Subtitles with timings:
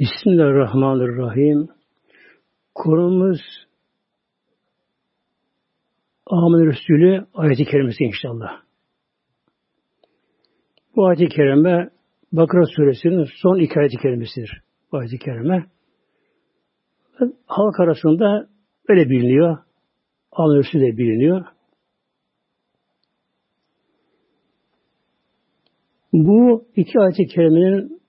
[0.00, 1.68] Bismillahirrahmanirrahim.
[2.74, 3.40] Konumuz
[6.26, 8.62] Amin Resulü ayeti kerimesi inşallah.
[10.96, 11.90] Bu ayeti kerime
[12.32, 14.62] Bakara suresinin son iki ayeti kerimesidir.
[14.92, 15.66] Bu ayeti kerime.
[17.46, 18.48] Halk arasında
[18.88, 19.58] öyle biliniyor.
[20.32, 21.44] Amin Resulü de biliniyor.
[26.12, 28.00] Bu iki ayet-i kerimenin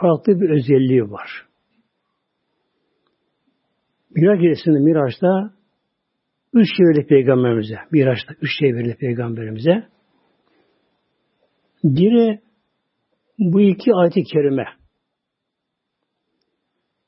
[0.00, 1.46] farklı bir özelliği var.
[4.10, 5.54] Miraç gecesinde Miraç'ta
[6.52, 7.76] üç şey verildi peygamberimize.
[7.90, 9.88] Miraç'ta üç şey verildi peygamberimize.
[11.84, 12.40] Biri
[13.38, 14.64] bu iki ayet-i kerime.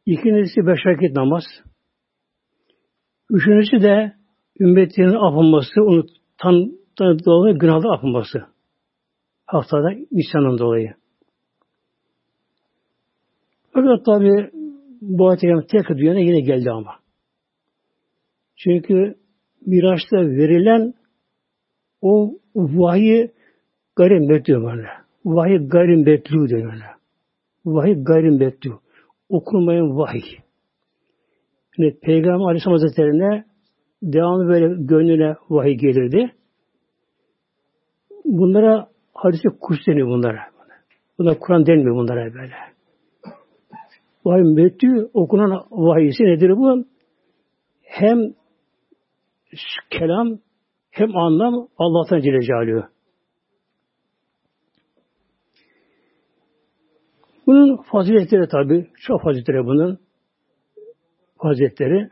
[0.07, 1.45] İkincisi beş vakit namaz.
[3.31, 4.13] Üçüncüsü de
[4.61, 6.79] ümmetinin afınması, unutan
[7.25, 8.39] dolayı günahlı afınması.
[9.47, 10.95] Haftada isyanın dolayı.
[13.75, 14.51] Fakat tabi
[15.01, 16.95] bu ayet-i tek dünyada yine geldi ama.
[18.57, 19.15] Çünkü
[19.67, 20.95] Miraç'ta verilen
[22.03, 23.29] o vahiy
[23.97, 24.89] garim betlu böyle.
[25.25, 26.85] Vahiy garim betlu diyor böyle.
[27.65, 28.81] Vahiy garim betlu.
[29.29, 30.39] Okunmayan vahiy.
[31.79, 33.45] Yani Peygamber Aleyhisselam Hazretleri'ne
[34.03, 36.33] devamlı böyle gönlüne vahiy gelirdi.
[38.25, 40.41] Bunlara hadise kuş deniyor bunlara.
[41.19, 42.74] Buna Kur'an denmiyor bunlara böyle.
[44.25, 46.85] Vahiy metü okunan vahiysi nedir bu?
[47.83, 48.19] Hem
[49.91, 50.39] kelam
[50.91, 52.95] hem anlam Allah'tan Celle Celaluhu.
[57.47, 59.99] Bunun faziletleri tabi, çok faziletleri bunun
[61.43, 62.11] faziletleri.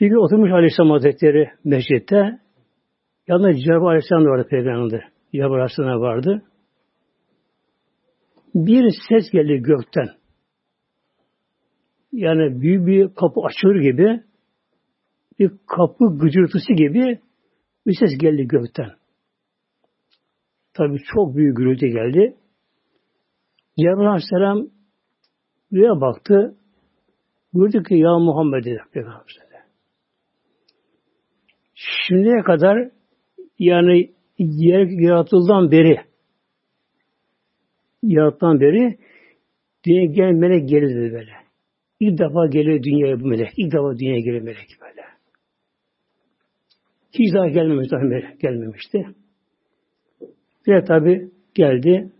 [0.00, 2.40] Bir gün oturmuş Aleyhisselam Hazretleri mescitte,
[3.28, 5.04] yanında Cebrail Aleyhisselam vardı Peygamber'de.
[5.32, 6.42] Cebrail Aleyhisselam vardı.
[8.54, 10.08] Bir ses geldi gökten.
[12.12, 14.22] Yani büyük bir kapı açılır gibi
[15.38, 17.20] bir kapı gıcırtısı gibi
[17.86, 18.90] bir ses geldi gökten.
[20.74, 22.36] Tabi çok büyük gürültü geldi.
[23.78, 24.66] Cebrail Aleyhisselam
[25.72, 26.56] rüya baktı.
[27.54, 28.80] Gördü ki ya Muhammed dedi
[31.74, 32.90] Şimdiye kadar
[33.58, 36.11] yani yer yaratıldığından beri
[38.02, 38.98] yaratılan beri
[39.86, 41.32] dünya gelen melek gelir dedi böyle.
[42.00, 43.48] İlk defa geliyor dünyaya bu melek.
[43.56, 45.02] İlk defa dünyaya geliyor melek böyle.
[47.12, 48.02] Hiç daha gelmemiş, daha
[48.40, 49.06] gelmemişti.
[50.66, 52.12] Bir tabi geldi.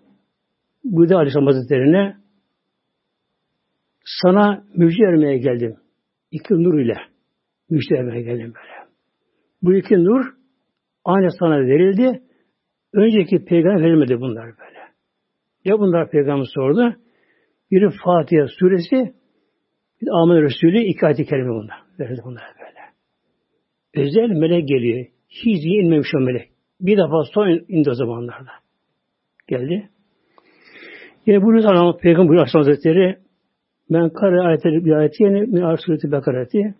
[0.85, 2.17] Buydu Aleyhisselam Hazretleri'ne
[4.05, 5.77] sana müjde vermeye geldim.
[6.31, 6.97] İki nur ile
[7.71, 8.89] müjde vermeye geldim böyle.
[9.63, 10.25] Bu iki nur
[11.05, 12.23] aynı sana verildi.
[12.93, 14.82] Önceki peygamber verilmedi bunlar böyle.
[15.65, 16.97] Ya bunlar peygamber sordu.
[17.71, 19.15] Biri Fatiha suresi,
[20.03, 21.83] bir Amin Resulü iki ayet-i kerime bunlar.
[21.99, 22.83] Verildi bunlar böyle.
[24.07, 25.07] Özel melek geliyor.
[25.29, 26.51] Hiç inmemiş o melek.
[26.81, 28.51] Bir defa son indi o zamanlarda.
[29.49, 29.89] Geldi.
[31.27, 33.19] Yine bunu zaman Peygamber buyuruyor Hazretleri
[33.91, 36.75] men kare ayetleri bir ayeti yani min arsureti bekareti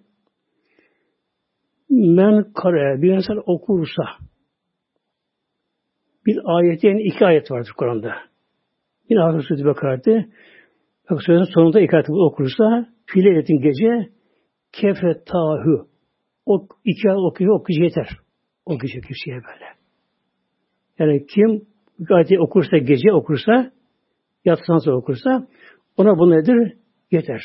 [1.91, 4.03] men kare bir insan okursa
[6.27, 8.32] bir ayet yani iki ayet vardır Kur'an'da.
[9.13, 10.27] Yine arsureti bekareti
[11.11, 14.09] bak sözün sonunda iki ayet okursa filetin gece
[14.73, 15.89] kefe tahu
[16.47, 18.09] o iki ayet okuyor, okuyucu yeter.
[18.67, 19.67] Okuyucu kişiye böyle.
[20.99, 21.63] Yani kim
[22.11, 23.73] ayeti okursa, gece okursa
[24.45, 25.47] Yatsan okursa
[25.97, 26.77] ona bu nedir?
[27.11, 27.45] Yeter.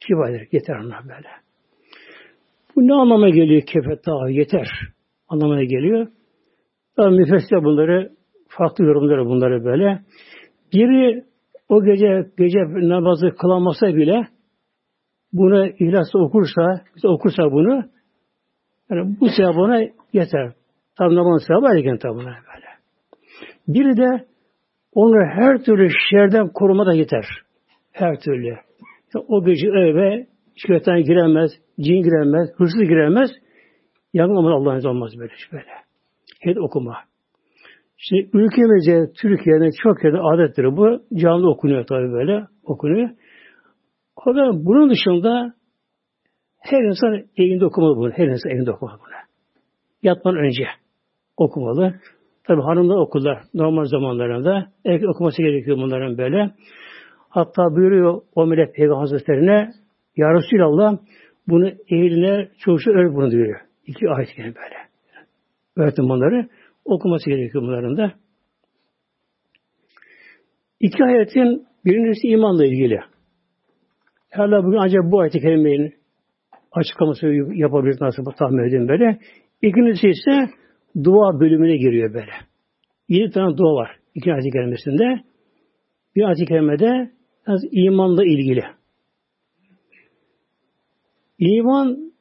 [0.00, 0.48] Kibaydır.
[0.52, 1.28] Yeter ona böyle.
[2.76, 4.68] Bu ne anlama geliyor kefet daha yeter
[5.28, 6.06] anlamına geliyor.
[6.96, 8.12] Daha müfessir bunları
[8.48, 10.00] farklı yorumları bunları böyle.
[10.74, 11.24] Biri
[11.68, 14.28] o gece gece namazı kılamasa bile
[15.32, 17.84] bunu ihlasla okursa, okursa bunu
[18.90, 19.80] yani bu sevap ona
[20.12, 20.52] yeter.
[20.98, 22.68] Tabi namazın sevabı ayrıca tabi böyle.
[23.68, 24.26] Biri de
[24.92, 27.24] onu her türlü şerden koruma da yeter.
[27.92, 28.56] Her türlü.
[29.28, 30.26] O gece eve
[30.66, 31.50] şeytan giremez,
[31.80, 33.30] cin giremez, hırsız giremez.
[34.12, 35.32] Yangın olmaz Allah'ın olmaz böyle.
[35.52, 35.70] böyle.
[36.40, 36.96] Hep okuma.
[38.08, 41.02] Şimdi ülkemizde, Türkiye'de çok yerde adettir bu.
[41.14, 42.46] Canlı okunuyor tabii böyle.
[42.64, 43.10] Okunuyor.
[44.16, 44.34] O
[44.64, 45.54] bunun dışında
[46.60, 48.10] her insan evinde okumalı bunu.
[48.10, 49.14] Her insan evinde okumalı bunu.
[50.02, 50.64] Yatmadan önce
[51.36, 51.94] okumalı.
[52.44, 56.50] Tabi hanımlar okullar normal zamanlarında erkek okuması gerekiyor bunların böyle.
[57.28, 59.70] Hatta buyuruyor o melek Peygamber Hazretlerine
[60.16, 60.98] Ya Resulallah
[61.48, 63.60] bunu eline çocuğu öğret bunu diyor.
[63.86, 64.76] İki ayet yani böyle.
[65.76, 66.48] Öğretin bunları.
[66.84, 68.12] Okuması gerekiyor bunların da.
[70.80, 73.00] İki ayetin Birincisi imanla ilgili.
[74.30, 75.94] Herhalde bugün ancak bu ayet-i kerimenin
[76.72, 79.18] açıklaması yapabiliriz nasıl tahmin edin böyle.
[79.62, 80.50] İkincisi ise
[81.04, 82.32] dua bölümüne giriyor böyle.
[83.08, 85.24] Yedi tane dua var iki ayet-i kerimesinde.
[86.16, 87.10] Bir ayet-i kerimede
[87.70, 88.62] imanla ilgili.
[91.38, 92.12] İman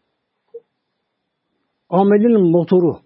[1.89, 3.02] amelin motoru.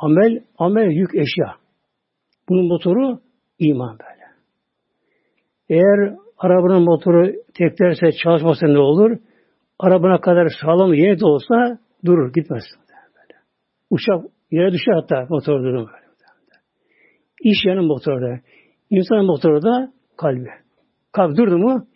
[0.00, 1.54] Amel, amel yük eşya.
[2.48, 3.20] Bunun motoru
[3.58, 4.24] iman böyle.
[5.68, 9.18] Eğer arabanın motoru teklerse çalışmasa ne olur?
[9.78, 12.64] Arabana kadar sağlam yeni de olsa durur, gitmez.
[12.88, 13.40] Böyle.
[13.90, 15.88] Uçak yere düşer hatta motor durur.
[15.88, 16.10] Böyle.
[17.42, 18.40] İş yanın motorda.
[18.90, 20.48] İnsanın motoru da kalbi.
[21.12, 21.86] Kalp durdu mu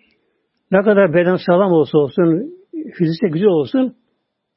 [0.71, 3.97] ne kadar beden sağlam olsa olsun, fiziksel güzel olsun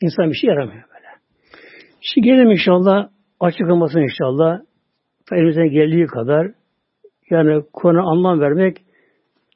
[0.02, 1.08] insan bir şey yaramıyor böyle.
[2.02, 4.60] Şimdi gelelim inşallah açıklamasını inşallah
[5.32, 6.52] elimizden geldiği kadar
[7.30, 8.78] yani konu anlam vermek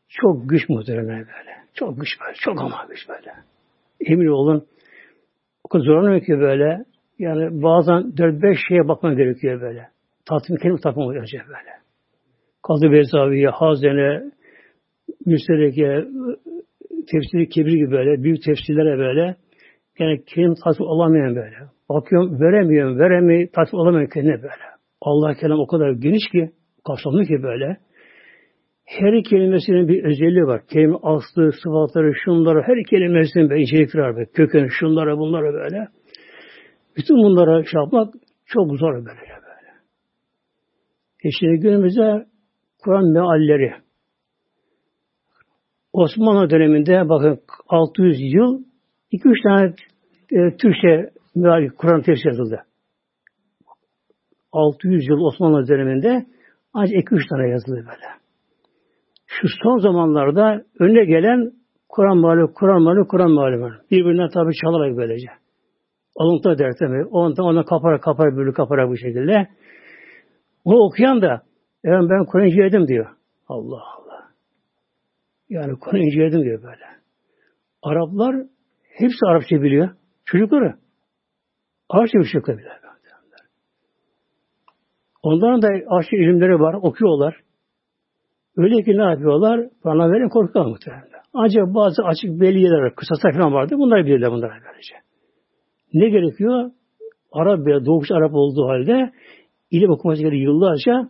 [0.09, 1.51] çok güç muhtemelen böyle.
[1.73, 2.33] Çok güç böyle.
[2.33, 3.33] Çok ama güç böyle.
[4.05, 4.65] Emin olun
[5.63, 6.85] o kadar zorlanıyor ki böyle
[7.19, 9.87] yani bazen 4-5 şeye bakman gerekiyor böyle.
[10.25, 11.71] Tatmin kelime takmam gerekiyor böyle.
[12.63, 14.31] Kaldı Bezaviye, Hazene,
[15.25, 16.05] Müstereke,
[17.11, 19.35] tefsiri kebir gibi böyle, büyük tefsirlere böyle,
[20.01, 21.55] yani kelime tatmin olamayan böyle.
[21.89, 24.65] Bakıyorum, veremiyorum, veremiyorum, tatmin olamıyorum kendine böyle.
[25.01, 26.51] Allah kelam o kadar geniş ki,
[26.87, 27.77] kapsamlı ki böyle.
[28.85, 30.61] Her kelimesinin bir özelliği var.
[30.67, 34.25] Kelime aslı, sıfatları, şunları, her kelimesinin bir incelikleri var.
[34.33, 35.87] Kökeni, şunlara, bunlara böyle.
[36.97, 38.13] Bütün bunlara şey yapmak
[38.45, 39.05] çok zor böyle.
[39.05, 39.71] böyle.
[41.23, 42.25] E şimdi günümüzde
[42.83, 43.73] Kur'an mealleri.
[45.93, 47.39] Osmanlı döneminde bakın
[47.69, 48.63] 600 yıl
[49.11, 49.73] 2-3 tane
[50.31, 52.63] e, Türkçe meal Kur'an tefsir yazıldı.
[54.51, 56.25] 600 yıl Osmanlı döneminde
[56.73, 58.21] ancak 2-3 tane yazıldı böyle.
[59.27, 61.51] Şu son zamanlarda önüne gelen
[61.89, 63.81] Kur'an malı, Kur'an malı, Kur'an malı.
[63.91, 65.27] Birbirinden tabi çalarak böylece.
[66.15, 67.05] Alıntı der tabi.
[67.05, 69.47] Ondan ona kapara kapara böyle kapara bu şekilde.
[70.65, 71.41] Onu okuyan da
[71.83, 73.09] yani ben Kur'an inceledim diyor.
[73.47, 74.29] Allah Allah.
[75.49, 76.85] Yani Kur'an inceledim diyor böyle.
[77.83, 78.35] Araplar
[78.89, 79.89] hepsi Arapça biliyor.
[80.31, 80.75] Çocukları.
[81.89, 82.71] Arapça bir şey biliyor.
[85.23, 86.73] Onların da aşırı ilimleri var.
[86.73, 87.35] Okuyorlar.
[88.57, 89.69] Öyle ki ne yapıyorlar?
[89.85, 91.21] Bana verin korkuyorlar muhtemelen.
[91.33, 93.75] Ancak bazı açık belli yerler, kısasa falan vardı.
[93.77, 94.95] Bunları bilirler bunlar böylece.
[95.93, 96.71] Ne gerekiyor?
[97.31, 99.11] Arap veya doğuş Arap olduğu halde
[99.71, 101.09] ilim okuması gerekiyor yıllarca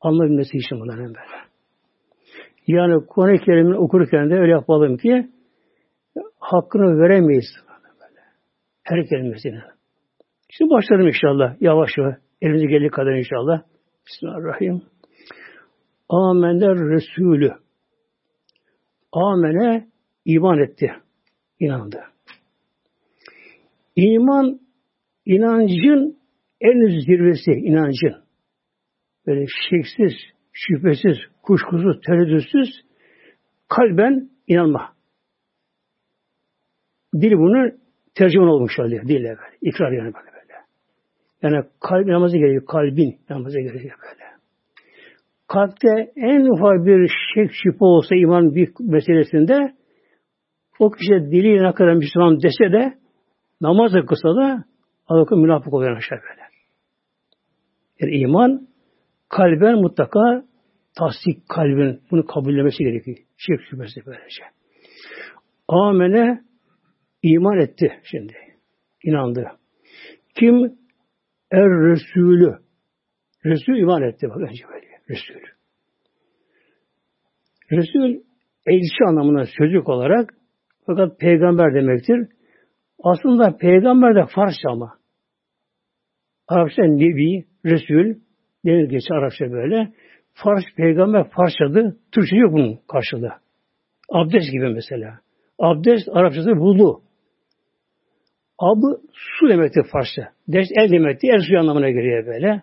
[0.00, 1.44] anlayabilmesi için bunların böyle.
[2.66, 5.28] Yani Kur'an-ı Kerim'i okurken de öyle yapalım ki
[6.38, 7.63] hakkını veremeyiz.
[8.84, 9.62] Her kelimesine.
[10.50, 11.62] Şimdi başlarım inşallah.
[11.62, 12.14] Yavaş yavaş.
[12.42, 13.62] Elimize geldiği kadar inşallah.
[14.06, 14.82] Bismillahirrahmanirrahim.
[16.08, 17.52] Amener Resulü.
[19.12, 19.88] Amene
[20.24, 20.92] iman etti.
[21.60, 22.04] İnandı.
[23.96, 24.60] İman
[25.26, 26.18] inancın
[26.60, 28.24] en zirvesi inancın
[29.26, 30.12] böyle şeksiz,
[30.52, 32.68] şüphesiz, kuşkusuz, tereddütsüz
[33.68, 34.94] kalben inanma.
[37.14, 37.83] Dil bunu
[38.14, 39.08] tercüman olmuş oluyor.
[39.08, 39.56] Dille böyle.
[39.62, 40.54] İkrar yani böyle böyle.
[41.42, 42.66] Yani kalp namazı gerekiyor.
[42.66, 44.24] Kalbin namazı gerekiyor böyle.
[45.48, 49.74] Kalpte en ufak bir şek şüphe olsa iman bir meselesinde
[50.78, 52.94] o kişi diliyle ne kadar Müslüman dese de
[53.60, 54.64] namaz kısa da
[55.08, 56.42] Allah'ın münafık oluyor aşağı böyle.
[58.00, 58.68] Yani iman
[59.28, 60.44] kalben mutlaka
[60.98, 63.16] tasdik kalbin bunu kabullemesi gerekiyor.
[63.36, 64.44] Şirk şüphesi böylece.
[65.68, 66.40] Amene
[67.24, 68.34] iman etti şimdi.
[69.04, 69.46] İnandı.
[70.34, 70.78] Kim?
[71.50, 72.58] Er Resulü.
[73.44, 74.86] Resul iman etti bak önce böyle.
[75.10, 75.40] Resul.
[77.72, 78.22] Resul
[78.66, 80.34] elçi anlamına sözlük olarak
[80.86, 82.28] fakat peygamber demektir.
[83.02, 84.98] Aslında peygamber de Farsça ama.
[86.48, 88.20] Arapça Nebi, Resul,
[88.64, 89.92] denir geçer Arapça böyle.
[90.34, 91.96] Fars peygamber Farsçadı.
[92.12, 93.32] Türkçe yok bunun karşılığı.
[94.08, 95.18] Abdest gibi mesela.
[95.58, 97.00] Abdest Arapçası vudu.
[98.58, 100.32] Abı su demektir Farsça.
[100.48, 101.28] Dest el demektir.
[101.34, 102.62] El suyu anlamına geliyor böyle.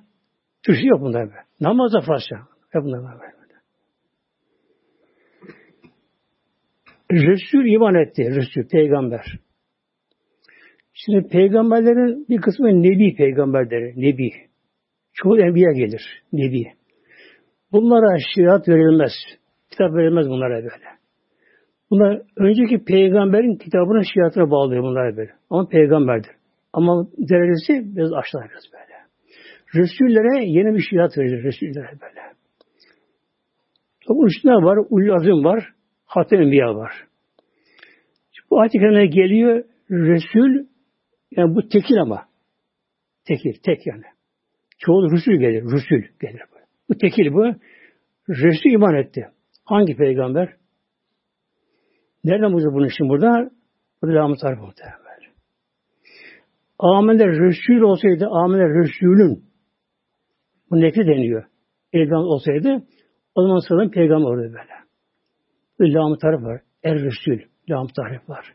[0.64, 1.44] Türkçe yok bunda böyle.
[1.60, 2.36] Namaz da Farsça.
[2.70, 3.42] Hep bunlar böyle.
[7.12, 8.24] Resul iman etti.
[8.36, 9.26] Resul, peygamber.
[10.94, 14.02] Şimdi peygamberlerin bir kısmı nebi peygamberleri.
[14.02, 14.30] Nebi.
[15.14, 16.24] Çoğu enbiya gelir.
[16.34, 16.64] Nebi.
[17.72, 19.12] Bunlara şirat verilmez.
[19.70, 21.01] Kitap verilmez bunlara böyle.
[21.92, 25.32] Bunlar önceki peygamberin kitabına şiratına bağlıyor bunlar böyle.
[25.50, 26.32] Ama peygamberdir.
[26.74, 28.92] Ama derecesi biraz aşağıda biraz böyle.
[29.76, 32.22] Resullere yeni bir şirat verilir Resullere böyle.
[34.10, 35.74] Bunun üstünde var, ulul var,
[36.06, 36.94] hatem enbiya var.
[38.52, 38.74] Bu ayet
[39.14, 40.66] geliyor Resul
[41.32, 42.26] yani bu tekil ama.
[43.28, 44.04] Tekil, tek yani.
[44.80, 46.42] Çoğu Resul gelir, Resul gelir.
[46.90, 47.46] Bu tekil bu.
[48.30, 49.28] Resul iman etti.
[49.66, 50.61] Hangi peygamber?
[52.24, 53.52] Nereden bulacak bunu şimdi burada?
[54.02, 55.02] Burada devamı tarif muhtemelen.
[56.80, 59.44] Amener Resul olsaydı, Amener Resulün
[60.72, 61.46] bu nekri deniyor.
[61.92, 62.84] Peygamber olsaydı
[63.36, 64.82] o zaman sıradan peygamber olurdu böyle.
[65.80, 66.62] Bir lam tarif var.
[66.84, 67.40] Er Resul.
[67.70, 68.54] Lam tarif var.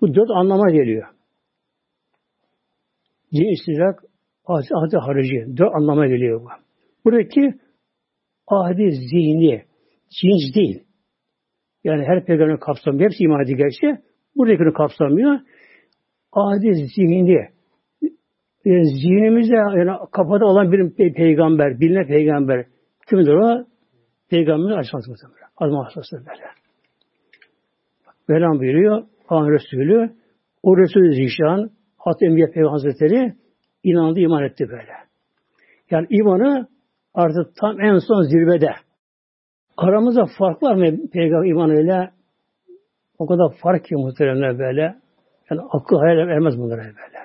[0.00, 1.08] Bu dört anlama geliyor.
[3.34, 4.04] Cin istidrak,
[4.46, 5.56] ahdi harici.
[5.56, 6.48] Dört anlama geliyor bu.
[7.04, 7.54] Buradaki
[8.46, 9.64] ahdi zihni,
[10.20, 10.82] cins değil.
[11.84, 13.10] Yani her peygamber kapsamıyor.
[13.10, 14.02] Hepsi iman ediyor gerçi.
[14.36, 15.38] Buradakini kapsamıyor.
[16.32, 17.48] Ahdi zihni.
[18.64, 22.66] Yani zihnimizde yani kafada olan bir pe peygamber, bilinen peygamber.
[23.10, 23.66] Kimdir o?
[24.30, 25.48] Peygamberin açması muhtemelen.
[25.56, 26.44] Adım hastası böyle.
[28.30, 29.02] Velan buyuruyor.
[29.28, 30.10] Allah Resulü.
[30.62, 33.34] O Resulü Zişan, Hat Enbiya Peygamber Hazretleri
[33.82, 34.92] inandı, iman etti böyle.
[35.90, 36.68] Yani imanı
[37.14, 38.70] artık tam en son zirvede.
[39.76, 42.12] Aramızda fark var mı peygamber imanıyla?
[43.18, 44.96] O kadar fark ki muhteremler böyle.
[45.50, 47.22] Yani akıl hayal ermez bunlara böyle.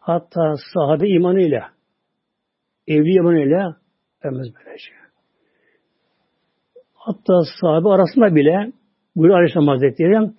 [0.00, 1.68] Hatta sahabe imanıyla,
[2.88, 3.76] evli imanıyla
[4.22, 4.78] ermez böylece.
[4.78, 4.94] Şey.
[6.94, 8.72] Hatta sahabe arasında bile
[9.16, 10.30] Buyuruyor Aleyhisselam Hazretleri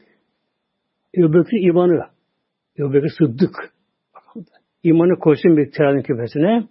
[1.17, 2.05] Ebu Bekir imanı
[2.79, 3.74] Ebu Bekir Sıddık
[4.84, 6.67] imanı koysun bir terazinin küpesine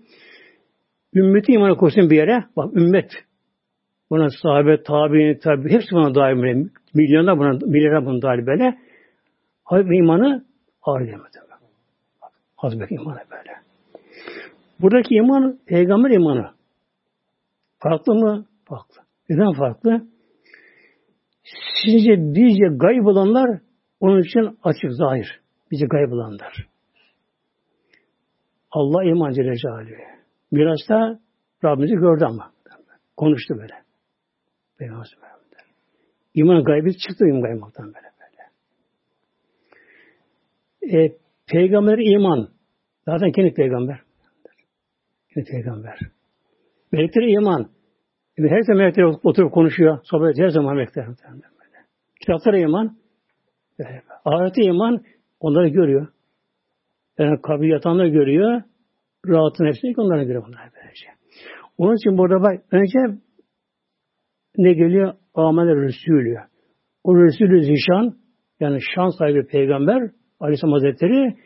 [1.14, 3.10] ümmeti imanı koysun bir yere bak ümmet
[4.14, 6.68] buna sahabe, tabi'in, tabi hepsi buna dahil böyle.
[6.94, 8.78] Milyonlar buna, milyonlar buna dahil böyle.
[9.64, 10.44] Hazreti imanı
[10.82, 11.38] ağır demedi.
[12.56, 13.52] Hazreti imanı böyle.
[14.80, 16.50] Buradaki iman peygamber imanı.
[17.78, 18.46] Farklı mı?
[18.64, 19.02] Farklı.
[19.28, 20.06] Neden farklı?
[21.84, 23.60] Sizce bizce gayb olanlar
[24.00, 25.40] onun için açık, zahir.
[25.70, 26.66] Bize gayb olanlar.
[28.70, 29.94] Allah iman Celle Celaluhu.
[30.50, 31.18] Miras'ta
[31.64, 32.52] Rabbimizi gördü ama.
[33.16, 33.83] Konuştu böyle.
[34.78, 35.06] Peygamber
[36.34, 38.42] İman gaybi çıktı iman gaymaktan böyle böyle.
[40.98, 41.12] E,
[41.46, 42.48] peygamber iman.
[43.04, 44.00] Zaten kendi peygamber.
[45.34, 45.98] Kendi peygamber.
[46.92, 47.70] Melekler iman.
[48.36, 49.98] Her zaman melekler oturup konuşuyor.
[50.04, 51.06] Sohbet her zaman melekler.
[52.20, 52.96] Kitaplara iman.
[54.24, 55.04] Ahirete iman
[55.40, 56.08] onları görüyor.
[57.18, 58.62] Yani kabir yatanları görüyor.
[59.26, 61.06] Rahatın hepsini onlara göre bunlar böylece.
[61.78, 62.98] Onun için burada bak önce
[64.56, 65.14] ne geliyor?
[65.34, 66.36] Amel Resulü.
[67.04, 68.14] O Resulü Zişan
[68.60, 71.36] yani şan sahibi peygamber Aleyhisselam Hazretleri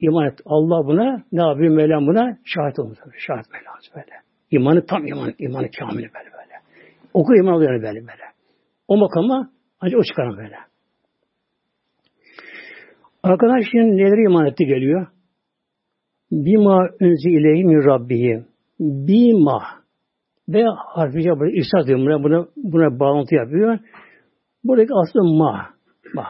[0.00, 0.40] iman et.
[0.46, 1.76] Allah buna ne yapıyor?
[1.76, 2.98] Mevlam buna şahit olmuş.
[3.18, 4.12] Şahit Mevlam böyle.
[4.50, 6.54] İmanı tam iman, imanı kamil böyle böyle.
[7.14, 8.24] Oku iman oluyor böyle böyle.
[8.88, 10.56] O makama ancak o çıkarım böyle.
[13.22, 15.06] Arkadaş şimdi neleri iman etti geliyor?
[16.30, 18.46] Bima önzi ileyhi min rabbihim.
[18.80, 19.81] Bima
[20.48, 21.98] ve harfice böyle ihsas diyor.
[21.98, 23.78] Buna, buna, buna bağlantı yapıyor.
[24.64, 25.66] Buradaki aslında ma.
[26.14, 26.26] Ma.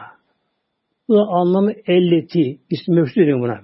[1.07, 2.59] Bu da anlamı elleti.
[2.69, 3.61] İsmi mevcut diyor buna.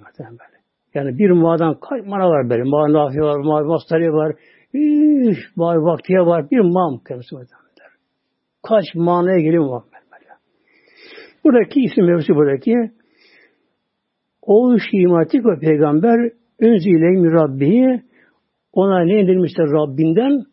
[0.94, 2.64] Yani bir ma'dan kaç mana var böyle.
[2.64, 4.36] Ma nafi var, ma mastari var,
[4.74, 6.52] üf, ma vaktiye var.
[6.52, 6.92] Bir ma
[7.32, 7.48] var.
[8.64, 9.86] Kaç manaya geliyor mu?
[9.94, 10.32] Böyle.
[11.44, 12.74] Buradaki isim mevzusu buradaki
[14.42, 18.09] o şimatik ve peygamber önzile Rabbihi
[18.74, 20.44] ona ne indirmişler Rabbinden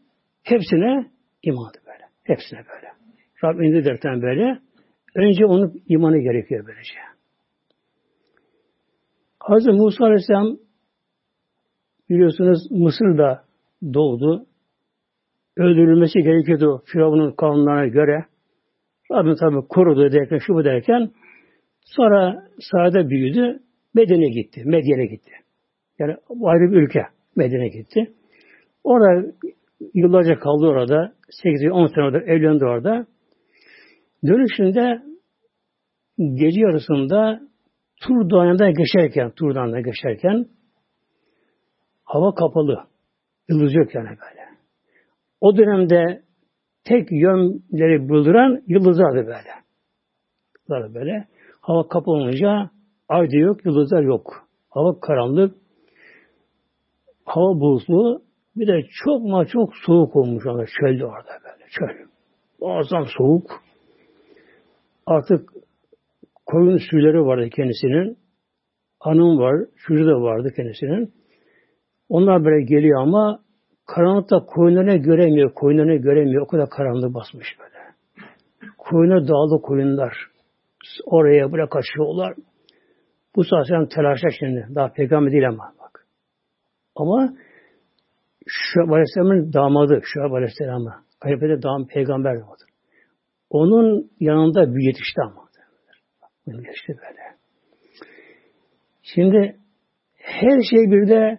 [0.42, 1.10] hepsine
[1.42, 2.04] imandı böyle.
[2.22, 2.88] Hepsine böyle.
[3.44, 4.60] Rabbim indirdirten böyle.
[5.14, 6.98] Önce onun imanı gerekiyor böylece.
[9.40, 10.56] Hazreti Musa Aleyhisselam
[12.10, 13.44] biliyorsunuz Mısır'da
[13.94, 14.46] doğdu.
[15.56, 18.24] Öldürülmesi gerekiyordu Firavun'un kanunlarına göre.
[19.12, 21.10] Rabbim tabi korudu derken, şu bu derken
[21.84, 23.62] sonra sahada büyüdü.
[23.94, 24.62] Medine gitti.
[24.64, 25.32] Medyen'e gitti.
[25.98, 27.06] Yani ayrı bir ülke.
[27.36, 28.12] Medine gitti.
[28.84, 29.32] Orada
[29.94, 31.12] yıllarca kaldı orada.
[31.44, 33.06] 8-10 sene orada evlendi orada.
[34.26, 35.02] Dönüşünde
[36.18, 37.40] gece yarısında
[38.00, 40.46] Tur Dağı'ndan geçerken, Tur Dağı'ndan geçerken
[42.04, 42.84] hava kapalı.
[43.48, 44.46] Yıldız yok yani böyle.
[45.40, 46.22] O dönemde
[46.84, 49.50] tek yönleri bulduran yıldızlardı böyle.
[50.58, 51.28] Yıldızlar böyle.
[51.60, 52.70] Hava kapalı olunca
[53.08, 54.48] ay da yok, yıldızlar yok.
[54.70, 55.54] Hava karanlık,
[57.26, 58.22] hava bulutlu,
[58.56, 62.06] bir de çok ma çok soğuk olmuş orada, çölde orada böyle, çöl.
[62.60, 63.62] Muazzam soğuk.
[65.06, 65.50] Artık
[66.46, 68.18] koyun sürüleri vardı kendisinin.
[69.00, 71.12] Hanım var, çocuğu da vardı kendisinin.
[72.08, 73.40] Onlar böyle geliyor ama
[73.86, 76.42] Karanlıkta koyunlarını göremiyor, koyunlarını göremiyor.
[76.42, 77.76] O kadar karanlık basmış böyle.
[78.78, 80.12] Koyunlar dağlı koyunlar.
[81.04, 82.34] Oraya buraya kaçıyorlar.
[83.36, 84.66] Bu saatten telaşa şimdi.
[84.74, 85.72] Daha peygamber değil ama.
[86.96, 87.34] Ama
[88.46, 90.94] Şuab Aleyhisselam'ın damadı, Şuab Aleyhisselam'ı.
[91.20, 92.62] Kayıpede dam peygamber oldu.
[93.50, 95.46] Onun yanında bir yetişti ama.
[96.46, 97.36] Yetişti böyle.
[99.02, 99.56] Şimdi
[100.16, 101.38] her şey bir de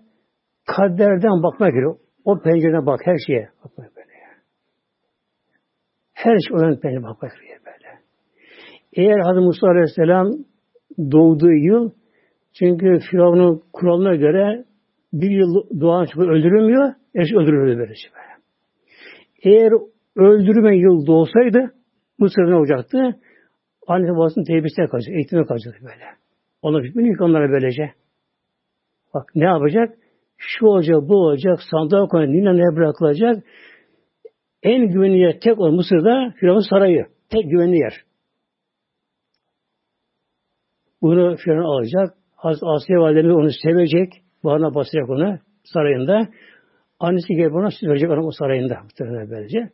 [0.65, 1.97] kaderden bakmak gerekiyor.
[2.25, 3.49] O pencereden bak her şeye.
[3.63, 4.07] Bakmak böyle.
[6.13, 7.99] Her şey olan pencereden bakmak gerekiyor böyle.
[8.93, 10.31] Eğer Hazreti Musa Aleyhisselam
[11.11, 11.91] doğduğu yıl
[12.59, 14.65] çünkü Firavun'un kuralına göre
[15.13, 18.37] bir yıl doğan çocuk öldürülmüyor, eş öldürülüyor böylece böyle.
[19.43, 19.71] Eğer
[20.15, 21.73] öldürme yıl doğsaydı
[22.19, 23.19] Mısır'da ne olacaktı?
[23.87, 26.05] Anne babasının tebisine kalacak, eğitime kalacak böyle.
[26.61, 27.91] Ona hükmünü yık onlara böylece.
[29.13, 29.97] Bak ne yapacak?
[30.37, 33.43] Şu olacak, bu olacak, sandığa koyacak, ne bırakılacak.
[34.63, 37.05] En güvenli yer tek olan Mısır'da Firavun Sarayı.
[37.29, 37.93] Tek güvenli yer.
[41.01, 42.17] Bunu Firavun alacak.
[42.43, 44.26] Asya validemiz onu sevecek.
[44.47, 46.27] Bağrına basacak onu sarayında.
[46.99, 48.77] Annesi gelip ona süt verecek onu o sarayında.
[49.29, 49.69] Böylece.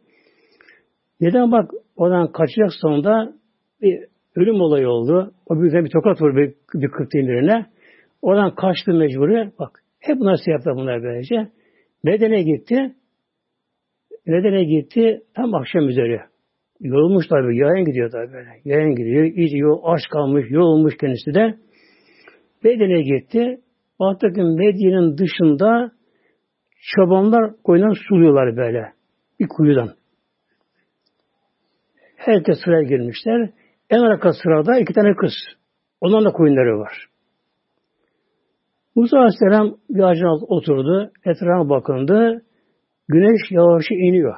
[1.22, 3.34] Neden bak oradan kaçacak sonunda
[3.82, 5.34] bir ölüm olayı oldu.
[5.46, 7.66] O bir bir tokat vurdu bir, bir kırktığın birine.
[8.22, 9.52] Oradan kaçtı mecburi.
[9.60, 11.48] Bak hep bunlar yaptı bunlar böylece.
[12.04, 12.94] Medene gitti.
[14.26, 16.20] Medene gitti tam akşam üzeri.
[16.80, 17.58] Yorulmuş tabi.
[17.58, 18.50] Yayan gidiyor tabi böyle.
[18.66, 19.24] Yayan gidiyor.
[19.24, 20.46] İyice yol, aç kalmış.
[20.50, 21.58] Yorulmuş kendisi de.
[22.64, 23.60] Medine'ye gitti.
[24.04, 25.92] Baktı ki Medine'nin dışında
[26.96, 28.94] çobanlar koyundan suluyorlar böyle.
[29.40, 29.90] Bir kuyudan.
[32.16, 33.50] Herkes sıraya girmişler.
[33.90, 35.34] En arka sırada iki tane kız.
[36.02, 37.06] Onların da koyunları var.
[38.96, 41.12] Musa Aleyhisselam bir ağacın oturdu.
[41.26, 42.42] Etrafa bakındı.
[43.08, 44.36] Güneş yavaş iniyor.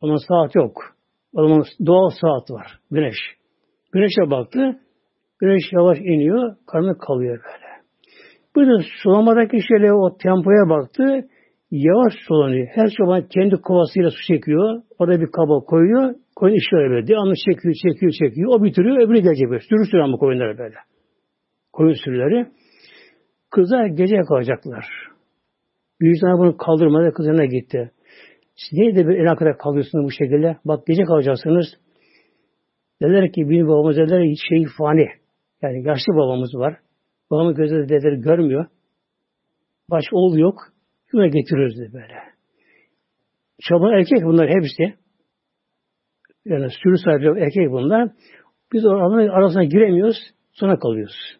[0.00, 0.96] Onun saat yok.
[1.34, 2.80] O zaman doğal saat var.
[2.90, 3.16] Güneş.
[3.92, 4.80] Güneşe baktı.
[5.38, 6.56] Güneş yavaş iniyor.
[6.66, 7.67] Karnı kalıyor böyle.
[8.58, 11.28] Bir de sulamadaki şeyle o tempoya baktı.
[11.70, 12.66] Yavaş sulanıyor.
[12.66, 14.82] Her çoban kendi kovasıyla su çekiyor.
[14.98, 16.14] Orada bir kaba koyuyor.
[16.36, 17.06] Koyun işliyor böyle.
[17.06, 18.50] Devamlı çekiyor, çekiyor, çekiyor.
[18.54, 19.60] O bitiriyor, öbürü gelecek böyle.
[19.60, 20.74] Sürü sürü ama koyunları böyle.
[21.72, 22.46] Koyun sürüleri.
[23.50, 24.84] Kızlar gece kalacaklar.
[26.00, 27.90] Büyükler bunu kaldırmadı, kızına gitti.
[28.56, 30.56] Siz niye de bir el kadar kalıyorsunuz bu şekilde?
[30.64, 31.66] Bak gece kalacaksınız.
[33.02, 35.08] Dediler ki benim babamız dediler şey fani.
[35.62, 36.76] Yani yaşlı babamız var.
[37.30, 38.66] Babamın gözleri dedeleri görmüyor.
[39.90, 40.54] Baş oğlu yok.
[41.10, 42.14] Şuna getiriyoruz dedi böyle.
[43.60, 44.98] Çoban erkek bunlar hepsi.
[46.44, 48.10] Yani sürü sahibi erkek bunlar.
[48.72, 50.16] Biz onların arasına giremiyoruz.
[50.52, 51.38] Sonra kalıyoruz.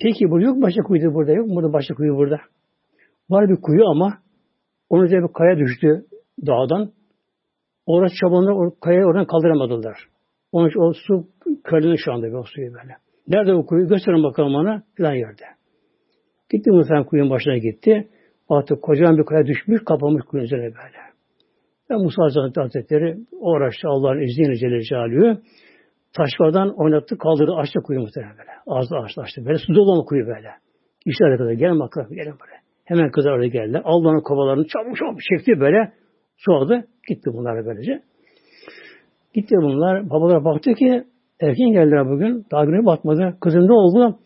[0.00, 1.48] Peki bu yok başka kuyu burada yok.
[1.48, 2.40] Burada başka kuyu burada.
[3.30, 4.18] Var bir kuyu ama
[4.90, 6.06] onun üzerine bir kaya düştü
[6.46, 6.92] dağdan.
[7.86, 9.98] Orası çobanlar o kayayı oradan kaldıramadılar.
[10.52, 11.28] Onun için o su
[11.64, 12.96] körlüğünü şu anda o suyu böyle.
[13.28, 13.88] Nerede o kuyu?
[13.88, 14.82] Gösterin bakalım ona.
[14.94, 15.44] Filan yerde.
[16.50, 18.08] Gitti muhtemelen kuyunun başına gitti.
[18.48, 21.06] Artık kocaman bir kaya düşmüş, kapamış kuyunun üzerine böyle.
[21.90, 25.40] Ve Musa Hazretleri uğraştı Allah'ın izniyle Celle Celaluhu.
[26.12, 28.50] Taşlardan oynattı, kaldırdı, açtı kuyu muhtemelen böyle.
[28.66, 29.44] Ağzı açtı, açtı.
[29.46, 30.50] Böyle su dolu kuyu böyle.
[31.06, 32.60] İşte kadar gelin bakalım, gelin buraya.
[32.84, 33.82] Hemen kızlar oraya geldiler.
[33.84, 35.92] Allah'ın kovalarını çabuk çabuk çekti böyle.
[36.36, 36.84] Su aldı.
[37.08, 38.02] Gitti bunlar böylece.
[39.34, 40.10] Gitti bunlar.
[40.10, 41.04] Babalar baktı ki
[41.40, 42.46] erken geldiler bugün.
[42.50, 43.36] Daha güne batmadı.
[43.40, 44.18] Kızım ne oldu?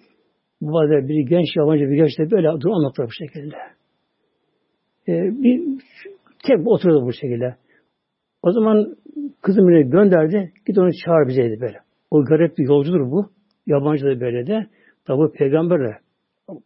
[0.61, 3.57] Baba da bir genç yabancı bir genç de böyle dur anlatıyor bu şekilde.
[5.09, 5.63] Ee, bir
[6.47, 7.57] tek oturdu bu şekilde.
[8.43, 8.97] O zaman
[9.43, 10.53] kızım beni gönderdi.
[10.67, 11.79] Git onu çağır bize dedi böyle.
[12.11, 13.31] O garip bir yolcudur bu.
[13.67, 14.67] Yabancı da böyle de.
[15.05, 15.97] Tabi peygamberle.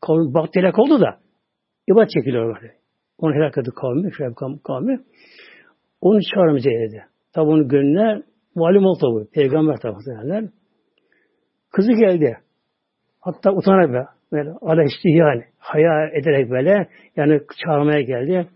[0.00, 1.18] Kavmi bak telak oldu da.
[1.88, 2.74] İbadet çekiliyor böyle.
[3.18, 4.14] Onu helak etti kavmi.
[4.14, 5.00] Şöyle kavmi.
[6.00, 7.04] Onu çağır bize dedi.
[7.32, 8.22] Tabi onun gönlüne
[8.54, 9.30] malum oldu tabi.
[9.30, 9.94] Peygamber tabi.
[11.72, 12.38] Kızı geldi.
[13.20, 15.44] Hatta utanarak böyle, böyle aleşti yani.
[15.58, 18.48] Haya ederek böyle yani çağırmaya geldi.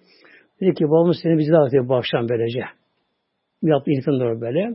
[0.61, 2.61] Dedi ki babamız seni bize davet ediyor bu akşam böylece.
[3.63, 4.75] Yaptı ilkin doğru böyle.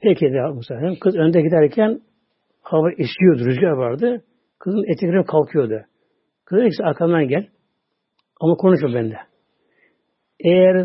[0.00, 0.74] Peki dedi Musa.
[1.00, 2.00] Kız önde giderken
[2.62, 4.24] hava esiyordu, rüzgar vardı.
[4.58, 5.80] Kızın etekleri kalkıyordu.
[6.44, 7.48] Kız dedi ki arkamdan gel.
[8.40, 9.16] Ama konuşma bende.
[10.40, 10.84] Eğer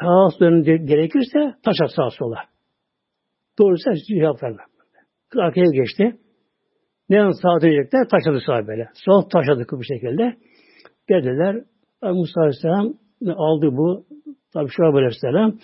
[0.00, 2.49] sağa sola gerekirse taş at sağa sola.
[3.60, 4.62] Doğrusu cevap verme.
[5.30, 6.16] Kız arkaya geçti.
[7.08, 8.08] Ne an sağa dönecekler?
[8.08, 8.88] Taşladı sağa böyle.
[8.94, 10.36] Sol taşladı bu şekilde.
[11.08, 11.64] Geldiler.
[12.02, 12.94] Musa Aleyhisselam
[13.36, 14.04] aldı bu.
[14.52, 15.58] Tabi şu Aleyhisselam.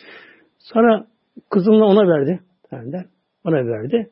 [0.59, 1.06] Sonra
[1.50, 2.40] kızımla ona verdi.
[2.72, 3.06] Derler.
[3.44, 4.11] Ona verdi.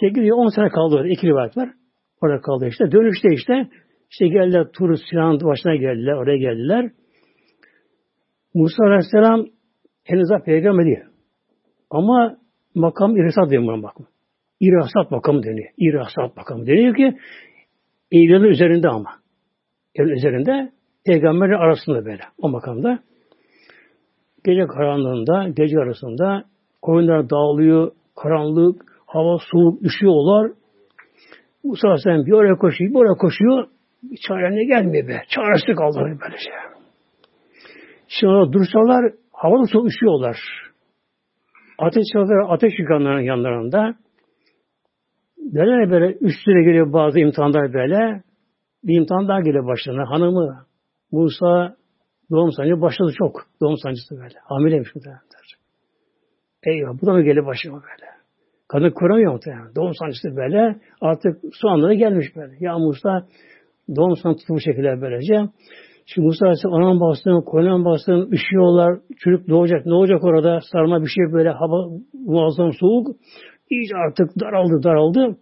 [0.00, 1.08] 8 10 sene kaldı orada.
[1.08, 1.70] İki rivayet var.
[2.22, 2.92] Orada kaldı işte.
[2.92, 3.68] Dönüşte işte
[4.10, 6.12] işte geldiler Tur Sinan başına geldiler.
[6.12, 6.90] Oraya geldiler.
[8.54, 9.46] Musa Aleyhisselam
[10.04, 11.04] henüz daha peygamber değil.
[11.90, 12.43] Ama
[12.74, 14.06] makam irasat deniyor buna bakma.
[14.60, 15.68] İrasat makamı deniyor.
[15.78, 17.18] İrasat makamı deniyor ki
[18.12, 19.10] evlerin üzerinde ama.
[19.94, 20.72] Evlerin üzerinde
[21.06, 22.98] peygamberler arasında böyle o makamda.
[24.44, 26.44] Gece karanlığında, gece arasında
[26.82, 30.50] koyunlar dağılıyor, karanlık, hava soğuk, üşüyorlar.
[31.64, 33.68] Musa Aleyhisselam bir oraya koşuyor, bir oraya koşuyor.
[34.02, 35.22] Bir çarelerine gelmiyor be.
[35.28, 36.52] Çaresi kaldı böyle şey.
[38.08, 40.63] Şimdi orada dursalar havada soğuk üşüyorlar.
[41.78, 43.94] Ateş çalıyor, ateş yıkanların yanlarında.
[45.38, 48.22] Böyle böyle üstüne geliyor bazı imtihanlar böyle.
[48.84, 50.10] Bir imtihan daha geliyor başlarına.
[50.10, 50.66] Hanımı
[51.12, 51.76] Musa
[52.30, 53.46] doğum sancısı başladı çok.
[53.62, 54.34] Doğum sancısı böyle.
[54.44, 55.20] Hamileymiş muhtemelen.
[56.66, 58.10] Eyvah bu da mı geliyor başıma böyle.
[58.68, 59.74] Kadın kuramıyor muhtemelen.
[59.74, 60.80] Doğum sancısı böyle.
[61.00, 62.56] Artık su anları gelmiş böyle.
[62.60, 63.26] Ya Musa
[63.96, 65.34] doğum sancısı bu şekilde böylece.
[66.06, 68.98] Şimdi Musa Aleyhisselam anan bastığın, koyunan bastığın, üşüyorlar.
[69.16, 69.86] Çocuk doğacak.
[69.86, 70.60] Ne olacak orada?
[70.72, 73.16] Sarma bir şey böyle hava muazzam soğuk.
[73.70, 75.36] İyice artık daraldı daraldı.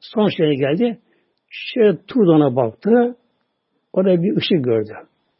[0.00, 0.98] Son şeye geldi.
[1.50, 3.16] Şöyle Turdan'a baktı.
[3.92, 4.92] Orada bir ışık gördü.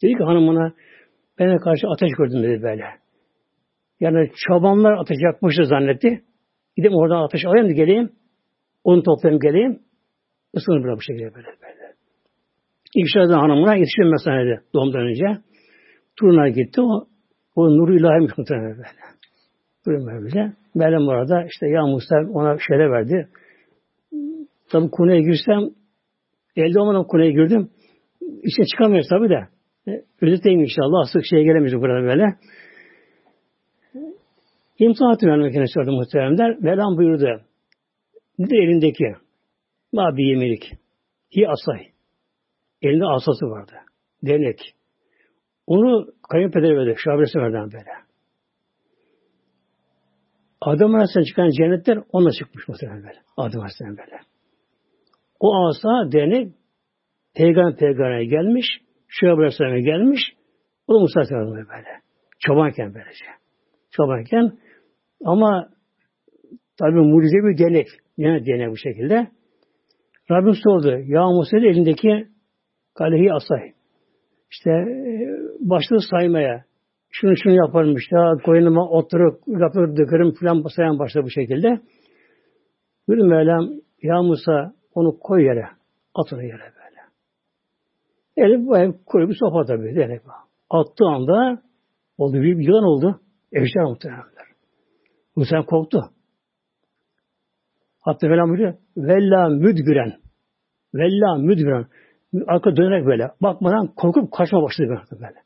[0.03, 0.73] Dedi ki hanımına
[1.41, 2.85] bana karşı ateş gördüm dedi böyle.
[4.01, 6.23] Yani çobanlar ateş yakmıştı zannetti.
[6.77, 8.13] Gidip oradan ateş alayım da geleyim.
[8.85, 9.81] Onu toplayayım geleyim.
[10.55, 11.72] Isınır bırak bu şekilde böyle böyle.
[12.95, 15.43] İkişerden hanımına yetişiyor mesanede doğumdan önce.
[16.17, 16.81] Turuna gitti.
[16.81, 17.07] O,
[17.57, 18.89] o nuru ilahiymiş muhtemelen böyle.
[19.87, 20.53] Böyle böyle.
[20.75, 23.29] Meryem orada işte ya Musa ona şeyler verdi.
[24.71, 25.71] Tabi konuya girsem
[26.57, 27.71] elde olmadan konuya girdim.
[28.43, 29.49] İşte çıkamıyoruz tabi de.
[29.89, 31.01] E, Özetleyeyim inşallah.
[31.03, 32.27] Asıl şeye gelemeyiz burada böyle.
[34.79, 36.59] İmtihanatı vermek kendisi orada muhteremler.
[36.61, 37.43] Mevlam buyurdu.
[38.39, 39.05] Nedir elindeki?
[39.93, 40.73] Ma bir yemilik.
[41.37, 41.92] Hi asay.
[42.83, 43.73] Elinde asası vardı.
[44.23, 44.75] Denek.
[45.67, 46.95] Onu kayınpederi verdi.
[47.05, 47.91] Şabresi verdi böyle.
[50.61, 53.19] Adam Aleyhisselam çıkan cennetler onunla çıkmış muhtemelen böyle.
[53.37, 54.21] Adam Aleyhisselam böyle.
[55.41, 56.53] O asa denek
[57.35, 58.67] peygamber peygambere gelmiş.
[59.09, 60.21] Şuayb Aleyhisselam'a gelmiş.
[60.87, 62.01] O da Musa Aleyhisselam'a böyle.
[62.39, 63.25] Çobanken böylece.
[63.91, 64.59] Çobanken
[65.25, 65.69] ama
[66.79, 67.87] tabi mucize bir denek.
[68.17, 69.29] Yani denek bu şekilde.
[70.31, 70.99] Rabbim sordu.
[71.07, 72.32] Ya Musa'nın elindeki
[72.95, 73.73] kalehi asay.
[74.51, 75.29] İşte e,
[75.61, 76.65] başladı saymaya.
[77.11, 81.81] Şunu şunu yaparmış ya koyunuma oturup lafı dökerim filan sayan başladı bu şekilde.
[83.09, 83.71] Bir Mevlam
[84.03, 85.67] ya Musa onu koy yere.
[86.15, 87.01] At onu yere böyle.
[88.37, 89.97] Eli bayağı koyu bir sopa tabii.
[89.97, 90.21] Denek.
[90.71, 91.63] Attığı anda
[92.19, 93.21] oldu bir yılan oldu.
[93.53, 94.47] Ejder muhtemelenler.
[95.37, 96.01] Musa korktu.
[98.01, 98.75] Hatta Mevlam buyuruyor.
[98.97, 100.13] Vella müdbiren.
[100.95, 101.87] Vella müdbiren.
[102.47, 103.31] Arka dönerek böyle.
[103.43, 105.43] Bakmadan korkup kaçma başladı böyle.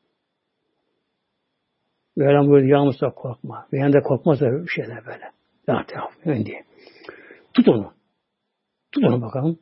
[2.16, 2.79] Mevlam buyuruyor.
[2.79, 3.66] Ya Musa korkma.
[3.72, 5.25] Ve yanında korkmaz da bir şeyler böyle.
[5.68, 6.44] Ya Teala.
[6.44, 6.64] diye.
[7.55, 7.92] Tut onu.
[8.92, 9.59] Tut onu bakalım.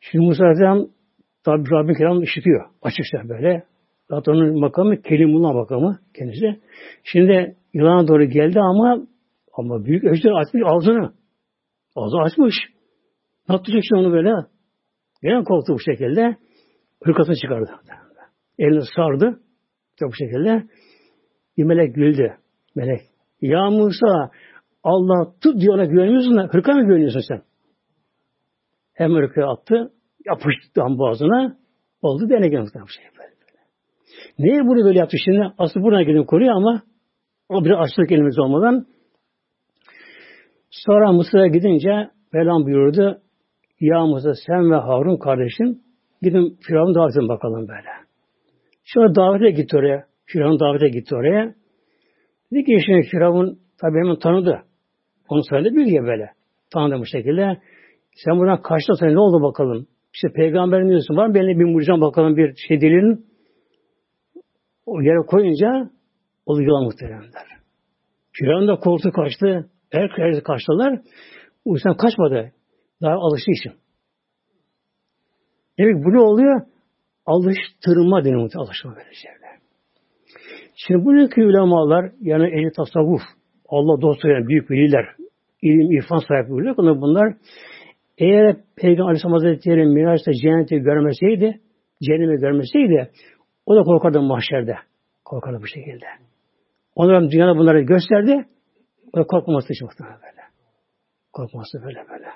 [0.00, 0.88] Şimdi Musa Aleyhisselam
[1.44, 2.70] tabi Rabbim kelamını işitiyor.
[2.82, 3.66] Açıkça böyle.
[4.10, 6.60] Zaten onun makamı Kelimullah makamı kendisi.
[7.04, 9.06] Şimdi yılana doğru geldi ama
[9.52, 11.12] ama büyük ejder açmış ağzını.
[11.96, 12.54] Ağzı açmış.
[13.48, 14.34] Ne yapacak şimdi onu böyle?
[15.22, 16.36] Gene korktu bu şekilde.
[17.02, 17.70] Hırkasını çıkardı.
[18.58, 19.40] Elini sardı.
[20.00, 20.64] Bu şekilde.
[21.56, 22.36] Bir melek güldü.
[22.74, 23.00] Melek.
[23.40, 24.30] Ya Musa
[24.82, 27.42] Allah tut diyor ona güveniyorsun da hırka mı güveniyorsun sen?
[28.94, 29.92] Hem hırkayı attı.
[30.26, 31.56] Yapıştı tam boğazına.
[32.02, 33.32] Oldu denege muhtemelen bu şey böyle.
[34.38, 35.52] Niye bunu böyle yaptı şimdi?
[35.58, 36.82] Aslında buna gelin koruyor ama
[37.48, 38.86] o bir açlık elimiz olmadan
[40.70, 43.22] sonra Mısır'a gidince Mevlam buyurdu
[43.82, 45.82] Ya Musa sen ve Harun kardeşin
[46.22, 47.88] gidin Firavun davet edin bakalım böyle.
[48.84, 50.06] Sonra davete gitti oraya.
[50.24, 51.54] Firavun davete gitti oraya.
[52.52, 54.62] Dedi ki şimdi Firavun tabi hemen tanıdı.
[55.28, 56.30] Onu söyledi bilgi böyle.
[56.72, 57.60] Tanıdı bu şekilde.
[58.24, 59.86] Sen buradan kaçtın sen ne oldu bakalım?
[60.14, 61.34] İşte peygamberin diyorsun var mı?
[61.34, 63.26] Benim bir mucizem bakalım bir şey delilin.
[64.86, 65.90] O yere koyunca
[66.46, 67.46] o yılan muhteremler.
[68.32, 69.70] Firavun da korktu kaçtı.
[69.90, 71.00] Herkes kaçtılar.
[71.64, 72.52] O yüzden kaçmadı.
[73.02, 73.72] Daha alıştığı için.
[75.78, 76.60] Demek bu ne oluyor?
[77.26, 79.58] Alıştırma deniyor alıştırma böyle şeyler.
[80.74, 83.22] Şimdi buradaki ulemalar yani ehli tasavvuf,
[83.68, 85.04] Allah dostu yani büyük veliler,
[85.62, 87.34] ilim, irfan sahipleri bunlar, bunlar
[88.18, 91.60] eğer Peygamber Aleyhisselam Hazretleri Miraç'ta cenneti görmeseydi,
[92.02, 93.10] cehennemi görmeseydi,
[93.66, 94.74] o da korkardı mahşerde.
[95.24, 96.06] Korkardı bu şekilde.
[96.94, 98.46] Onlar dünyada bunları gösterdi.
[99.12, 100.42] O da korkmaması için muhtemelen böyle.
[101.32, 102.28] Korkması böyle böyle.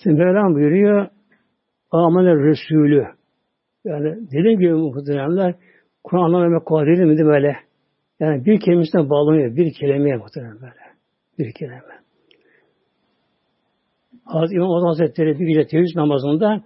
[0.00, 1.08] İşte Mevlam buyuruyor
[1.90, 3.06] Amene Resulü
[3.84, 5.54] yani dediğim gibi muhtemelenler
[6.04, 7.56] Kur'an anlamamak kolay değil mi böyle?
[8.20, 9.56] Yani bir kelimesine bağlanıyor.
[9.56, 10.82] Bir kelimeye muhtemelen böyle.
[11.38, 11.80] Bir kelime.
[14.24, 16.62] Hazreti İmam Azam Hazretleri bir gece teheccüd namazında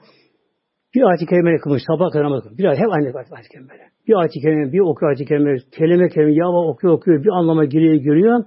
[0.95, 1.83] bir ayet-i kerime kılmış.
[1.87, 2.59] Sabah kadar namaz kılmış.
[2.59, 3.75] Bir ayet, hep aynı ayet-i kerime.
[4.09, 7.95] Bir ayet-i kerime, bir okuyor ayet-i kerime, kelime kelime, yava okuyor okuyor, bir anlama giriyor
[7.95, 8.45] giriyor.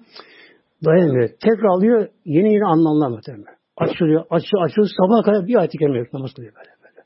[0.86, 1.30] Dayanamıyor.
[1.30, 3.57] Tekrar alıyor, yeni yeni anlamlar muhtemelen.
[3.78, 4.88] Açılıyor, açıyor, açıyor.
[4.98, 7.06] Sabah kadar bir ayet-i kerime namaz kılıyor böyle böyle.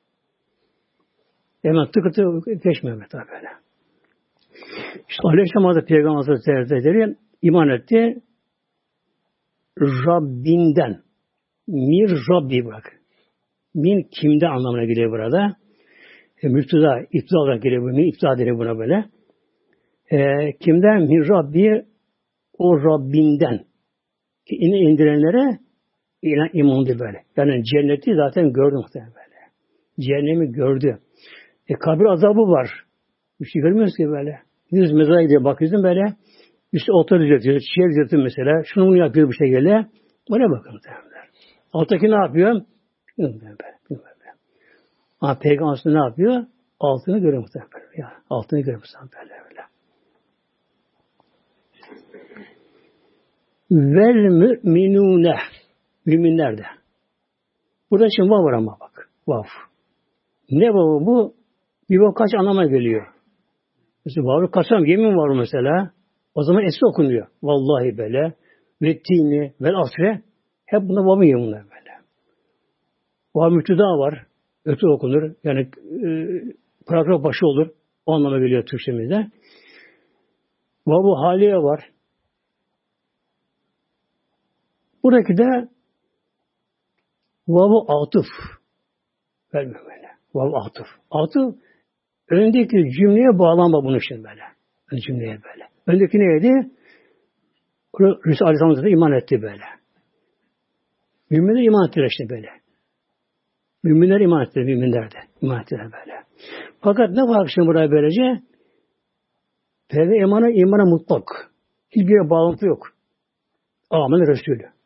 [1.61, 3.47] Hemen tıkır tıkır geçmiyor mesela böyle.
[5.09, 8.21] İşte Aleyhisselam Hazreti Peygamber Hazretleri iman etti.
[9.79, 11.01] Rabbinden.
[11.67, 12.99] Mir Rabbi bırak.
[13.75, 15.55] Min kimde anlamına geliyor burada.
[16.41, 17.85] E, müpteda, iptal olarak geliyor bu.
[17.85, 19.05] Min iptal edilir buna böyle.
[20.11, 21.01] E, kimden?
[21.01, 21.85] Min Rabbi
[22.57, 23.65] o Rabbinden.
[24.49, 25.59] Yine indirenlere
[26.21, 27.23] inan imandı böyle.
[27.37, 29.39] Yani cenneti zaten gördü muhtemelen böyle.
[29.99, 30.99] Cehennemi gördü.
[31.67, 32.69] E kabir azabı var.
[33.41, 34.39] Bir şey görmüyoruz ki böyle.
[34.69, 36.15] Gidiyoruz mezara gidiyor bakıyorsun böyle.
[36.71, 38.63] İşte otur düzeltiyor, çiçeği düzeltiyor mesela.
[38.65, 39.85] Şunu bunu yapıyor bu şekilde.
[40.29, 41.27] Oraya bakın muhtemelen.
[41.73, 42.61] Alttaki ne yapıyor?
[43.17, 43.57] Bilmiyorum
[43.89, 44.01] böyle.
[45.21, 46.45] Ama peygamber ne yapıyor?
[46.79, 47.97] Altını görüyor muhtemelen.
[47.97, 49.61] Ya, altını görüyor muhtemelen böyle.
[53.71, 54.29] Vel
[54.63, 55.35] müminune
[56.05, 56.63] müminler de.
[57.91, 59.09] Burada şimdi vav var ama bak.
[59.27, 59.43] Vav.
[60.51, 61.33] Ne vavı bu?
[61.89, 63.07] Bir vav kaç anlama geliyor.
[64.05, 65.91] Mesela vavı kasam yemin var mesela.
[66.35, 67.27] O zaman esri okunuyor.
[67.43, 68.33] Vallahi böyle.
[68.81, 70.21] Ve tini, vel asre.
[70.65, 71.91] Hep bunda vavı yeminler böyle.
[73.35, 74.25] Vav müpteda var.
[74.65, 75.35] Ötü okunur.
[75.43, 76.09] Yani e,
[76.87, 77.67] paragraf başı olur.
[78.05, 79.27] O anlama geliyor Türkçemizde.
[80.87, 81.89] Vavu haliye var.
[85.03, 85.69] Buradaki de
[87.53, 88.25] vavu atıf.
[89.53, 90.07] Vermiyor böyle.
[90.33, 90.87] Vavu atıf.
[91.11, 91.55] Atıf
[92.29, 94.41] öndeki cümleye bağlanma bunu için böyle.
[94.91, 95.67] Ön cümleye böyle.
[95.87, 96.71] Öndeki neydi?
[97.99, 99.63] Rüsü Aleyhisselam iman etti böyle.
[101.29, 102.49] Müminler iman ettiler işte böyle.
[103.83, 106.23] Müminler iman ettiler, müminler de iman ettiler böyle.
[106.81, 108.43] Fakat ne var şimdi buraya böylece?
[109.89, 111.51] Peygamber imana, imana mutlak.
[111.89, 112.87] Hiçbir bağlantı yok.
[113.89, 114.80] Amin Resulü.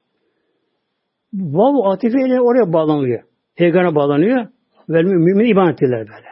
[1.35, 3.23] Vav atifeyle oraya bağlanıyor.
[3.55, 4.47] Peygamber'e bağlanıyor.
[4.89, 6.27] Ve mümin iman ettiler böyle.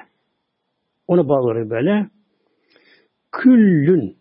[1.08, 2.10] Onu bağlıyor böyle.
[3.32, 4.18] Küllün.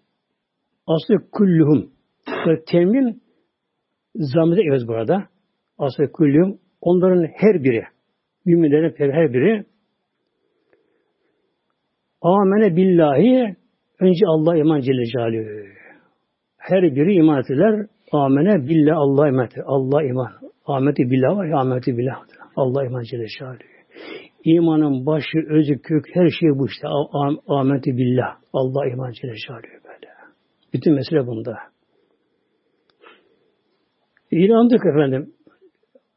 [1.32, 1.90] Kulluhum.
[2.46, 3.22] Böyle temin
[4.14, 5.28] zamide evet burada.
[5.78, 6.58] Aslında küllühüm.
[6.80, 7.84] Onların her biri.
[8.44, 9.64] Müminlerin her biri
[12.22, 13.56] Amene billahi
[14.00, 15.04] önce Allah iman Celle.
[16.56, 17.86] Her biri iman ettiler.
[18.12, 19.48] Amene billah Allah iman.
[19.66, 20.32] Allah iman.
[20.66, 22.22] Ahmeti billah var ya Ahmeti billah.
[22.56, 23.26] Allah iman Celle.
[24.44, 26.88] İmanın başı, özü, kök, her şey bu işte.
[27.48, 28.36] Ahmeti billah.
[28.52, 29.34] Allah iman Celle
[29.84, 30.12] böyle.
[30.72, 31.58] Bütün mesele bunda.
[34.30, 35.32] İnandık efendim.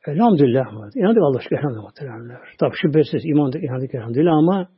[0.07, 0.65] Elhamdülillah.
[0.95, 2.39] İnandık Allah aşkına elhamdülillah.
[2.59, 4.69] Tabi şüphesiz imandık, inandık elhamdülillah ama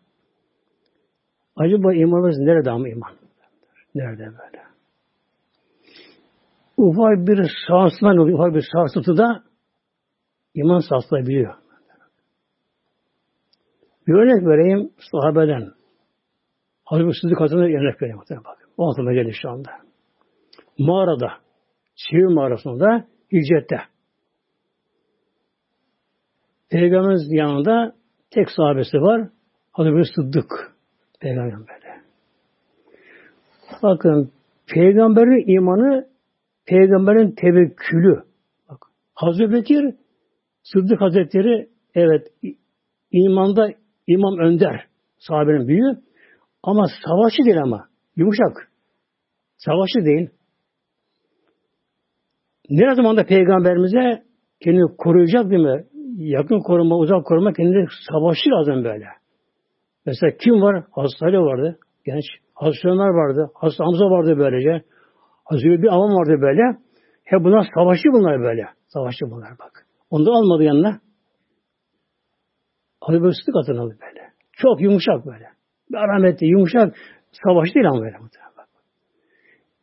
[1.56, 3.12] acaba imanımız nerede ama iman?
[3.96, 4.64] Nerede böyle?
[6.78, 9.44] Ufak bir sarsma, ufak bir sarsıntıda
[10.58, 11.56] iman sarsılabiliyor.
[14.08, 15.72] Bir örnek vereyim sahabeden.
[16.86, 18.20] Hazreti Sıddık Hazretleri örnek vereyim.
[18.30, 18.68] Bakın.
[18.78, 19.72] O aklıma geldi şu anda.
[20.78, 21.28] Mağarada,
[21.96, 23.78] Sivir mağarasında, hicrette.
[26.70, 27.96] Peygamberimiz yanında
[28.32, 29.30] tek sahabesi var.
[29.72, 30.52] Hazreti Sıddık.
[31.20, 32.02] Peygamber böyle.
[33.84, 34.32] Bakın
[34.68, 36.08] peygamberin imanı
[36.66, 38.24] peygamberin tevekkülü.
[38.70, 38.78] Bak,
[39.16, 39.96] Hazreti Bekir
[40.74, 42.28] Sıddık Hazretleri evet
[43.12, 43.70] imanda
[44.08, 45.98] imam önder sahabenin büyüğü
[46.64, 48.72] ama savaşçı değil ama yumuşak.
[49.58, 50.30] Savaşçı değil.
[52.70, 54.24] Ne zaman da peygamberimize
[54.64, 55.84] kendini koruyacak değil mi?
[56.18, 59.06] yakın koruma, uzak koruma kendine savaşçı lazım böyle.
[60.06, 60.84] Mesela kim var?
[60.92, 61.80] Hazreti vardı.
[62.06, 62.26] Genç.
[62.54, 63.52] Hazreti vardı.
[63.54, 64.86] Hazreti Hamza vardı böylece.
[65.46, 66.62] Hazreti bir avam vardı böyle.
[67.24, 68.66] Hep bunlar savaşçı bunlar böyle.
[68.88, 69.87] Savaşçı bunlar bak.
[70.10, 71.00] Onu da almadı yanına.
[73.02, 74.32] Hazreti böyle sıkı atın aldı böyle.
[74.52, 75.50] Çok yumuşak böyle.
[75.94, 76.96] Rahmetli, yumuşak.
[77.44, 78.18] Savaş değil ama böyle.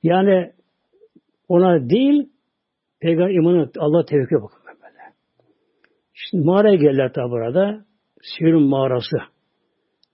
[0.03, 0.53] Yani
[1.49, 2.29] ona değil
[3.01, 4.65] Peygamber imanı Allah tevekkül bakın.
[6.15, 7.85] Şimdi mağaraya geldiler tabi burada.
[8.23, 9.17] Sihir'in mağarası.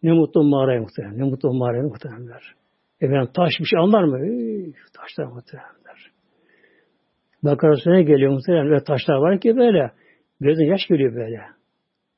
[0.03, 1.19] Ne mutlu mağaraya muhtemelen.
[1.19, 2.55] Ne mutlu mağaraya muhtemelenler.
[3.01, 4.19] Efendim taş bir şey anlar mı?
[4.93, 5.80] Taşlar muhtemelenler.
[7.45, 8.71] Bakarasına geliyor muhtemelen.
[8.71, 9.91] Ve taşlar var ki böyle.
[10.41, 11.41] Gözün yaş geliyor böyle.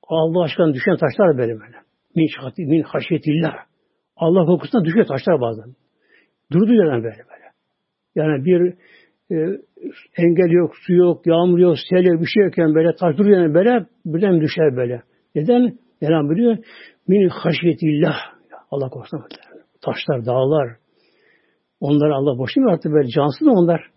[0.08, 1.76] Allah aşkına düşen taşlar böyle böyle.
[2.16, 3.54] Min, şahati, min haşyetillah.
[4.16, 5.74] Allah korkusundan düşüyor taşlar bazen.
[6.52, 7.46] Durdu yerden böyle böyle.
[8.14, 8.74] Yani bir
[9.30, 9.60] e,
[10.16, 13.54] engel yok, su yok, yağmur yok, sel yok, bir şey yokken böyle taş duruyor yani
[13.54, 15.02] böyle birden düşer böyle.
[15.34, 15.78] Neden?
[16.02, 16.58] Neden biliyor?
[17.08, 18.16] Min haşyetillah.
[18.70, 19.20] Allah korusun.
[19.80, 20.76] Taşlar, dağlar.
[21.80, 23.08] Onlar Allah boşu mu attı böyle?
[23.08, 23.91] Cansız onlar?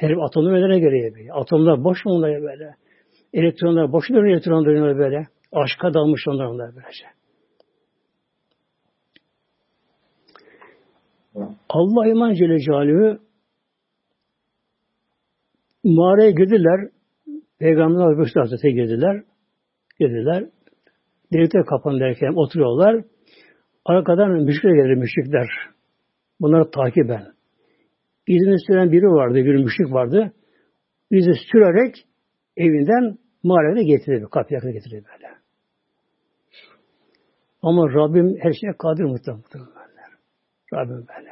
[0.00, 1.32] Her atomlu nelere göre böyle.
[1.32, 2.74] Atomlar boş mu onlar böyle?
[3.32, 5.26] Elektronlar boş mu elektronlar böyle?
[5.52, 7.04] Aşka dalmış onlar onlar böylece.
[11.68, 13.18] Allah iman Celle Celaluhu
[15.84, 16.90] mağaraya girdiler.
[17.58, 19.22] Peygamber Aleyhisselatü Hazretleri girdiler.
[20.00, 20.44] Girdiler.
[21.32, 23.04] Delikte kapan derken oturuyorlar.
[23.84, 25.48] Arkadan müşrikler gelir müşrikler.
[26.40, 27.37] Bunları takiben.
[28.28, 30.32] İzni süren biri vardı, bir müşrik vardı.
[31.10, 31.94] Bizi sürerek
[32.56, 34.30] evinden mağaraya getiriyor.
[34.30, 35.34] Kapıya kadar getiriyor böyle.
[37.62, 39.42] Ama Rabbim her şeye kadir muhtemelen.
[40.74, 41.30] Rabbim böyle.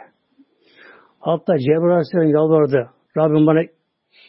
[1.21, 2.91] Hatta Cebrail Aleyhisselam yalvardı.
[3.17, 3.63] Rabbim bana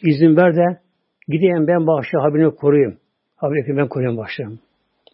[0.02, 0.80] izin ver de
[1.28, 2.98] gideyim ben bağışla Habibini koruyayım.
[3.36, 4.58] Habibini ben koruyayım başlarım.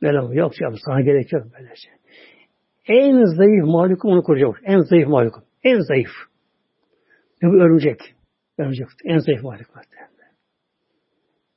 [0.02, 1.90] Böyle yok canım sana gerek yok böylece.
[2.88, 4.62] En zayıf mahlukum onu koruyacak.
[4.64, 5.42] En zayıf mahlukum.
[5.64, 6.10] En zayıf.
[7.42, 8.00] Ne bu örümcek.
[8.58, 8.86] Örümcek.
[9.04, 9.66] En zayıf mahluk.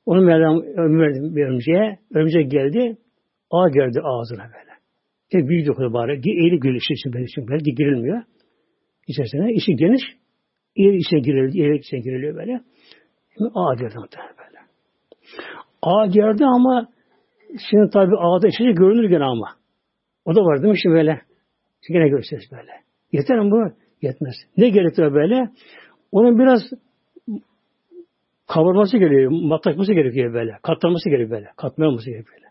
[0.06, 1.98] Onu Mevlam ömür verdi bir örümceğe.
[2.14, 2.96] Örümcek geldi.
[3.50, 4.72] Ağ geldi ağzına böyle.
[5.34, 6.12] E, büyük dokudu bari.
[6.12, 8.22] Eğri gülüş için böyle için böyle girilmiyor.
[9.06, 9.52] İçerisine.
[9.52, 10.02] İçi geniş.
[10.76, 11.66] Eğri içine giriliyor.
[11.66, 12.60] Eğri içine giriliyor böyle.
[13.34, 14.58] Şimdi ağ geldi muhtemelen böyle.
[15.82, 16.88] Ağ geldi ama
[17.70, 19.48] şimdi tabi ağda içine görünür gene ama.
[20.24, 21.20] O da var değil mi şimdi böyle?
[21.86, 22.72] Şimdi gene görseniz böyle.
[23.12, 23.72] Yeter mi bu?
[24.02, 24.34] Yetmez.
[24.56, 25.50] Ne gerekiyor böyle?
[26.12, 26.60] Onun biraz
[28.46, 30.58] kavurması gerekiyor, matlaşması gerekiyor böyle.
[30.62, 31.50] Katlanması gerekiyor böyle.
[31.56, 32.48] Katlanması gerekiyor böyle.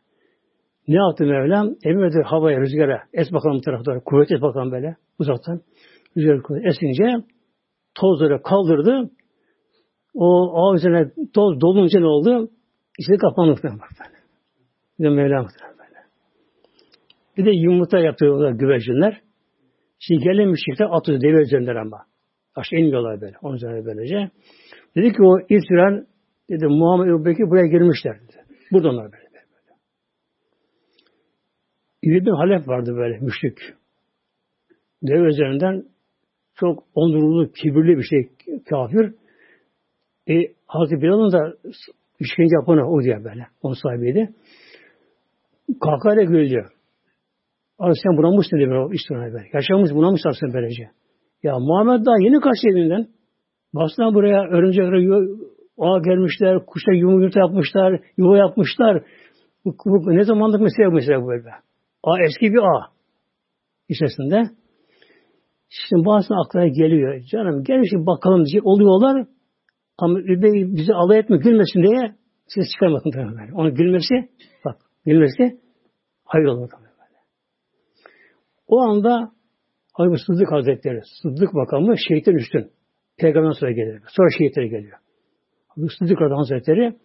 [0.88, 1.76] Ne yaptı Mevlam?
[1.84, 3.04] Emreder havaya, rüzgara.
[3.14, 4.00] Es bakalım taraflara.
[4.00, 4.96] Kuvvet et bakalım böyle.
[5.20, 5.62] Uzaktan.
[6.18, 7.26] Rüzgar kuvvet esince
[7.96, 9.10] tozları kaldırdı.
[10.14, 12.50] O ağ üzerine toz dolunca ne oldu?
[13.00, 14.18] İçine kapandı muhtemelen böyle.
[15.00, 15.48] Bir Mevlam
[15.80, 16.00] böyle.
[17.38, 19.22] Bir de yumurta yaptırıyorlar güvercinler.
[20.00, 22.06] Şimdi gelen müşrikler atıyor deve üzerinden ama.
[22.56, 23.36] Aşağı inmiyorlar böyle.
[23.42, 24.30] Onun üzerine böylece.
[24.96, 26.08] Dedi ki o ilk süren
[26.50, 28.38] dedi Muhammed Ebu Bekir buraya girmişler dedi.
[28.72, 29.24] Burada onlar böyle.
[29.24, 29.38] böyle.
[32.04, 33.58] İbn Halef vardı böyle müşrik.
[35.04, 35.84] Deve üzerinden
[36.56, 38.30] çok onurlu, kibirli bir şey
[38.70, 39.14] kafir.
[40.30, 41.54] E, Hazreti Bilal'ın da
[42.20, 43.48] işkence yapanı o diye böyle.
[43.62, 44.34] Onun sahibiydi.
[45.82, 46.77] Kahkahayla gülüyor.
[47.80, 49.48] Abi sen bunamışsın diye böyle üstüne böyle.
[49.54, 50.84] Yaşamış bunamış aslında böylece.
[51.44, 53.08] Ya Muhammed daha yeni kaçtı evinden.
[53.74, 54.94] Bastılar buraya örümcekler
[55.78, 59.04] ağa gelmişler, kuşa yumurta yapmışlar, yuva yapmışlar.
[59.66, 61.50] Bu, bu, ne zamanlık mesele bu mesele bu böyle.
[62.04, 62.88] A eski bir ağ
[63.90, 64.44] içerisinde.
[65.70, 67.22] Şimdi bazen aklına geliyor.
[67.32, 69.28] Canım gelin şimdi bakalım diyecek oluyorlar.
[69.98, 70.20] Ama
[70.76, 72.16] bizi alay etme gülmesin diye
[72.48, 73.12] ses çıkarmasın.
[73.54, 74.16] Onun gülmesi
[74.66, 75.60] bak gülmesi
[76.26, 76.70] hayır olur.
[78.68, 79.32] O anda
[79.94, 82.72] Hazreti Sıddık Hazretleri, Sıddık makamı şehitler üstün.
[83.18, 84.02] Peygamber sonra gelir.
[84.08, 84.98] Sonra şehitler geliyor.
[86.00, 86.96] Sıddık Hazretleri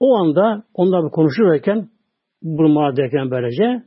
[0.00, 1.88] o anda onlar konuşurken
[2.42, 3.82] bunu mağdurken böylece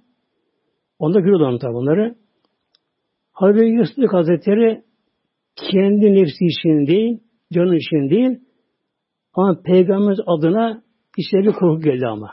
[0.99, 2.15] onda görüyorlar tabi bunları.
[3.31, 4.83] Hazreti Sıddık Hazretleri
[5.55, 7.19] kendi nefsi için değil,
[7.53, 8.39] canı için değil
[9.33, 10.83] ama Peygamber adına
[11.17, 12.31] işte bir korku geldi ama.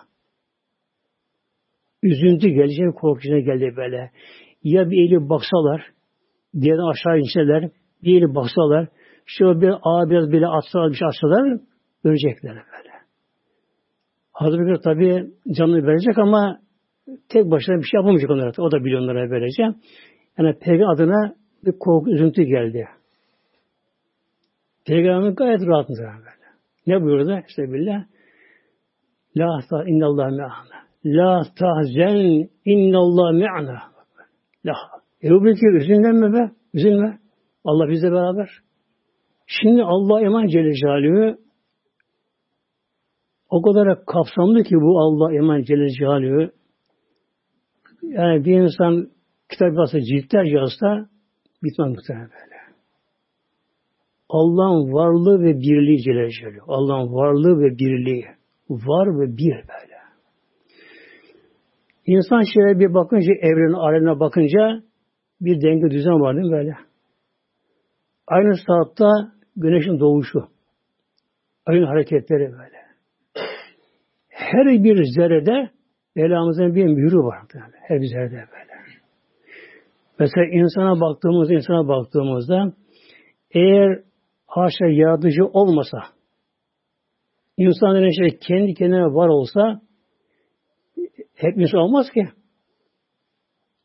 [2.02, 4.10] Üzüntü gelecek korku geldi böyle
[4.64, 5.86] ya bir eli baksalar,
[6.60, 7.70] diğerden aşağı inseler,
[8.04, 8.88] bir eli baksalar,
[9.26, 11.60] şu bir ağa biraz bile atsalar, bir şey atsalar,
[12.04, 12.92] ölecekler böyle.
[14.32, 16.60] Hazreti Bekir tabi canını verecek ama
[17.28, 18.52] tek başına bir şey yapamayacak onlara.
[18.58, 19.62] O da biliyor onlara böylece.
[20.38, 21.34] Yani peygamber adına
[21.66, 22.88] bir korku, üzüntü geldi.
[24.86, 26.32] Peygamber gayet rahat böyle.
[26.86, 27.40] Ne buyurdu?
[27.48, 28.04] İşte billah.
[29.36, 30.82] La ta innallah me'ana.
[31.04, 33.91] La tahzen innallah me'ana.
[34.66, 34.74] La.
[35.22, 36.50] Ebu Bekir üzülme be.
[36.74, 37.18] Üzülme.
[37.64, 38.48] Allah bizle beraber.
[39.46, 41.38] Şimdi Allah iman Celle Celaluhu
[43.50, 46.52] o kadar kapsamlı ki bu Allah iman Celle Celaluhu
[48.02, 49.10] yani bir insan
[49.50, 51.08] kitap yazsa, ciltler yazsa
[51.62, 52.52] bitmez muhtemelen böyle.
[54.28, 56.72] Allah'ın varlığı ve birliği Celle Celaluhu.
[56.72, 58.24] Allah'ın varlığı ve birliği.
[58.70, 59.91] Var ve bir böyle.
[62.06, 64.82] İnsan şöyle bir bakınca, evrenin alemine bakınca
[65.40, 66.76] bir denge düzen var değil mi böyle?
[68.26, 69.04] Aynı saatte
[69.56, 70.48] güneşin doğuşu.
[71.66, 72.82] Aynı hareketleri böyle.
[74.28, 75.70] Her bir zerrede
[76.16, 77.38] Mevlamızın bir mührü var.
[77.54, 77.72] Yani.
[77.80, 78.72] Her bir zerrede böyle.
[80.18, 82.72] Mesela insana baktığımızda, insana baktığımızda
[83.50, 84.02] eğer
[84.46, 85.98] haşa yaratıcı olmasa,
[87.56, 89.80] insan şey kendi kendine var olsa
[91.42, 92.28] hep insan olmaz ki.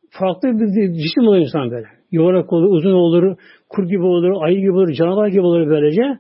[0.10, 1.88] Farklı bir cisim olur insan böyle.
[2.12, 3.38] Yuvarlak olur, uzun olur,
[3.70, 6.20] kur gibi olur, ayı gibi olur, canavar gibi olur böylece.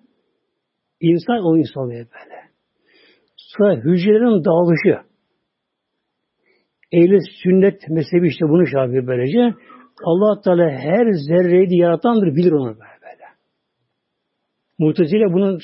[1.01, 2.37] İnsan o insan oluyor böyle.
[3.35, 5.07] Sonra hücrelerin dağılışı.
[6.91, 9.53] Ehli sünnet mezhebi işte bunu şafi böylece.
[10.03, 12.79] allah Teala her zerreyi yaratandır, bilir onu böyle.
[13.01, 13.25] böyle.
[14.79, 15.59] Mutezile bunun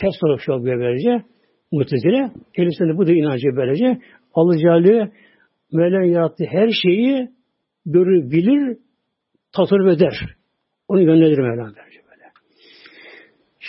[0.00, 1.24] ters olarak şu yapıyor böylece.
[1.72, 4.00] Mutezile, ehl sünnet bu da inancı böylece.
[4.58, 5.12] Celle
[5.72, 7.28] Mevlam yarattığı her şeyi
[7.86, 8.78] görür, bilir,
[9.52, 10.14] tasarruf eder.
[10.88, 12.24] Onu gönderir Mevlam böylece böyle.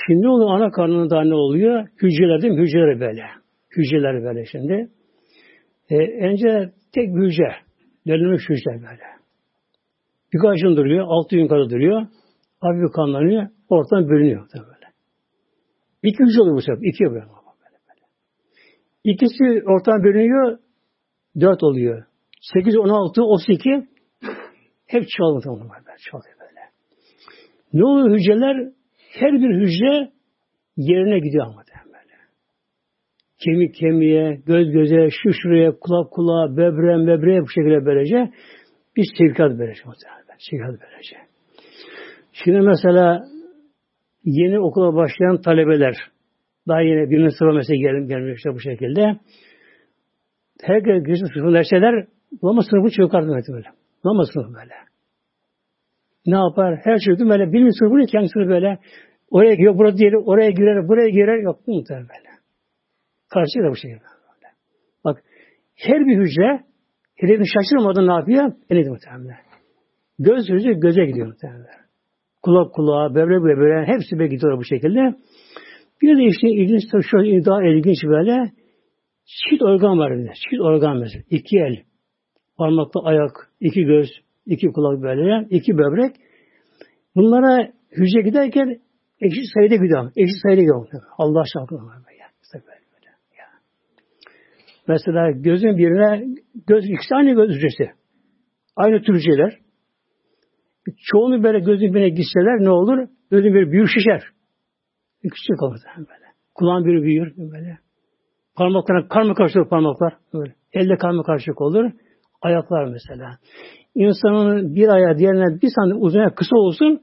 [0.08, 1.88] Şimdi onun ana karnında ne oluyor?
[2.02, 2.62] Hücreler değil mi?
[2.62, 3.24] Hücreler böyle.
[3.78, 4.90] Hücreler böyle şimdi.
[5.90, 5.96] E,
[6.26, 7.56] önce tek hücre.
[8.08, 9.08] Dönülmüş hücre böyle.
[10.34, 11.06] Birkaç gün duruyor.
[11.08, 12.08] Altı gün kadar duruyor.
[12.60, 13.48] Hafif kanlanıyor.
[13.70, 14.48] Ortadan bölünüyor.
[14.54, 14.88] Böyle.
[16.04, 16.80] İki hücre oluyor bu sefer.
[16.84, 17.37] İki böyle.
[19.12, 20.58] İkisi ortadan bölünüyor.
[21.40, 22.04] Dört oluyor.
[22.54, 23.88] Sekiz, on altı, otuz iki.
[24.88, 25.98] Hep çoğalıyor tamam böyle.
[26.00, 26.62] Çoğalıyor böyle.
[27.74, 28.72] Ne oluyor hücreler?
[29.20, 30.12] Her bir hücre
[30.78, 31.64] yerine gidiyor ama
[33.40, 38.32] kemik kemiğe, göz göze, şu şuraya, kulak kulağa, böbreğe, böbreğe bu şekilde böylece
[38.96, 40.38] bir sevkat verecek muhtemelen.
[40.50, 41.18] Sevkat verecek.
[42.34, 43.24] Şimdi mesela
[44.24, 45.96] yeni okula başlayan talebeler
[46.68, 49.20] daha yeni birinci sınıfa mesela gelin gelmiş işte bu şekilde.
[50.64, 52.08] Herkes girişim sınıfı derseler
[52.44, 53.68] Lama sınıfı çıkardı böyle.
[54.06, 54.74] Lama sınıfı böyle.
[56.26, 56.80] Ne yapar?
[56.84, 58.80] Her şey böyle birinci sınıfı kendisi böyle
[59.32, 62.30] oraya gidiyor, buraya diyelim, oraya girer, buraya girer yok mu muhtemelen böyle.
[63.30, 64.02] Karşı da bu şekilde.
[65.06, 65.24] Bak
[65.76, 66.64] her bir hücre
[67.16, 68.54] hedefini şaşırmadan ne yapıyor?
[68.70, 69.38] Elinde muhtemelen.
[70.20, 71.66] Göz hücre göze gidiyor muhtemelen.
[72.44, 75.16] Kulak kulağa, böbrek böbreğe hepsi böyle gidiyor bu şekilde.
[76.02, 78.52] Bir de işte ilginç şu daha ilginç böyle
[79.26, 80.34] çift organ var bir de.
[80.34, 81.24] Çift organ mesela.
[81.30, 81.78] İki el,
[82.58, 84.10] parmaklı ayak, iki göz,
[84.46, 86.16] iki kulak böyle, iki böbrek.
[87.16, 88.80] Bunlara hücre giderken
[89.22, 90.12] eşit sayıda gidiyor.
[90.16, 90.88] Eşit sayıda gidiyor.
[91.18, 92.08] Allah aşkına.
[94.88, 96.26] Mesela gözün birine
[96.68, 97.92] göz ikisi aynı göz hücresi.
[98.76, 99.60] Aynı tür hücreler.
[100.98, 103.08] Çoğunu böyle gözün birine gitseler ne olur?
[103.32, 104.37] Gözün biri büyür şişer.
[105.30, 106.28] Küçük kalır böyle.
[106.56, 107.78] Kulağın biri büyür böyle.
[108.56, 110.14] Parmaklarına karma karışık parmaklar.
[110.34, 110.54] Böyle.
[110.74, 111.92] Elde karma karışık olur.
[112.42, 113.38] Ayaklar mesela.
[113.96, 117.02] İnsanın bir ayağı diğerine bir santim uzun kısa olsun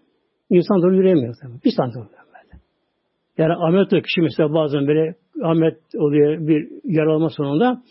[0.51, 1.35] insan doğru yürüyemiyor.
[1.65, 2.63] Bir santim böyle.
[3.39, 7.83] Yani ameliyat kişi mesela bazen böyle Ahmet oluyor bir yaralama sonunda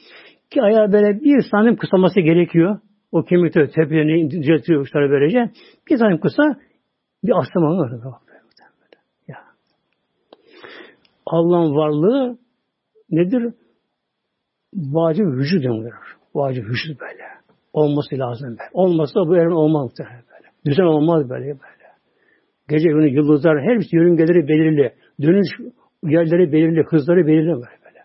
[0.52, 2.80] ki ayağı böyle bir santim kısaması gerekiyor.
[3.12, 5.52] O kemikte tepelerini düzeltiyor uçları böylece.
[5.90, 6.44] Bir santim kısa
[7.24, 7.92] bir aslama var.
[9.28, 9.38] Ya.
[11.34, 12.38] Allah'ın varlığı
[13.10, 13.54] nedir?
[14.74, 15.94] Vacip vücut denir.
[16.36, 17.24] Vacip vücut böyle.
[17.74, 18.70] Olması lazım böyle.
[18.74, 20.48] Olmazsa bu evren olmaz böyle.
[20.66, 21.60] Düzen olmaz böyle böyle.
[22.70, 24.94] Gece günü yıldızlar her bir yörüngeleri belirli.
[25.22, 25.48] Dönüş
[26.04, 27.78] yerleri belirli, hızları belirli böyle.
[27.86, 28.00] böyle.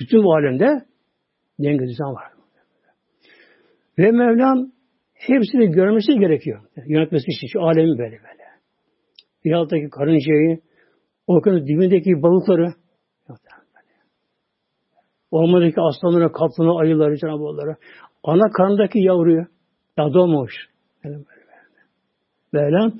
[0.00, 0.84] Bütün bu alemde
[1.58, 2.32] denge düzen var.
[3.98, 4.72] Ve Mevlam
[5.14, 6.60] hepsini görmesi gerekiyor.
[6.86, 8.18] Yönetmesi için şu alemi böyle
[9.44, 9.56] böyle.
[9.56, 10.60] Alttaki karıncayı,
[11.26, 12.74] okyanus dibindeki balıkları,
[15.30, 17.76] ormandaki aslanları, kaplanı, ayıları, Cenab-ı
[18.24, 19.46] ana karnındaki yavruyu,
[19.96, 20.54] daha doğmamış.
[22.52, 22.92] Böyle.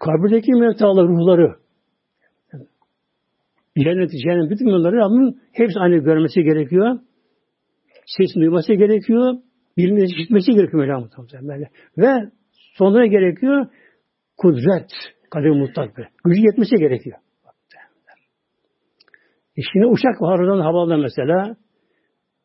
[0.00, 1.56] Kabirdeki mevtalı ruhları,
[3.78, 6.98] cennet, cehennem bütün bunları Rabbim hepsi aynı görmesi gerekiyor.
[8.06, 9.34] Sesini duyması gerekiyor.
[9.76, 11.08] Bilmesi, işitmesi gerekiyor Mevlam
[11.48, 11.70] böyle.
[11.98, 13.66] Ve sonuna gerekiyor
[14.36, 14.90] kudret,
[15.30, 16.08] kadir mutlak böyle.
[16.24, 17.18] Gücü yetmesi gerekiyor.
[19.56, 21.56] E şimdi uçak havadan havadan mesela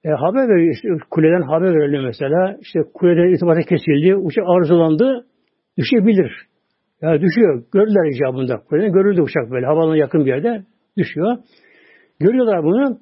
[0.03, 2.57] e, haber veriyor, işte, kuleden haber veriliyor mesela.
[2.61, 5.25] İşte kuleden irtibatı kesildi, uçak arızalandı,
[5.77, 6.31] düşebilir.
[7.01, 7.63] Ya düşüyor.
[7.73, 8.57] Gördüler icabında.
[8.57, 10.65] Kuleden görüldü uçak böyle havalına yakın bir yerde.
[10.97, 11.37] Düşüyor.
[12.19, 12.99] Görüyorlar bunu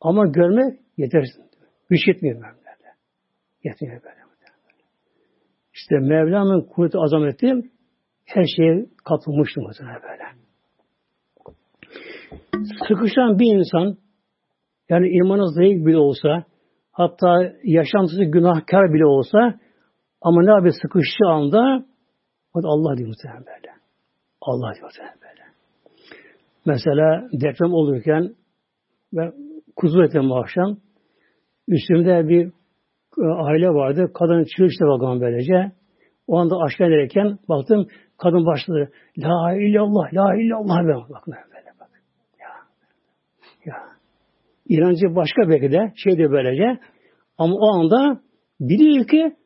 [0.00, 1.40] ama görmek yetersiz.
[1.90, 2.90] Güç yetmiyor Mevla'da.
[3.64, 4.22] Yetmiyor böyle.
[5.74, 7.46] İşte Mevlam'ın kuvveti azameti
[8.24, 10.22] her şeye kapılmıştı mesela böyle.
[12.88, 13.96] Sıkışan bir insan
[14.88, 16.44] yani imanı zayıf bile olsa
[16.92, 19.58] hatta yaşantısı günahkar bile olsa
[20.20, 21.84] ama ne abi sıkıştığı anda
[22.54, 23.72] o da Allah diyor muhtemelen böyle.
[24.40, 25.42] Allah diyor muhtemelen böyle.
[26.66, 28.34] Mesela deprem olurken
[29.12, 29.32] ben
[29.76, 30.76] kuzu etim akşam
[31.68, 32.46] üstümde bir
[33.18, 34.10] e, aile vardı.
[34.14, 35.72] Kadın çığırıştı bakalım böylece.
[36.26, 37.86] O anda aşağı inerken baktım
[38.22, 38.92] kadın başladı.
[39.18, 41.10] La illallah, la illallah.
[41.10, 41.90] Bakın böyle bak.
[42.40, 42.48] Ya.
[43.64, 43.76] Ya.
[44.68, 46.80] İnancı başka belki de şey de böylece.
[47.38, 48.20] Ama o anda
[48.60, 49.36] biliyor ki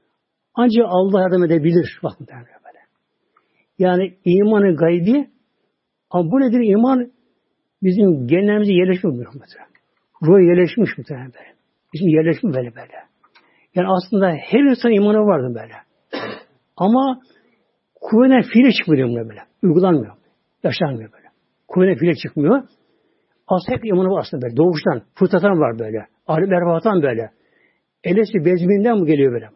[0.54, 1.98] ancak Allah yardım edebilir.
[2.02, 2.80] Bakın böyle.
[3.78, 5.30] Yani imanı gaybi
[6.10, 7.12] ama bu nedir iman?
[7.82, 9.68] Bizim genlerimize yerleşmiş muhtemelen.
[10.22, 11.32] Ruh yerleşmiş muhtemelen.
[11.94, 12.92] Bizim yerleşmiş böyle böyle.
[13.74, 15.74] Yani aslında her insan imanı vardı böyle.
[16.76, 17.20] Ama
[18.06, 19.40] kuvvene fiile çıkmıyor böyle.
[19.62, 20.14] Uygulanmıyor.
[20.62, 21.26] Yaşanmıyor böyle.
[21.68, 22.62] Kuvvene fiile çıkmıyor.
[23.48, 24.56] Aslında hep imanı var aslında böyle.
[24.56, 25.02] Doğuştan.
[25.14, 26.06] Fırtatan var böyle.
[26.26, 27.30] Alim erbatan böyle.
[28.04, 29.48] Elesi bezminden mi geliyor böyle?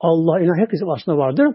[0.00, 1.46] Allah inan herkesin aslında vardır.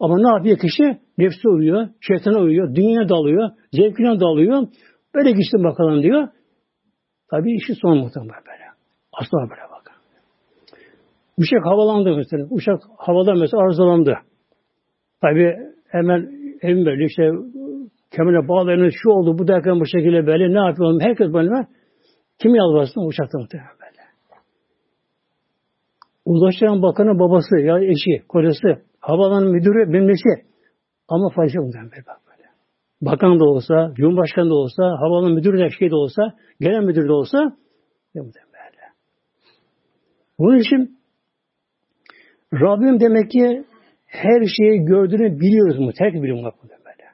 [0.00, 1.00] Ama ne yapıyor kişi?
[1.18, 4.66] Nefsi uyuyor, şeytana uyuyor, dünyaya dalıyor, zevkine dalıyor.
[5.14, 6.28] Böyle gitsin bakalım diyor.
[7.30, 8.64] Tabii işi son muhtemelen böyle.
[9.12, 9.92] Asla böyle bak.
[11.38, 12.46] Uçak havalandı mesela.
[12.50, 14.18] Uçak havada mesela arızalandı.
[15.20, 15.56] Tabii
[15.88, 16.20] hemen
[16.62, 17.22] evim böyle işte
[18.10, 21.00] kemine bağlarını şu oldu bu derken bu şekilde böyle ne yapıyorum?
[21.00, 21.66] Herkes böyle
[22.38, 24.02] kim yalvarsın uçakta muhtemelen böyle.
[26.24, 30.28] Ulaştıran bakanın babası ya eşi, kocası, havalanın müdürü, bilmesi.
[31.08, 32.48] Ama yok muhtemelen böyle.
[33.02, 36.22] Bakan da olsa, Cumhurbaşkanı da olsa, havalanın müdürü de şey de olsa,
[36.60, 37.38] genel müdür de olsa,
[38.14, 38.86] muhtemelen böyle.
[40.38, 40.98] Bunun için
[42.52, 43.64] Rabbim demek ki
[44.10, 45.92] her şeyi gördüğünü biliyoruz mu?
[45.98, 47.08] Tek biliyorum bak böyle.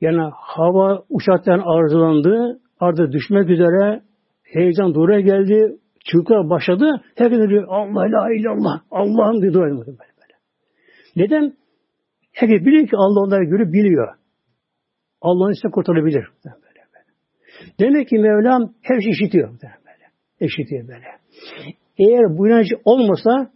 [0.00, 4.02] Yani hava uçaktan arızalandı, ardı düşmek üzere,
[4.42, 7.02] heyecan doğruya geldi, çığlıklar başladı.
[7.16, 10.34] Herkes diyor Allah la illallah, Allah'ım diye dua ediyor böyle, böyle.
[11.16, 11.52] Neden?
[12.32, 14.14] Herkes biliyor ki Allah onları görüp biliyor.
[15.20, 16.24] Allah'ın ise kurtarabilir.
[16.44, 17.06] Böyle, böyle.
[17.80, 19.48] Demek ki Mevlam her şeyi işitiyor.
[19.48, 19.72] Böyle.
[20.40, 21.06] Eşitiyor böyle.
[21.98, 23.50] Eğer bu inanç olmasa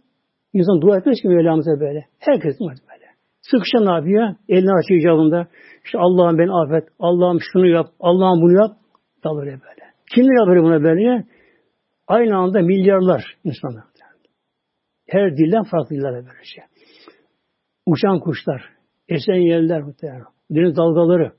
[0.53, 2.05] İnsan dua etmez ki Mevlamıza böyle.
[2.19, 3.05] Herkes böyle.
[3.41, 4.35] Sıkışa ne yapıyor?
[4.49, 5.47] Elini açıyor icabında.
[5.85, 6.89] İşte Allah'ım beni affet.
[6.99, 7.87] Allah'ım şunu yap.
[7.99, 8.77] Allah'ım bunu yap.
[9.23, 9.83] Da böyle böyle.
[10.15, 11.25] Kimler yapıyor buna böyle?
[12.07, 13.83] Aynı anda milyarlar insanlar.
[15.07, 16.63] Her dilden farklı diller böyle şey.
[17.85, 18.61] Uçan kuşlar,
[19.09, 20.23] esen yerler muhtemelen.
[20.51, 21.31] Deniz dalgaları.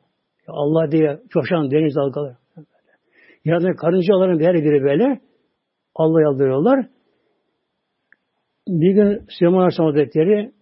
[0.48, 2.36] Allah diye coşan deniz dalgaları.
[3.44, 5.20] Yani karıncaların her biri böyle
[5.94, 6.86] Allah yaldırıyorlar.
[8.68, 10.52] Bir gün Süleyman Aleyhisselam Hazretleri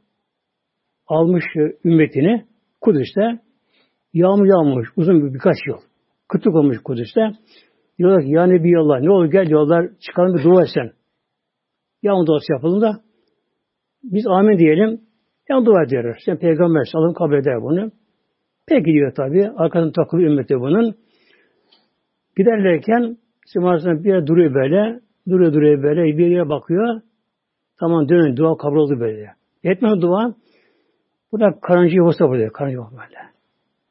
[1.07, 1.45] almış
[1.85, 2.45] ümmetini
[2.81, 3.41] Kudüs'te
[4.13, 5.77] yağmur yağmış uzun bir birkaç yıl.
[6.29, 7.31] Kıtlık olmuş Kudüs'te.
[7.99, 10.93] Diyorlar ki ya Nebiyallah ne olur gel diyorlar çıkalım bir dua etsen.
[12.03, 12.93] Yağmur duası yapalım da
[14.03, 15.01] biz amin diyelim.
[15.49, 16.17] Ya dua ediyoruz.
[16.25, 17.91] Sen peygamber salın kabul eder bunu.
[18.69, 19.49] Peki diyor tabi.
[19.57, 20.95] Arkadan takılı ümmeti bunun.
[22.37, 25.01] Giderlerken Süleyman bir yere duruyor böyle.
[25.29, 26.19] Duruyor duruyor böyle.
[26.19, 27.01] Bir yere bakıyor.
[27.83, 29.35] Tamam dönün dua kabul oldu böyle.
[29.65, 30.35] Yetmez dua.
[31.33, 32.53] Bu da karınca yuvası burada.
[32.53, 33.19] Karınca yuvası böyle.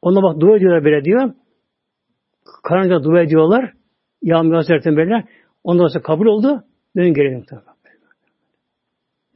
[0.02, 1.32] Ona bak dua ediyorlar böyle diyor.
[2.62, 3.72] Karınca dua ediyorlar.
[4.22, 5.24] Yağmur yağsırtın böyle.
[5.64, 6.64] Ondan sonra kabul oldu.
[6.96, 7.66] Dönün geri muhtemelen.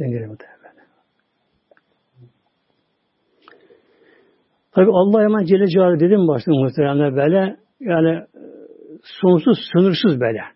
[0.00, 0.57] Dönün geri muhtemelen.
[4.72, 7.57] Tabi Allah hemen Celle Celaluhu dedim başta muhteremler böyle.
[7.80, 8.26] Yani
[9.02, 10.55] sonsuz, sınırsız böyle.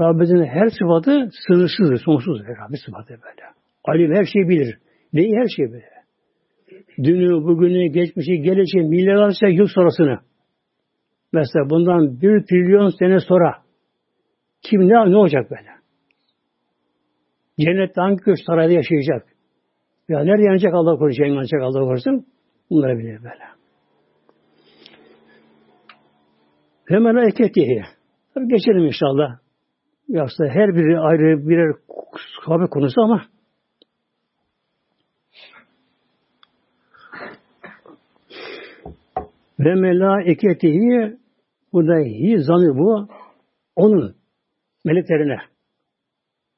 [0.00, 3.42] Rabbimizin her sıfatı sınırsızdır, sonsuz Rabbim sıfatı böyle.
[3.84, 4.78] Alim her şeyi bilir.
[5.12, 5.84] Neyi her şeyi bilir.
[6.98, 10.18] Dünü, bugünü, geçmişi, geleceği, milyarlarca yıl sonrasını.
[11.32, 13.54] Mesela bundan bir trilyon sene sonra
[14.62, 15.70] kim ne, ne olacak böyle?
[17.60, 19.26] Cennette hangi köşk sarayda yaşayacak?
[20.08, 22.26] Ya nerede yanacak Allah korusun, yanacak Allah korusun?
[22.70, 23.44] Bunları bilir böyle.
[26.88, 27.84] Hemen hareket diye.
[28.34, 29.38] Tabi geçelim inşallah.
[30.10, 31.74] Yoksa her biri ayrı birer
[32.44, 33.22] sahabe konusu ama
[39.58, 41.16] ve melaiketihi
[41.72, 43.08] burada hi zamir bu
[43.76, 44.14] onun
[44.84, 45.38] meleklerine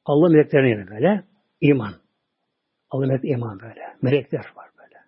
[0.04, 1.24] Allah meleklerine böyle
[1.60, 1.92] iman.
[2.90, 3.80] Allah melek iman böyle.
[4.02, 4.98] Melekler var böyle.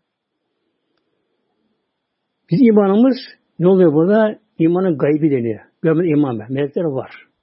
[2.50, 3.16] Biz imanımız
[3.58, 4.38] ne oluyor burada?
[4.58, 5.60] İmanın gaybi deniyor.
[5.82, 6.46] Görmeden iman be.
[6.48, 7.33] Melekler var.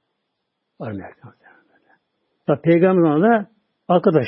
[0.81, 1.33] Var melekler.
[2.47, 3.47] Tabi peygamber ona
[3.87, 4.27] arkadaş.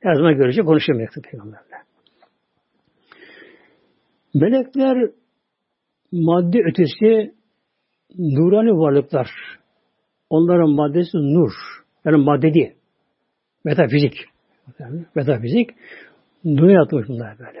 [0.00, 1.76] Her zaman görecek konuşuyor melekler peygamberle.
[4.34, 5.10] Melekler
[6.12, 7.34] madde ötesi
[8.18, 9.30] nurani varlıklar.
[10.30, 11.52] Onların maddesi nur.
[12.04, 12.74] Yani madde değil.
[13.64, 14.24] Metafizik.
[15.14, 15.70] Metafizik.
[16.44, 17.60] Nur yatmış bunlar böyle.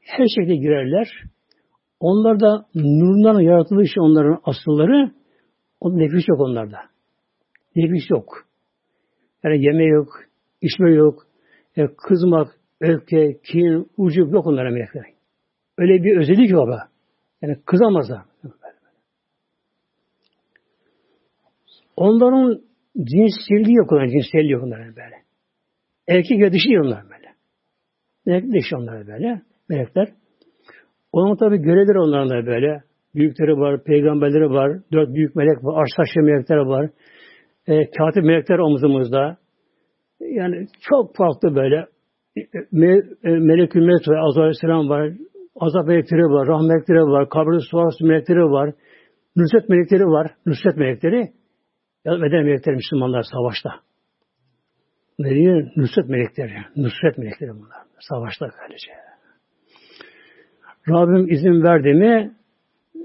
[0.00, 1.22] Her şekilde girerler.
[2.00, 5.12] Onlar da nurdan yaratılış onların asılları
[5.80, 6.95] o nefis yok onlarda.
[7.76, 8.46] Nefis yok.
[9.44, 10.08] Yani yeme yok,
[10.62, 11.26] içme yok,
[11.76, 12.48] e, kızmak,
[12.80, 15.04] öfke, kin, ucu yok onlara melekler.
[15.78, 16.88] Öyle bir özellik yok ama.
[17.42, 18.22] Yani kızamazlar.
[21.96, 22.62] Onların
[22.96, 25.16] cinselliği yok onların, cinselliği yok onların böyle.
[26.08, 27.34] Erkek ve dişi onlar böyle.
[28.26, 29.42] Melek dişi onlar böyle.
[29.68, 30.08] Melekler.
[31.12, 32.82] Onun tabi görevleri onların da böyle.
[33.14, 36.90] Büyükleri var, peygamberleri var, dört büyük melek var, arş taşlı melekler var.
[37.66, 39.36] E, katip melekler omzumuzda.
[40.20, 41.86] Yani çok farklı böyle.
[42.72, 45.12] Me, e, Melekül Mevt var, Azrail Aleyhisselam var,
[45.60, 48.74] azap melekleri var, rahmet melekleri var, kabri suarası melekleri var,
[49.36, 51.32] nusret melekleri var, nusret melekleri.
[52.04, 53.70] Ya beden melekleri Müslümanlar savaşta.
[55.18, 55.70] Ne diyor?
[55.76, 56.52] Nusret melekleri.
[56.76, 57.82] Nusret melekleri bunlar.
[57.98, 58.92] Savaşta böylece.
[60.88, 62.34] Rabbim izin verdi mi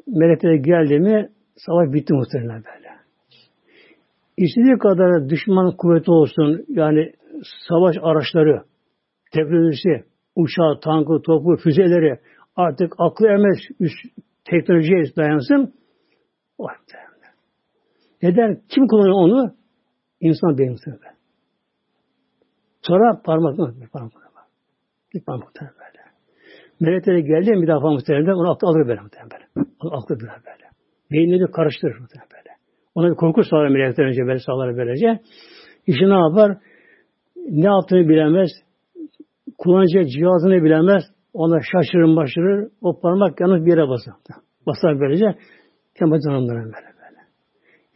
[0.07, 2.90] melekler geldi mi savaş bitti muhtemelen böyle.
[4.41, 7.13] İstediği kadar düşman kuvveti olsun yani
[7.67, 8.63] savaş araçları,
[9.33, 10.03] teknolojisi,
[10.35, 12.19] uçağı, tankı, topu, füzeleri
[12.55, 13.95] artık aklı ermez üst
[14.45, 15.73] teknolojiye dayansın.
[16.57, 16.67] O
[18.23, 18.61] Neden?
[18.69, 19.55] Kim kullanıyor onu?
[20.21, 21.15] İnsan beyin muhtemelen.
[22.81, 23.57] Sonra parmak?
[23.81, 24.13] Bir parmak?
[25.13, 26.01] Bir parmak böyle.
[26.79, 29.47] Meleklere geldi mi bir defa muhtemelen onu aklı alır böyle muhtemelen.
[29.79, 30.69] Onu aklı böyle böyle.
[31.11, 32.40] Beynini karıştırır muhtemelen böyle.
[32.95, 35.19] Ona bir korku sağlar melekler önce böyle sağlar böylece.
[35.87, 36.57] İşte ne yapar?
[37.35, 38.49] Ne yaptığını bilemez.
[39.57, 41.03] Kullanacak cihazını bilemez.
[41.33, 42.69] Ona şaşırır başırır.
[42.81, 44.13] O parmak yalnız bir yere basar.
[44.67, 45.25] Basar böylece.
[45.99, 47.21] Kemal canımlara böyle böyle.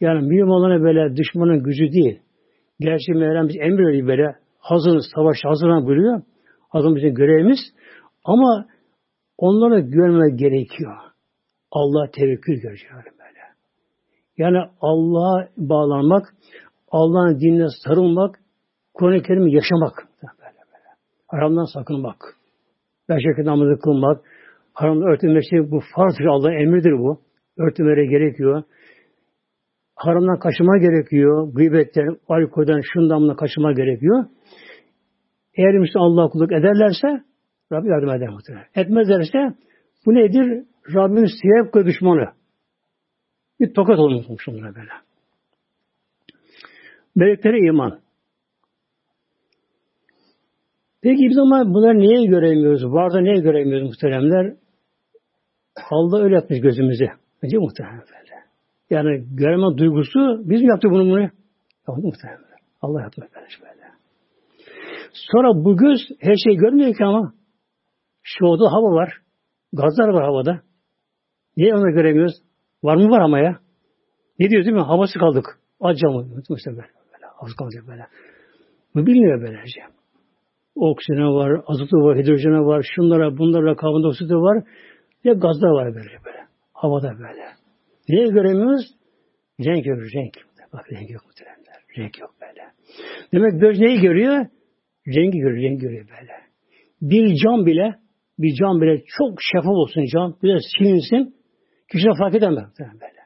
[0.00, 2.20] Yani mühim olanı böyle düşmanın gücü değil.
[2.80, 4.36] Gerçi Mevlam emir emrediyor böyle.
[4.58, 6.22] Hazır, savaş hazırlan buyuruyor.
[6.68, 7.58] Hazır bizim görevimiz.
[8.24, 8.66] Ama
[9.38, 10.96] onlara güvenmek gerekiyor.
[11.70, 13.15] Allah tevekkül görecek böyle.
[14.38, 16.34] Yani Allah'a bağlanmak,
[16.90, 18.38] Allah'ın dinine sarılmak,
[18.94, 20.08] Kur'an-ı Kerim'i yaşamak.
[20.22, 20.88] Böyle böyle.
[21.28, 22.16] Haramdan sakınmak.
[23.08, 24.24] Beş namazı kılmak,
[24.72, 27.20] haramda örtülmesi bu farzdır, Allah'ın emridir bu.
[27.58, 28.62] Örtülmere gerekiyor.
[29.94, 31.52] Haramdan kaçınma gerekiyor.
[31.54, 34.24] Gıybetten, alkolden, şundan buna kaçınma gerekiyor.
[35.54, 37.08] Eğer Müslüman Allah kulluk ederlerse
[37.72, 38.66] Rabbi yardım eder muhtemelen.
[38.74, 39.38] Etmezlerse
[40.06, 40.64] bu nedir?
[40.94, 42.35] Rabbimiz siyah düşmanı.
[43.60, 44.90] Bir tokat olmuş onlara böyle.
[47.14, 48.00] Meleklere iman.
[51.02, 52.84] Peki biz ama bunları niye göremiyoruz?
[52.84, 54.56] Varda niye göremiyoruz muhteremler?
[55.90, 57.06] Allah öyle yapmış gözümüze.
[57.42, 58.02] Bence muhterem.
[58.90, 61.20] Yani göreme duygusu biz mi yaptık bunu bunu?
[61.20, 62.40] Yaptık muhterem.
[62.80, 63.46] Allah yaptı böyle.
[63.62, 63.86] böyle.
[65.12, 67.34] Sonra bu göz her şeyi görmüyor ki ama.
[68.22, 69.20] Şu oda hava var.
[69.72, 70.60] Gazlar var havada.
[71.56, 72.45] Niye onu göremiyoruz?
[72.82, 73.58] Var mı var ama ya?
[74.38, 74.82] Ne diyoruz değil mi?
[74.82, 75.44] Havası kaldık.
[75.80, 76.88] Acaba mesela böyle.
[77.12, 77.26] böyle.
[77.36, 78.06] Havası kalacak böyle.
[78.94, 79.80] Bu bilmiyor böylece.
[80.74, 84.64] Oksijene var, azotu var, hidrojene var, şunlara, bunlara, karbondioksit var.
[85.24, 86.46] Ya gazlar var böyle böyle.
[86.72, 87.42] Havada böyle.
[88.08, 88.84] Niye göremiyoruz?
[89.60, 90.34] Renk yok, renk.
[90.72, 91.76] Bak renk yok muhteremler.
[91.98, 92.62] Renk yok böyle.
[93.32, 94.46] Demek göz neyi görüyor?
[95.08, 96.32] Rengi görüyor, renk görüyor böyle.
[97.02, 97.94] Bir cam bile,
[98.38, 101.34] bir cam bile çok şeffaf olsun cam, biraz silinsin,
[101.92, 103.20] kişi fark edemez böyle.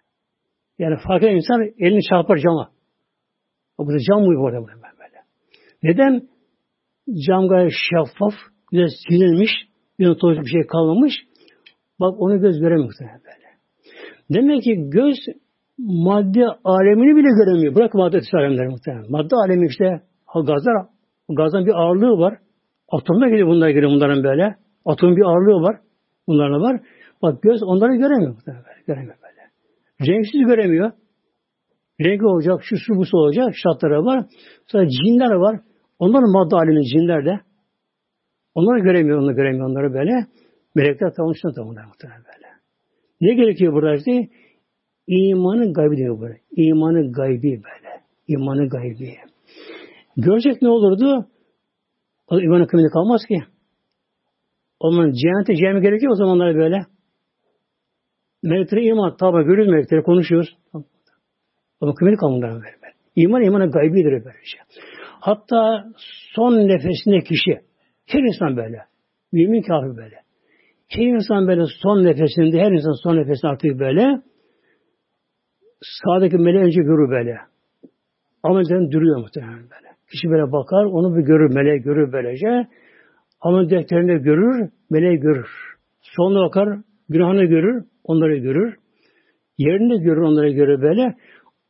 [0.79, 2.71] Yani fark eden insan elini çarpar cama.
[3.79, 5.19] O burada cam mı orada böyle.
[5.83, 6.29] Neden?
[7.27, 8.35] Cam gayet şeffaf,
[8.73, 9.51] biraz silinmiş,
[9.99, 11.15] bir bir şey kalmamış.
[12.01, 13.51] Bak onu göz göremiyor böyle.
[14.31, 15.17] Demek ki göz
[15.79, 17.75] madde alemini bile göremiyor.
[17.75, 19.11] Bırak madde alemleri muhtemelen.
[19.11, 20.01] Madde alemi işte
[20.35, 20.87] gazlar,
[21.29, 22.39] gazdan bir ağırlığı var.
[22.89, 24.57] Atomda geliyor bunlar geliyor bunların böyle.
[24.85, 25.77] Atomun bir ağırlığı var.
[26.27, 26.81] Bunlarla var.
[27.23, 28.37] Bak göz onları göremiyor.
[28.87, 29.51] Göremiyor böyle.
[30.13, 30.93] Renksiz göremiyor.
[32.01, 34.27] Rengi olacak, şu su bu su olacak, şartları var.
[34.67, 35.61] Sonra cinler var.
[35.99, 37.41] Onların madde alemi cinler de.
[38.55, 40.27] Onları göremiyor, onları göremiyor onları böyle.
[40.75, 42.47] Melekler tanıştı da onlar muhtemelen böyle.
[43.21, 44.29] Ne gerekiyor burada işte?
[45.07, 46.41] İmanın gaybi diyor böyle.
[46.57, 48.03] İmanın gaybi böyle.
[48.29, 49.17] İmanın gaybi.
[50.17, 51.27] Görecek ne olurdu?
[52.29, 53.43] O imanın kıymeti kalmaz ki.
[54.81, 56.87] O zaman cehennete cehenneme gerekiyor o zamanlar böyle.
[58.43, 60.57] Meleklere iman, tabi görüyoruz melekleri, konuşuyoruz.
[61.81, 62.95] Ama kıymeti kalmıyor böyle.
[63.17, 64.59] İman imanın gaybidir böylece.
[65.21, 65.85] Hatta
[66.35, 67.61] son nefesinde kişi,
[68.07, 68.79] her insan böyle,
[69.33, 70.17] mümin kafir böyle.
[70.89, 74.23] Her insan böyle son nefesinde, her insan son nefesinde artık böyle,
[75.83, 77.37] sağdaki meleği önce görür böyle.
[78.43, 79.91] Amelden duruyor muhtemelen böyle.
[80.13, 82.67] Kişi böyle bakar, onu bir görür, meleği görür böylece.
[83.41, 85.49] Amel defterinde görür, meleği görür.
[86.01, 86.79] Sonra bakar,
[87.09, 88.77] günahını görür, onları görür.
[89.59, 91.17] Yerini görür, onları görür böyle.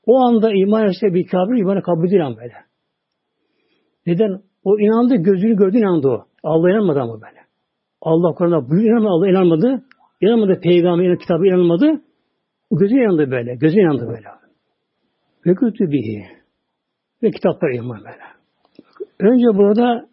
[0.06, 2.54] O anda iman etse bir kafir, imanı kabul değil böyle.
[4.06, 4.40] Neden?
[4.64, 6.24] O inandı, gözünü gördü inandı o.
[6.42, 7.40] Allah inanmadı ama böyle.
[8.00, 9.84] Allah Kur'an'da buyur inanmadı, Allah inanmadı.
[10.20, 12.02] İnanmadı peygamber, inanmadı, kitabı inanmadı.
[12.70, 13.54] O gözü inandı böyle.
[13.54, 14.28] Gözü inandı böyle.
[15.46, 16.26] Ve kütübihi.
[17.22, 18.22] Ve kitaplar iman böyle.
[19.18, 20.08] Önce burada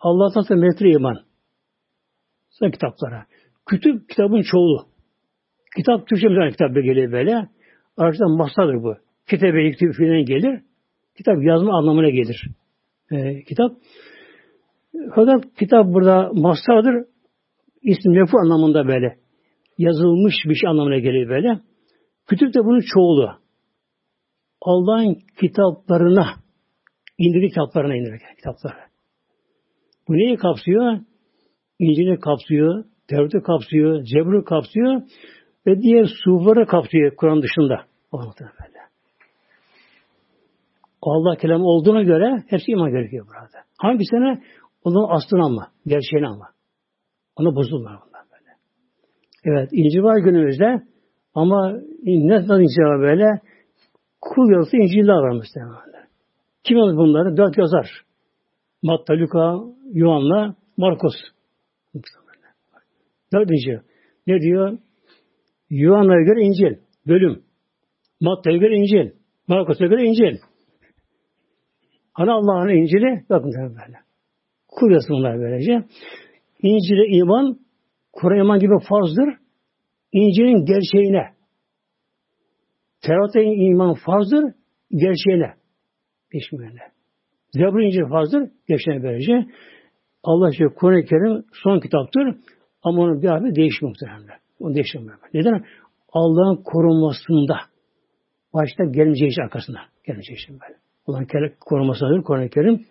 [0.00, 1.18] Allah'tan sonra metre iman.
[2.50, 3.26] Sonra kitaplara.
[3.66, 4.91] Kütüp kitabın çoğulu.
[5.76, 7.48] Kitap Türkçe bir kitap geliyor böyle.
[7.96, 8.96] Arkadaşlar masadır bu.
[9.30, 10.60] Kitabe yüktüğü filan gelir.
[11.16, 12.48] Kitap yazma anlamına gelir.
[13.12, 13.72] Ee, kitap.
[15.14, 17.04] Fakat kitap burada mastardır.
[17.82, 19.16] İsmi mefu anlamında böyle.
[19.78, 21.60] Yazılmış bir şey anlamına gelir böyle.
[22.26, 23.30] Kütüp de bunun çoğulu.
[24.60, 26.26] Allah'ın kitaplarına
[27.18, 28.78] indirdi kitaplarına indirdi kitapları.
[30.08, 30.98] Bu neyi kapsıyor?
[31.78, 35.02] İncil'i kapsıyor, Tevrat'ı kapsıyor, Cebr'i kapsıyor
[35.66, 37.84] ve diğer suları kapsıyor Kur'an dışında.
[41.02, 43.64] Allah kelamı olduğuna göre hepsi iman gerekiyor burada.
[43.78, 44.42] Hangisine?
[44.84, 46.48] Onun aslını ama, gerçeğini ama.
[47.36, 48.50] Ona bozulmuyor bunlar böyle.
[49.44, 50.82] Evet, İncil var günümüzde
[51.34, 51.72] ama
[52.04, 53.40] nasıl İncil var böyle?
[54.20, 56.08] Kul yazısı İncil'de var muhtemelen.
[56.64, 57.36] Kim yazdı bunları?
[57.36, 58.02] Dört yazar.
[58.82, 59.58] Matta, Luka,
[59.92, 61.14] Yuhanna, Markus.
[63.32, 63.78] Dört İncil.
[64.26, 64.78] Ne diyor?
[65.72, 66.78] Yuhanna'ya göre İncil.
[67.06, 67.42] Bölüm.
[68.20, 69.10] Matta'ya göre İncil.
[69.48, 70.38] Markus'a göre İncil.
[72.12, 73.98] Hani Allah'ın İncil'i bakın böyle.
[74.68, 75.72] Kul bunlar böylece.
[76.62, 77.58] İncil'e iman,
[78.12, 79.34] Kur'an iman gibi farzdır.
[80.12, 81.34] İncil'in gerçeğine.
[83.02, 84.54] Tevrat'a iman farzdır,
[84.90, 85.54] gerçeğine.
[86.30, 86.92] Peşmerine.
[87.52, 89.46] Zebur İncil farzdır, gerçeğine böylece.
[90.22, 92.22] Allah işte Kur'an-ı Kerim son kitaptır.
[92.82, 94.41] Ama onun bir harfi değişmiyor muhtemelen.
[94.62, 95.18] Onu değişmiyor.
[95.34, 95.64] Neden?
[96.12, 97.56] Allah'ın korunmasında.
[98.54, 99.78] Başta gelmeyeceği için arkasında.
[100.06, 100.78] Gelmeyeceği için böyle.
[101.06, 102.86] Allah'ın korumasındadır Kur'an-ı Kerim.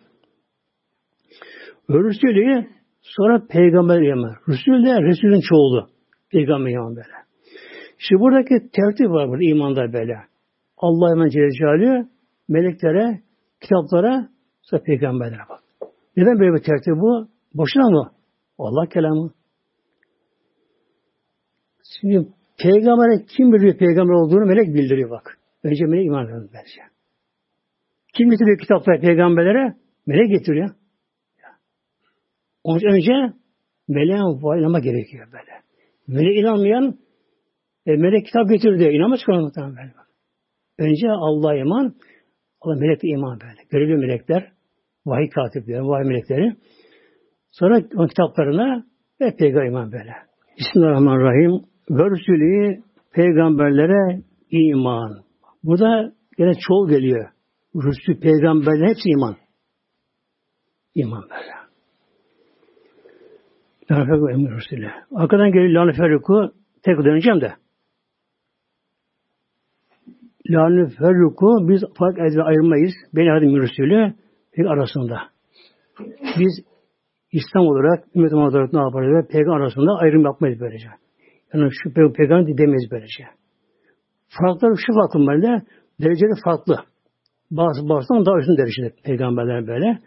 [1.90, 2.68] Resulü
[3.02, 4.36] sonra peygamber yaman.
[4.48, 5.90] Resul de Resulün çoğulu.
[6.32, 7.08] Peygamber yaman böyle.
[7.98, 10.18] Şimdi buradaki tertip var burada imanda böyle.
[10.78, 12.06] Allah hemen Celle
[12.48, 13.22] meleklere,
[13.62, 14.30] kitaplara,
[14.62, 15.60] sonra peygamberlere bak.
[16.18, 17.28] Neden böyle bir tertip bu?
[17.54, 18.12] Boşuna mı?
[18.58, 19.32] Allah kelamı.
[22.00, 22.28] Şimdi
[22.58, 25.38] peygambere kim biliyor peygamber olduğunu melek bildiriyor bak.
[25.64, 26.82] Önce melek iman ediyor bence.
[28.14, 29.76] Kim getiriyor kitapları peygamberlere?
[30.06, 30.70] Melek getiriyor.
[32.64, 33.14] Onun önce
[33.88, 34.20] meleğe
[34.60, 35.52] inanma gerekiyor böyle.
[36.08, 36.98] Melek inanmayan
[37.86, 38.84] e, melek kitap getirdi.
[38.84, 39.92] İnanmaz çıkarmaktan böyle.
[40.78, 41.96] Önce Allah'a iman,
[42.62, 43.62] Allah melekle iman böyle.
[43.70, 44.52] Görevli melekler,
[45.06, 46.56] vahiy katipleri, vahiy melekleri.
[47.52, 48.86] Sonra o kitaplarına
[49.22, 50.14] ve peygamber iman böyle.
[50.60, 51.71] Bismillahirrahmanirrahim.
[51.92, 52.80] Ve
[53.14, 54.22] peygamberlere
[54.52, 55.24] iman.
[55.64, 57.30] Burada yine çoğul geliyor.
[57.76, 59.36] Rüsül peygamberler hepsi iman.
[60.96, 61.52] İman böyle.
[63.92, 64.92] La feruku emir Resulü.
[65.16, 66.52] Arkadan geliyor la feruku
[66.84, 67.54] tek döneceğim de.
[70.50, 72.94] La feruku biz fark edip ayırmayız.
[73.14, 74.14] Beni adım Resulü
[74.58, 75.18] bir arasında.
[76.40, 76.66] Biz
[77.32, 79.28] İslam olarak, ümmet olarak ne yaparız?
[79.32, 81.01] Peygamber arasında ayrım yapmayız böylece.
[81.54, 83.24] Yani şu peygamber demeyiz böylece.
[84.30, 85.62] Farkları şu farklı böyle,
[86.02, 86.76] dereceli farklı.
[87.52, 90.00] Bazı bazıdan daha üstün derecede peygamberler böyle.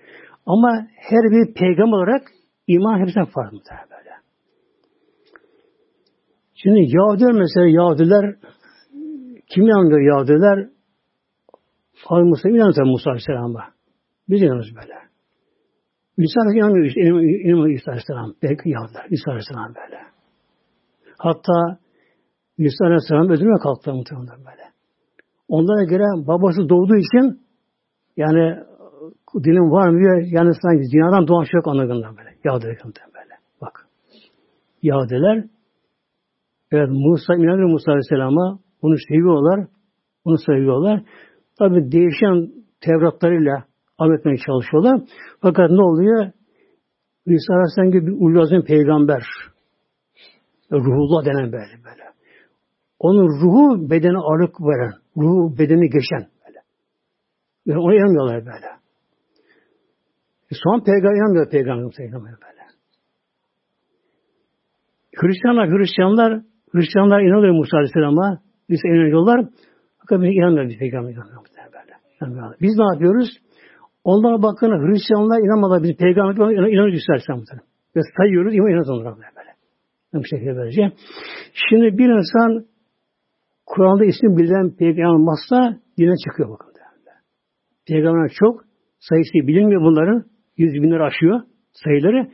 [0.47, 2.23] Ama her bir peygamber olarak
[2.67, 3.59] iman hepsinden farklı
[3.91, 4.11] böyle.
[6.55, 8.37] Şimdi Yahudiler mesela Yahudiler
[9.49, 10.69] kim inanmıyor Yahudiler?
[12.05, 13.65] Hazreti Musa inanmıyor Musa Aleyhisselam'a.
[14.29, 14.95] Biz inanıyoruz böyle.
[16.19, 16.93] İsa inanmıyor.
[17.45, 18.35] İnanmıyor İsa Aleyhisselam.
[18.43, 19.07] Belki Yahudiler.
[19.11, 20.14] İsa Aleyhisselam böyle.
[21.19, 21.79] Hatta
[22.59, 24.65] İsa Aleyhisselam öldürmeye kalktı muhtemelen böyle.
[25.49, 27.41] Onlara göre babası doğduğu için
[28.17, 28.59] yani
[29.45, 30.23] dilim var mı diyor.
[30.27, 32.31] Yani sanki dünyadan doğan şey yok anladığından böyle.
[32.45, 33.35] Yahudiler böyle.
[33.61, 33.87] Bak.
[34.83, 35.45] Yahudiler
[36.73, 39.67] evet Musa inanıyor Musa Aleyhisselam'a bunu seviyorlar.
[40.25, 41.03] Bunu seviyorlar.
[41.59, 43.65] Tabi değişen Tevratlarıyla
[43.99, 45.01] amel etmeye çalışıyorlar.
[45.41, 46.31] Fakat ne oluyor?
[47.27, 49.23] İsa Aleyhisselam gibi bir ulazın peygamber.
[50.73, 52.05] Ruhullah denen böyle böyle.
[52.99, 56.59] Onun ruhu bedene ağırlık veren, ruhu bedeni geçen böyle.
[57.67, 58.67] Yani ona inanmıyorlar böyle.
[60.51, 62.65] E son peygamber inanmıyor peygamber, peygamber böyle.
[65.17, 66.43] Hristiyanlar, Hristiyanlar,
[66.73, 68.41] Hristiyanlar inanıyor Musa Aleyhisselam'a.
[68.71, 69.47] Biz inanıyorlar.
[69.99, 72.57] Fakat biz inanmıyoruz biz peygamber inanmıyoruz böyle.
[72.61, 73.29] Biz ne yapıyoruz?
[74.05, 75.83] Onlara bakın Hristiyanlar inanmadılar.
[75.83, 77.45] Biz peygamber inanıyoruz istersen bu
[77.97, 79.34] Ve sayıyoruz, iman inanıyoruz onlara böyle.
[80.31, 80.93] Şekilde böylece.
[81.69, 82.65] Şimdi bir insan
[83.67, 86.75] Kur'an'da ismi bilinen peygamber olmazsa dine çıkıyor bakın.
[87.89, 88.65] Peygamber çok
[88.99, 90.25] sayısı bilinmiyor bunların.
[90.57, 91.41] Yüz binler aşıyor
[91.73, 92.29] sayıları.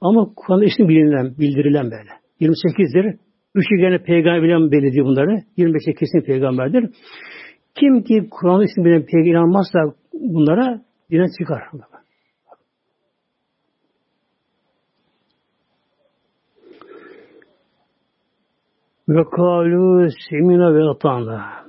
[0.00, 2.10] Ama Kur'an'da ismi bilinilen, bildirilen böyle.
[2.40, 3.18] 28'dir.
[3.54, 5.42] Üçü gene peygamber belirliyor bunları.
[5.58, 6.90] 25'e kesin peygamberdir.
[7.74, 9.78] Kim ki Kur'an'ın ismi bilen peygamber inanmazsa
[10.12, 11.62] bunlara dine çıkar.
[19.12, 21.66] Ve kalu semina ve atana.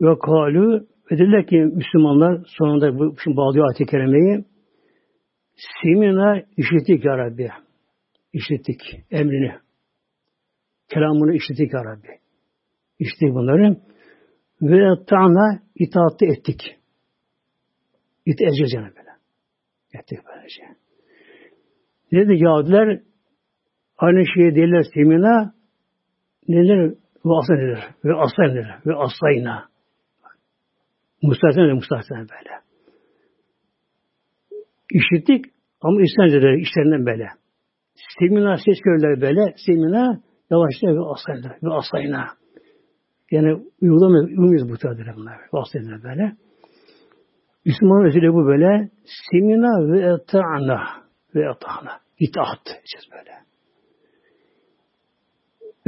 [0.00, 4.44] Ve kalu ve dediler ki Müslümanlar sonunda bu şimdi bağlıyor ayet-i kerimeyi
[5.82, 7.48] semina işittik ya Rabbi.
[8.32, 9.52] İşittik emrini.
[10.88, 12.20] Kelamını işittik ya Rabbi.
[12.98, 13.76] İşittik bunları.
[14.62, 16.76] Ve ta'na itaat ettik.
[18.26, 19.10] İt edeceğiz yani böyle.
[19.94, 20.62] Ettik böylece.
[22.12, 23.02] Dedi Yahudiler
[23.98, 25.57] aynı şeyi değiller semina
[26.48, 26.94] neler
[27.24, 27.54] ve asla
[28.04, 28.42] ve asla
[28.86, 29.68] ve aslayna.
[31.22, 32.60] Mustahsen de mustahsen böyle.
[34.92, 35.44] İşittik
[35.80, 37.28] ama istemediler işlerinden böyle.
[38.18, 39.54] Semina ses görürler böyle.
[39.66, 40.20] Semina
[40.50, 42.28] yavaşça ve aslayna ve aslayna.
[43.30, 45.38] Yani uygulamıyor, uyumuyoruz bu tarzda bunlar.
[45.54, 46.36] Ve aslayna böyle.
[47.66, 48.90] Müslüman özüyle bu böyle.
[49.30, 50.82] Semina ve eta'na
[51.34, 52.00] ve eta'na.
[52.18, 53.47] İtaat edeceğiz böyle.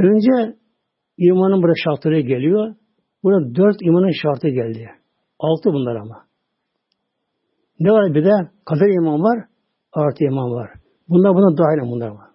[0.03, 0.55] Önce
[1.17, 2.75] imanın burada şartları geliyor.
[3.23, 4.89] Burada dört imanın şartı geldi.
[5.39, 6.25] Altı bunlar ama.
[7.79, 8.31] Ne var bir de?
[8.65, 9.45] Kader iman var,
[9.93, 10.69] artı iman var.
[11.09, 12.27] Bunlar buna dahil bunlar var.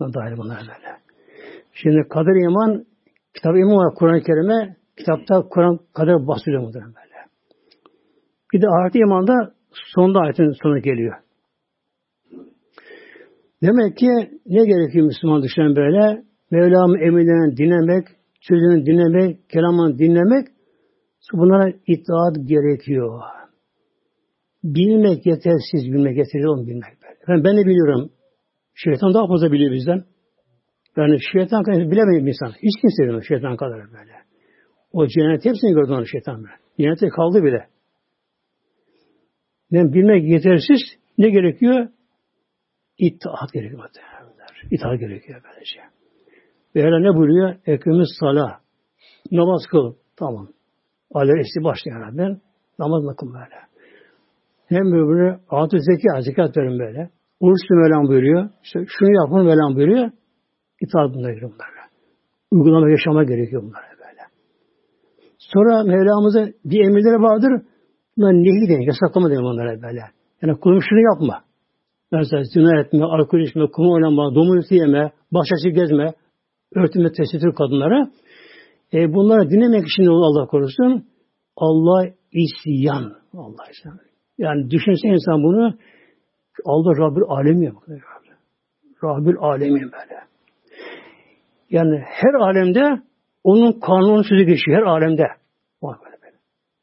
[0.00, 0.96] Buna dahil bunlar böyle.
[1.72, 2.84] Şimdi kader iman,
[3.34, 7.16] kitap iman var Kur'an-ı Kerim'e, kitapta Kur'an kader bahsediyor muhtemelen böyle.
[8.52, 11.25] Bir de artı iman da sonda ayetin sonu geliyor.
[13.62, 14.06] Demek ki
[14.46, 16.22] ne gerekiyor Müslüman düşünen böyle?
[16.50, 18.06] Mevlam'ın emirlerini dinlemek,
[18.40, 20.46] sözünü dinlemek, kelamını dinlemek,
[21.32, 23.20] bunlara itaat gerekiyor.
[24.64, 26.92] Bilmek yetersiz, bilmek yeterli olmuyor bilmek.
[27.28, 28.10] Ben, ben de biliyorum.
[28.74, 30.04] Şeytan daha fazla biliyor bizden.
[30.96, 32.48] Yani şeytan kadar bilemeyen insan.
[32.48, 34.12] Hiç kimse bilmiyor şeytan kadar böyle.
[34.92, 36.54] O cennet hepsini gördü onu şeytan böyle.
[36.78, 37.66] Cennete kaldı bile.
[39.70, 40.80] Yani bilmek yetersiz.
[41.18, 41.88] Ne gerekiyor?
[42.98, 43.90] İtaat gerekiyor.
[44.70, 45.42] İtaat gerekiyor.
[46.76, 47.54] Ve hele ne buyuruyor?
[47.66, 48.60] Ekimiz sala.
[49.32, 49.94] Namaz kıl.
[50.16, 50.48] Tamam.
[51.14, 52.40] Aler esti başlayan Rabbim.
[52.78, 53.56] Namaz kıl böyle.
[54.66, 57.10] Hem böyle atı zeka, zekat verin böyle.
[57.40, 58.50] Oruç Mevlam buyuruyor.
[58.62, 60.10] İşte şunu yapın Mevlam buyuruyor.
[60.80, 61.86] İtaat bunlara giriyor bunlara.
[62.50, 64.22] Uygulama, yaşama gerekiyor bunlara böyle.
[65.38, 67.62] Sonra Mevlamıza bir emirleri vardır.
[68.16, 68.86] Bunlar nehi deniyor.
[68.86, 70.00] Yasaklama deniyor onlara böyle.
[70.42, 71.45] Yani kulum şunu yapma.
[72.12, 76.12] Mesela zina etme, alkol içme, kum oynama, domuz yeme, başaşı gezme,
[76.74, 78.10] örtünme, tesettür kadınlara.
[78.92, 81.06] E, bunları dinlemek için Allah korusun.
[81.56, 83.12] Allah isyan.
[83.34, 83.98] Allah isyan.
[84.38, 85.74] Yani düşünse insan bunu
[86.64, 87.72] Allah Rabbül Alemi
[89.04, 90.20] Rabbül Alemi böyle.
[91.70, 93.02] Yani her alemde
[93.44, 94.78] onun kanunu sözü geçiyor.
[94.78, 95.22] Her alemde.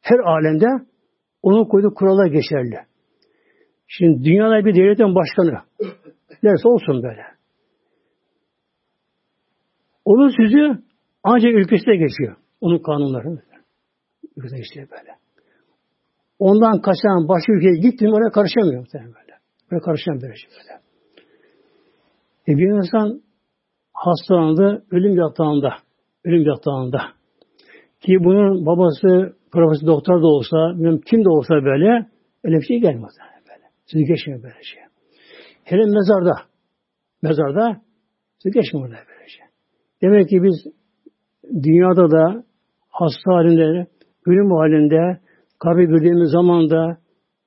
[0.01, 0.65] Her alemde
[1.41, 2.92] onun koyduğu kurallar geçerli.
[3.87, 5.61] Şimdi dünyada bir devletin başkanı
[6.43, 7.25] derse olsun böyle.
[10.05, 10.83] Onun sözü
[11.23, 12.35] ancak ülkesinde geçiyor.
[12.61, 13.41] Onun kanunları.
[14.37, 15.15] Ülkesinde geçiyor böyle.
[16.39, 19.33] Ondan kaçan başka ülkeye gittim oraya karışamıyor böyle.
[19.71, 20.83] Oraya karışamıyor böyle şey böyle.
[22.47, 23.21] E bir insan
[23.93, 25.75] hastalandı, ölüm yatağında,
[26.25, 27.01] ölüm yatağında.
[27.99, 30.73] Ki bunun babası, profesör doktor da olsa,
[31.05, 32.07] kim de olsa böyle,
[32.43, 33.11] öyle bir şey gelmez.
[33.85, 34.81] Sizi geçmiyor böyle şey.
[35.63, 36.33] Hele mezarda,
[37.21, 37.81] mezarda
[38.39, 39.45] sizi geçmiyor böyle şey.
[40.01, 40.73] Demek ki biz
[41.63, 42.43] dünyada da
[42.89, 43.87] hasta halinde,
[44.25, 45.19] ölüm halinde,
[45.59, 46.97] kabir girdiğimiz zamanda,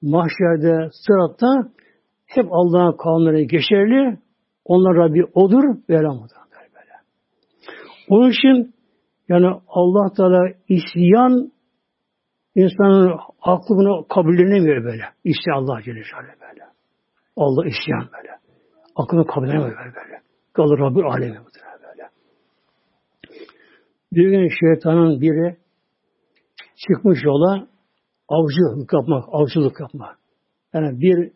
[0.03, 1.73] mahşerde, sıratta
[2.27, 4.19] hep Allah'ın kanunları geçerli.
[4.65, 6.47] Onlar Rabbi odur ve elhamdülillah.
[8.09, 8.75] Onun için
[9.29, 11.53] yani Allah Teala isyan
[12.57, 15.03] insanın aklı bunu kabullenemiyor böyle.
[15.25, 16.65] İşte Allah Celle böyle.
[17.37, 18.31] Allah isyan böyle.
[18.97, 19.95] Aklını kabullenemiyor böyle.
[19.95, 20.21] böyle.
[20.53, 22.09] Kalır Rabbi alemi böyle.
[24.13, 25.57] Bir gün şeytanın biri
[26.77, 27.67] çıkmış yola
[28.29, 30.19] avcılık yapmak, avcılık yapmak.
[30.75, 31.33] Yani bir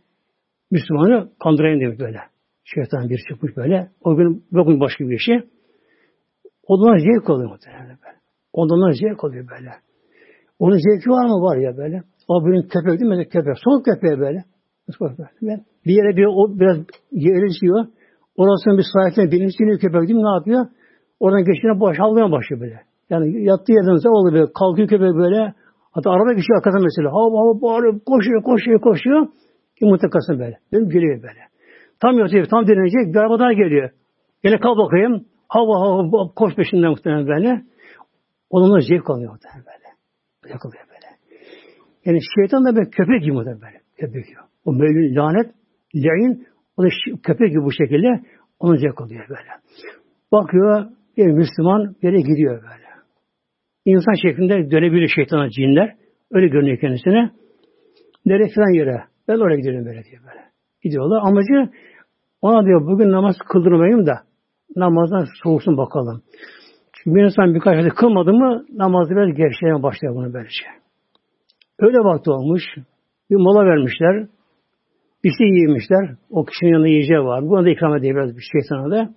[0.71, 2.19] Müslümanı kandırayım demek böyle.
[2.65, 3.91] Şeytan bir çıkmış böyle.
[4.01, 5.41] O gün bugün başka bir şey.
[6.67, 8.17] Ondan zevk oluyor muhtemelen böyle.
[8.53, 9.71] Ondan zevk oluyor böyle.
[10.61, 11.37] Onun zevki var mı?
[11.47, 12.03] Var ya böyle.
[12.29, 13.29] O benim köpek değil mi?
[13.29, 13.57] Köpek.
[13.65, 14.45] Soğuk köpeği böyle.
[15.43, 16.77] Ben bir yere bir o biraz
[17.13, 17.87] yerleşiyor.
[18.37, 20.25] Orasının bir sakin bilinçliğini köpek değil mi?
[20.31, 20.67] Ne yapıyor?
[21.21, 22.81] Oradan geçtiğine boş havlamaya başlıyor böyle.
[23.11, 24.53] Yani yattığı yerden oluyor böyle.
[24.53, 25.55] Kalkıyor köpek böyle.
[25.93, 27.09] Hatta araba geçiyor arkadan mesela.
[27.13, 28.01] Hava hava bağırıyor.
[28.07, 29.27] Koşuyor koşuyor koşuyor.
[29.81, 30.57] Yumurta kasın böyle.
[30.73, 31.41] Dönüp geliyor böyle.
[32.01, 33.15] Tam yatıyor, tam dinlenecek.
[33.15, 33.91] Bir araba daha geliyor.
[34.45, 35.25] Yine kal bakayım.
[35.49, 37.63] Hava hava koş peşinden muhtemelen böyle.
[38.51, 39.80] Onunla zevk alıyor muhtemelen böyle.
[40.43, 41.09] Zevk alıyor böyle.
[42.05, 43.81] Yani şeytan da böyle köpek gibi muhtemelen böyle.
[43.97, 44.39] Köpek gibi.
[44.65, 45.55] O mevlün lanet,
[45.95, 46.89] lain, o da
[47.23, 48.09] köpek gibi bu şekilde
[48.61, 49.51] onu zevk böyle.
[50.33, 50.87] Bakıyor,
[51.17, 52.91] bir Müslüman yere gidiyor böyle.
[53.85, 55.97] İnsan şeklinde dönebilir şeytana cinler.
[56.31, 57.31] Öyle görünüyor kendisine.
[58.27, 59.05] Nereye falan yere.
[59.29, 60.45] Ben oraya gidelim böyle diyor böyle.
[60.83, 61.21] Gidiyorlar.
[61.23, 61.73] Amacı
[62.43, 64.23] ona diyor bugün namaz kıldırmayayım da
[64.77, 66.23] namazdan soğusun bakalım.
[67.05, 70.65] Çünkü bir insan birkaç ayda kılmadı mı namazı böyle gevşemeye başlıyor bunu böylece.
[71.79, 72.63] Öyle vakti olmuş.
[73.31, 74.29] Bir mola vermişler.
[75.25, 76.17] Bir şey yemişler.
[76.31, 77.43] O kişinin yanında yiyeceği var.
[77.43, 79.15] Buna da ikram ediyor biraz bir şeytana da.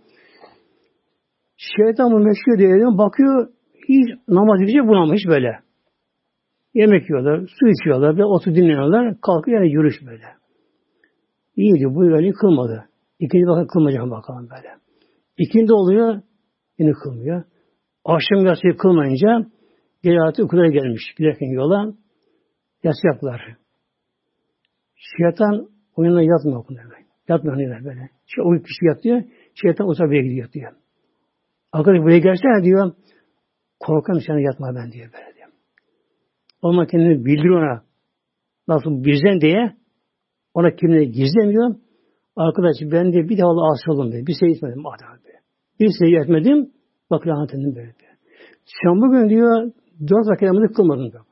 [1.57, 2.97] Şeytan bu meşgul diyelim.
[2.97, 3.47] Bakıyor
[3.89, 5.59] hiç namaz edecek bulamamış böyle.
[6.73, 9.15] Yemek yiyorlar, su içiyorlar ve otur dinliyorlar.
[9.21, 10.25] Kalkıyor yani yürüyüş böyle.
[11.55, 11.95] İyi diyor.
[11.95, 12.85] Bu öğleyi kılmadı.
[13.19, 14.69] İkinci bakın kılmayacak bakalım böyle.
[15.37, 16.21] İkindi oluyor.
[16.79, 17.43] Yine kılmıyor.
[18.05, 19.51] Akşam yatsıyı kılmayınca
[20.03, 21.03] geri artık okula gelmiş.
[21.17, 21.93] Giderken yola
[22.83, 23.41] yatacaklar.
[24.95, 26.81] Şeytan oyununa yatmıyor okulda.
[27.29, 28.09] Yatmıyor neler böyle.
[28.25, 29.23] Şey, o kişi yatıyor.
[29.61, 30.73] Şeytan o buraya gidiyor diyor.
[31.71, 32.91] Arkadaş buraya gelsene diyor.
[33.79, 35.49] Korkan sana yatma ben diyor böyle diyor.
[36.61, 37.83] Ama kendini bildiriyor ona.
[38.67, 39.75] Nasıl bizden diye
[40.53, 41.75] ona kimliğini gizlemiyor.
[42.35, 44.27] Arkadaş ben de bir defa asıl oldum diye.
[44.27, 45.17] Bir şey etmedim adam.
[45.79, 46.71] Bir şey etmedim.
[47.13, 47.93] Bak edin böyle.
[48.65, 49.71] Sen bugün diyor
[50.09, 51.23] dört vakit namazı kılmadın diyor.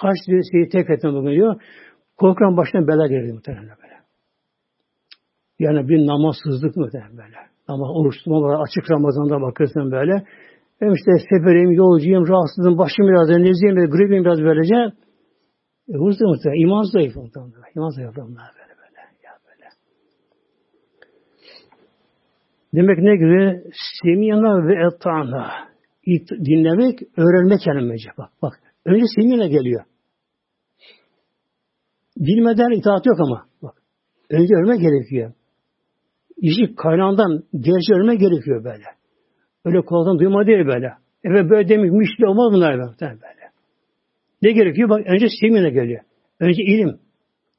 [0.00, 1.62] Kaç diyor şeyi tek etme bugün diyor.
[2.16, 3.96] Korkan başına bela geldi muhtemelen böyle.
[5.58, 7.36] Yani bir namazsızlık muhtemelen böyle.
[7.68, 10.24] Namaz oruç tutma açık Ramazan'da bakıyorsun böyle.
[10.78, 14.76] Hem işte seferim, yolcuyum, rahatsızım, başım biraz nezleyim, gripim biraz böylece.
[15.88, 16.60] E, huzur muhtemelen.
[16.60, 17.52] İman zayıf muhtemelen.
[17.76, 19.00] İman zayıf bunlar böyle böyle.
[19.24, 19.68] Ya böyle.
[22.74, 23.62] Demek ne gibi?
[24.02, 25.50] Semiyana ve etana.
[26.30, 28.10] Dinlemek, öğrenmek kelimece.
[28.18, 28.52] Bak bak.
[28.84, 29.84] Önce semiyana geliyor.
[32.16, 33.46] Bilmeden itaat yok ama.
[33.62, 33.74] Bak.
[34.30, 35.32] Önce ölmek gerekiyor.
[36.36, 38.84] İşi kaynağından gerçi ölmek gerekiyor böyle.
[39.64, 40.92] Öyle kulaktan duyma değil böyle.
[41.24, 43.44] Evet böyle demiş müşkil olmaz bunlar böyle.
[44.42, 44.88] Ne gerekiyor?
[44.88, 46.00] Bak önce semine geliyor.
[46.40, 46.98] Önce ilim.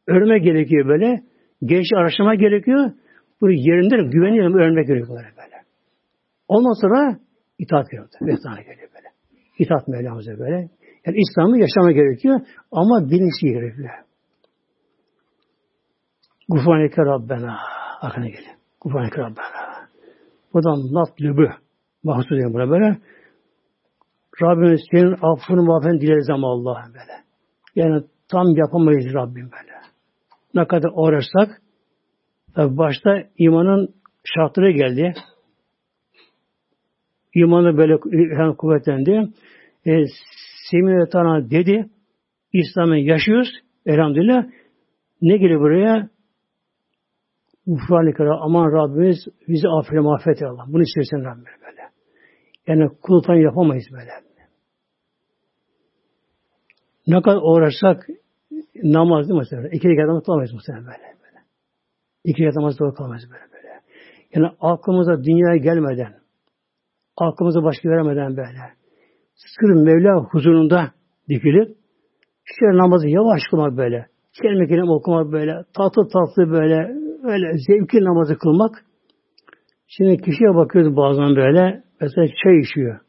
[0.08, 1.24] Öğrenme gerekiyor böyle.
[1.66, 2.92] Genç araştırma gerekiyor.
[3.46, 5.38] Bunu yerinden güveniyorum öğrenmek gerekiyor böyle.
[5.38, 5.64] böyle.
[6.48, 7.20] Ondan sonra
[7.60, 8.22] itaat gerekiyor.
[8.22, 9.08] Vehtana geliyor böyle.
[9.60, 10.70] İtaat Mevlamıza böyle.
[11.06, 12.40] Yani İslam'ı yaşama gerekiyor
[12.72, 13.90] ama bilinçli gerekiyor.
[16.50, 17.58] Gufraneke Rabbena.
[18.02, 18.56] Arkana geliyor.
[18.82, 19.88] Gufraneke Rabbena.
[20.54, 21.50] Buradan natlübü.
[22.04, 22.98] Mahsus ediyor buna böyle.
[24.42, 27.24] Rabbimiz senin affını mağfiren dileriz ama Allah böyle.
[27.76, 29.76] Yani tam yapamayız Rabbim böyle.
[30.54, 31.62] Ne kadar uğraşsak
[32.56, 35.14] tabi başta imanın şartları geldi.
[37.34, 37.98] İmanı böyle
[38.38, 39.30] hem kuvvetlendi.
[39.86, 40.06] E,
[40.72, 41.90] Semih Tana dedi
[42.54, 43.50] İslam'ı yaşıyoruz.
[43.86, 44.46] Elhamdülillah.
[45.22, 46.10] Ne geliyor buraya?
[47.66, 50.66] Ufrani aman Rabbimiz bizi affeyle mağfiret Allah.
[50.68, 51.82] Bunu istersen Rabbim böyle.
[52.68, 54.12] Yani kultan yapamayız böyle.
[57.08, 58.08] Ne kadar uğraşsak
[58.84, 59.70] namaz değil mi?
[59.72, 61.15] İki rekat namaz kılamayız muhtemelen böyle.
[62.26, 62.32] Böyle.
[62.32, 63.82] İki namaz doğru kılamayız böyle böyle.
[64.34, 66.14] Yani aklımıza dünyaya gelmeden,
[67.18, 68.60] aklımıza başka veremeden böyle.
[69.36, 70.92] Sırf Mevla huzurunda
[71.30, 71.68] dikilip
[72.46, 74.06] işte namazı yavaş kılmak böyle.
[74.42, 75.64] Kelime kelime okumak böyle.
[75.74, 76.96] Tatlı tatlı böyle.
[77.24, 78.86] Öyle zevkli namazı kılmak.
[79.88, 81.84] Şimdi kişiye bakıyoruz bazen böyle.
[82.02, 83.00] Mesela çay içiyor.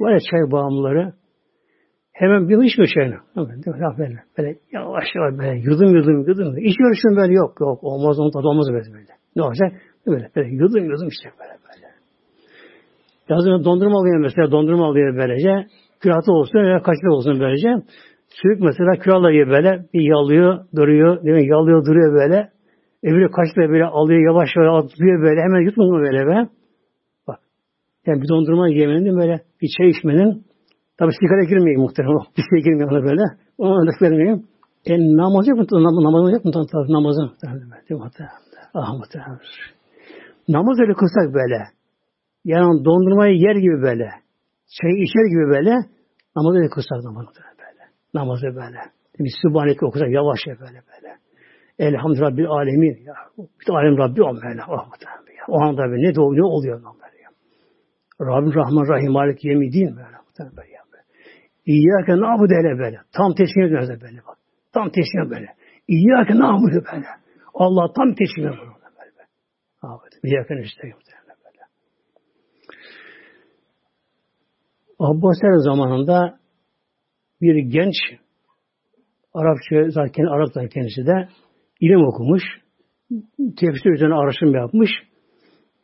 [0.00, 1.12] Var ya çay bağımlıları.
[2.18, 3.18] Hemen bir içmiyor çayını.
[3.98, 6.58] Böyle, böyle yavaş yavaş böyle yudum yudum yudum.
[6.58, 9.12] İçiyor şunu böyle yok yok olmaz onun tadı olmaz böyle böyle.
[9.36, 9.72] Ne olacak?
[10.06, 11.86] Böyle, böyle yudum yudum işte böyle böyle.
[13.28, 15.66] Yazın dondurma alıyor mesela dondurma alıyor böylece.
[16.00, 17.68] Küratı olsun veya kaçlı olsun böylece.
[18.28, 19.84] Sürük mesela küratla yiyor böyle.
[19.94, 21.24] Bir yalıyor duruyor.
[21.24, 21.48] Değil?
[21.48, 22.48] Yalıyor duruyor böyle.
[23.02, 25.40] Öbürü kaçla böyle alıyor yavaş yavaş atıyor böyle.
[25.40, 26.48] Hemen yutmuyor böyle be.
[28.06, 30.44] Yani bir dondurma yemenin böyle bir çay içmenin
[30.98, 32.18] tabi sigara girmeyin muhtemelen.
[32.36, 33.22] Bir şey girmiyor ona böyle.
[33.58, 34.46] Ona örnek vermeyeyim.
[34.86, 35.66] E namaz yok mu?
[36.04, 36.50] Namaz yok mu?
[36.50, 37.20] Tabi namazı.
[37.88, 38.06] Değil mi?
[38.74, 39.38] Ah muhtemelen.
[40.48, 41.58] Namaz öyle kılsak böyle.
[42.44, 44.08] Yani dondurmayı yer gibi böyle.
[44.80, 45.74] Çayı içer gibi böyle.
[46.36, 47.28] Namazı öyle kılsak namazı
[47.62, 47.82] böyle.
[48.14, 48.78] Namazı böyle.
[49.18, 51.16] Bir Sübhaneke okusak yavaş ya böyle böyle.
[51.78, 53.04] Elhamdülillah Rabbil alemin.
[53.04, 53.14] Ya.
[53.38, 54.62] Bir alem Rabbi o böyle.
[54.68, 54.88] Oh,
[55.48, 56.96] o anda ne, de, ne oluyor lan
[58.20, 60.75] Rabbim Rahman Rahim Malik Yemidin böyle.
[61.66, 63.00] İyyâke nâbudu hele böyle.
[63.12, 64.38] Tam teslim ediyoruz böyle bak.
[64.72, 65.46] Tam teslim böyle.
[65.88, 67.06] İyyâke yapıyor böyle?
[67.54, 68.72] Allah tam teslim ediyor.
[70.24, 70.94] İyyâke nesta'in.
[74.98, 76.38] Abbasiler zamanında
[77.40, 77.94] bir genç
[79.34, 81.28] Arapça zaten Arap zaten kendisi de
[81.80, 82.42] ilim okumuş.
[83.56, 84.90] Tefsir üzerine araştırma yapmış.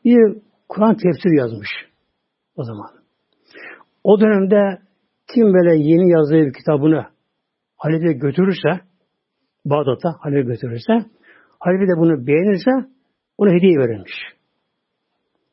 [0.04, 1.68] Bir Kur'an tefsir yazmış
[2.56, 2.90] o zaman.
[4.04, 4.78] O dönemde
[5.34, 7.06] kim böyle yeni yazdığı bir kitabını
[7.76, 8.80] Halif'e götürürse
[9.64, 10.92] Bağdat'a Halif'e götürürse
[11.60, 12.70] Halife de bunu beğenirse
[13.38, 14.12] ona hediye verilmiş.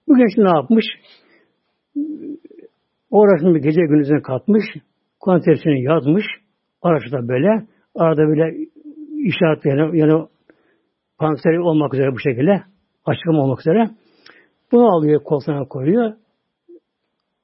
[0.08, 0.86] Bu genç ne yapmış?
[3.56, 4.64] Bir gece gündüzüne katmış.
[5.20, 6.26] Kur'an tefsirini yazmış.
[6.82, 7.68] Araçta böyle.
[7.96, 8.68] Arada böyle
[9.26, 10.28] işaret yani, yani
[11.18, 12.64] panseri olmak üzere bu şekilde.
[13.06, 13.90] Açıklama olmak üzere.
[14.72, 16.14] Bunu alıyor koltuğuna koyuyor.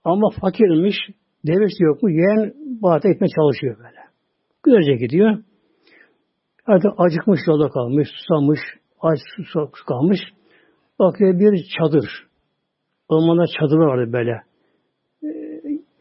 [0.04, 0.96] Ama fakirmiş.
[1.48, 2.10] Devesi yok mu?
[2.12, 4.00] Yeğen bağda etmeye çalışıyor böyle.
[4.64, 5.38] Güzelce gidiyor.
[6.66, 8.60] Artık acıkmış yolda kalmış, susamış,
[9.02, 9.20] aç
[9.54, 10.20] su kalmış.
[11.00, 12.28] Bakıyor bir çadır.
[13.10, 14.32] Ormanda çadırı vardı böyle.
[15.24, 15.28] Ee,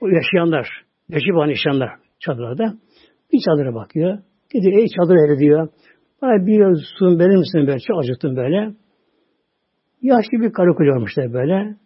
[0.02, 0.68] yaşayanlar,
[1.08, 1.90] yaşayıp yaşayanlar
[2.20, 2.74] çadırlarda.
[3.32, 4.18] Bir çadıra bakıyor.
[4.50, 5.68] Gidiyor, ey çadır ehli diyor.
[6.22, 7.78] Bana bir su verir misin böyle?
[7.78, 8.74] Çok acıktım böyle.
[10.02, 11.76] Yaşlı bir karı koyuyormuşlar böyle.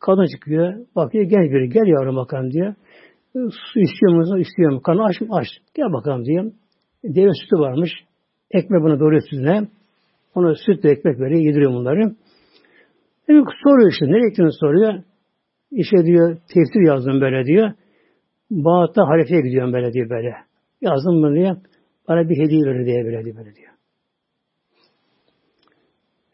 [0.00, 0.74] Kadın çıkıyor.
[0.96, 2.74] Bakıyor gel biri gel yavrum bakalım diyor.
[3.34, 4.38] Su istiyor musun?
[4.38, 4.80] İstiyorum.
[4.80, 5.28] Kanı aç mı?
[5.30, 5.46] Aç.
[5.74, 6.52] Gel bakalım diyor.
[7.04, 7.90] Deve sütü varmış.
[8.50, 9.68] Ekmek buna doğru üstüne.
[10.34, 11.40] Ona sütle ekmek veriyor.
[11.40, 12.14] Yediriyor bunları.
[13.28, 14.06] Demek soruyor işte.
[14.06, 15.02] Nereye gittiğini soruyor.
[15.70, 17.72] İşte diyor tefsir yazdım böyle diyor.
[18.50, 20.34] Bağdat'ta halifeye gidiyorum böyle diyor böyle.
[20.80, 21.56] Yazdım bunu diyor.
[22.08, 23.36] Bana bir hediye verir diye böyle diyor.
[23.36, 23.72] Böyle diyor.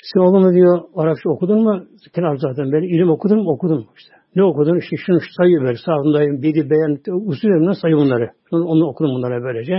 [0.03, 1.87] Sen oğlum diyor Arapça okudun mu?
[2.15, 3.51] Kenar zaten böyle ilim okudun mu?
[3.51, 4.18] Okudum işte.
[4.39, 4.79] Ne okudun?
[4.79, 5.77] İşte şunu sayıyor böyle.
[5.77, 6.43] Sağındayım.
[6.43, 7.17] Biri beğen.
[7.29, 8.31] Usulü sayıyor bunları.
[8.53, 9.75] Onu, onu okudum bunlara böylece.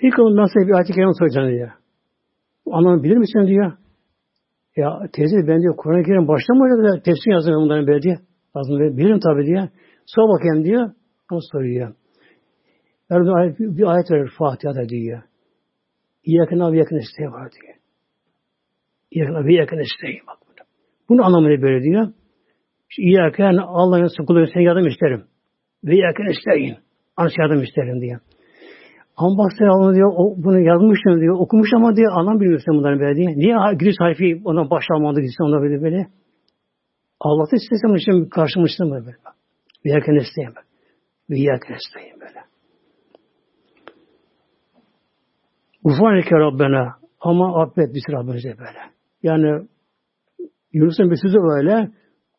[0.00, 1.70] Peki ben sana bir ayet-i kerime soracağım diyor.
[2.70, 3.72] Anlamı bilir misin diyor.
[4.76, 8.16] Ya teyze ben diyor Kur'an-ı Kerim baştan mı tefsir yazdım bunların böyle diye.
[8.54, 8.96] Böyle.
[8.96, 9.68] Bilirim tabii diyor.
[10.06, 10.90] Sor bakayım diyor.
[11.32, 11.94] O soruyor.
[13.10, 15.22] Yani bir ayet, bir ayet verir Fatiha'da diyor.
[16.24, 17.74] İyyâke nâbi yakın isteği var diyor.
[19.10, 20.66] İyyâke nâbi yakın isteği bak bunu.
[21.08, 22.08] Bunun anlamını böyle diyor.
[22.98, 25.24] Yani Allah'ın sıkılıyor sen yardım isterim.
[25.84, 26.76] Ve yakın isteyin.
[27.16, 28.20] Anası yardım isterim diyor.
[29.16, 33.00] Ama bak sen onu diyor, o, bunu yazmışsın diyor, okumuş ama diyor, anlam bilmiyorsun bunları
[33.00, 33.28] böyle diye.
[33.28, 36.06] Niye giriş harfi ona başlamadı gitsin ona böyle böyle.
[37.20, 39.06] Allah'ta istesem için karşımıştım böyle.
[39.06, 39.16] böyle.
[39.84, 40.66] Bir yerken isteyeyim böyle.
[41.30, 42.40] Bir yerken isteyeyim böyle.
[45.84, 48.80] Gufraneke Rabbena ama affet bizi Rabbimize böyle.
[49.22, 49.66] Yani
[50.72, 51.90] Yunus'un bir sözü böyle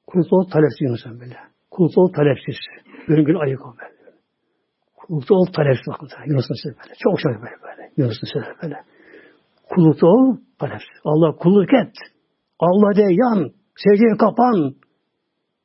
[0.08, 1.38] kultol talepsiz Yunus'un böyle.
[1.72, 2.56] Kultol talepsiz.
[3.08, 3.95] Gün gün ayık ol böyle.
[4.95, 6.10] Kulukta ol talepsiz bakın.
[6.26, 6.93] Yunus'un sözü böyle.
[7.03, 7.91] Çok çok böyle böyle.
[7.97, 8.78] Yunus'un sözü böyle.
[9.70, 10.97] Kulukta ol talepsiz.
[11.03, 11.95] Allah kulluk et.
[12.60, 13.51] Allah de yan.
[13.84, 14.75] Secdeye kapan.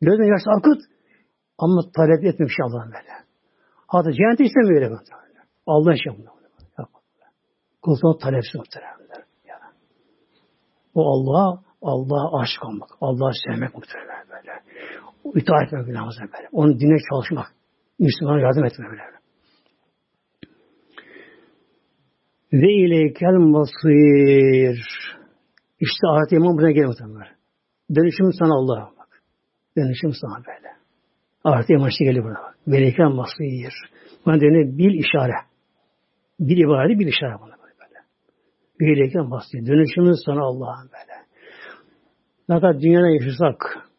[0.01, 0.81] Gözden yaş akıt.
[1.59, 3.12] Ama talep etmemiş Allah'ın böyle.
[3.86, 4.97] Hatta cennet istemiyor öyle.
[5.66, 6.40] Allah şey bunu.
[7.82, 9.24] Kulluğuna talepsiz muhteremler.
[9.44, 9.74] Yani.
[10.94, 14.19] O Allah, Allah'a aşık olmak, Allah'ı sevmek muhteremler.
[15.34, 16.48] İtaat etmek lazım böyle.
[16.52, 17.47] Onun dine çalışmak,
[17.98, 19.02] Müslümana yardım etmek böyle.
[22.52, 24.78] Ve ileykel masir.
[25.80, 27.36] İşte ayet imam buraya geliyor muhtemelen.
[27.94, 29.22] Dönüşüm sana Allah'a bak.
[29.76, 30.68] Dönüşüm sana böyle.
[31.44, 32.56] Ayet imam işte geliyor buna bak.
[32.68, 33.74] Ve ileykel masir.
[34.26, 35.36] Buna dönüyor bil işare.
[36.40, 37.70] Bir ibare bir işare buna böyle.
[38.80, 39.66] Böyleyken bahsediyor.
[39.66, 41.20] Dönüşümüz sana Allah'ın böyle.
[42.48, 43.89] Ne kadar dünyada yaşasak,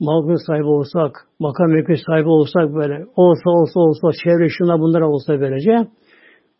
[0.00, 5.40] mal sahibi olsak, makam mevki sahibi olsak böyle, olsa olsa olsa, çevre şuna bunlara olsa
[5.40, 5.88] böylece,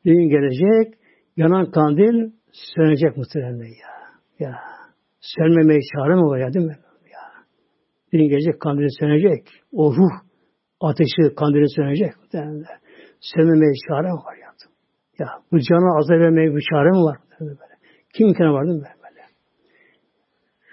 [0.04, 0.94] gün gelecek,
[1.36, 3.90] Yanan kandil sönecek muhtemelen ya.
[4.38, 4.54] Ya.
[5.20, 6.76] Sönmemeye çare mi var ya değil mi?
[7.12, 7.20] Ya.
[8.12, 9.48] Bir gelecek kandil sönecek.
[9.72, 10.14] O ruh
[10.80, 12.64] ateşi kandili sönecek muhtemelen.
[13.20, 14.46] Sönmemeye çare mi var ya?
[15.18, 17.18] Ya bu canı azar vermeye bir çare mi var?
[17.40, 17.76] Böyle.
[18.14, 18.88] Kim imkanı var değil mi?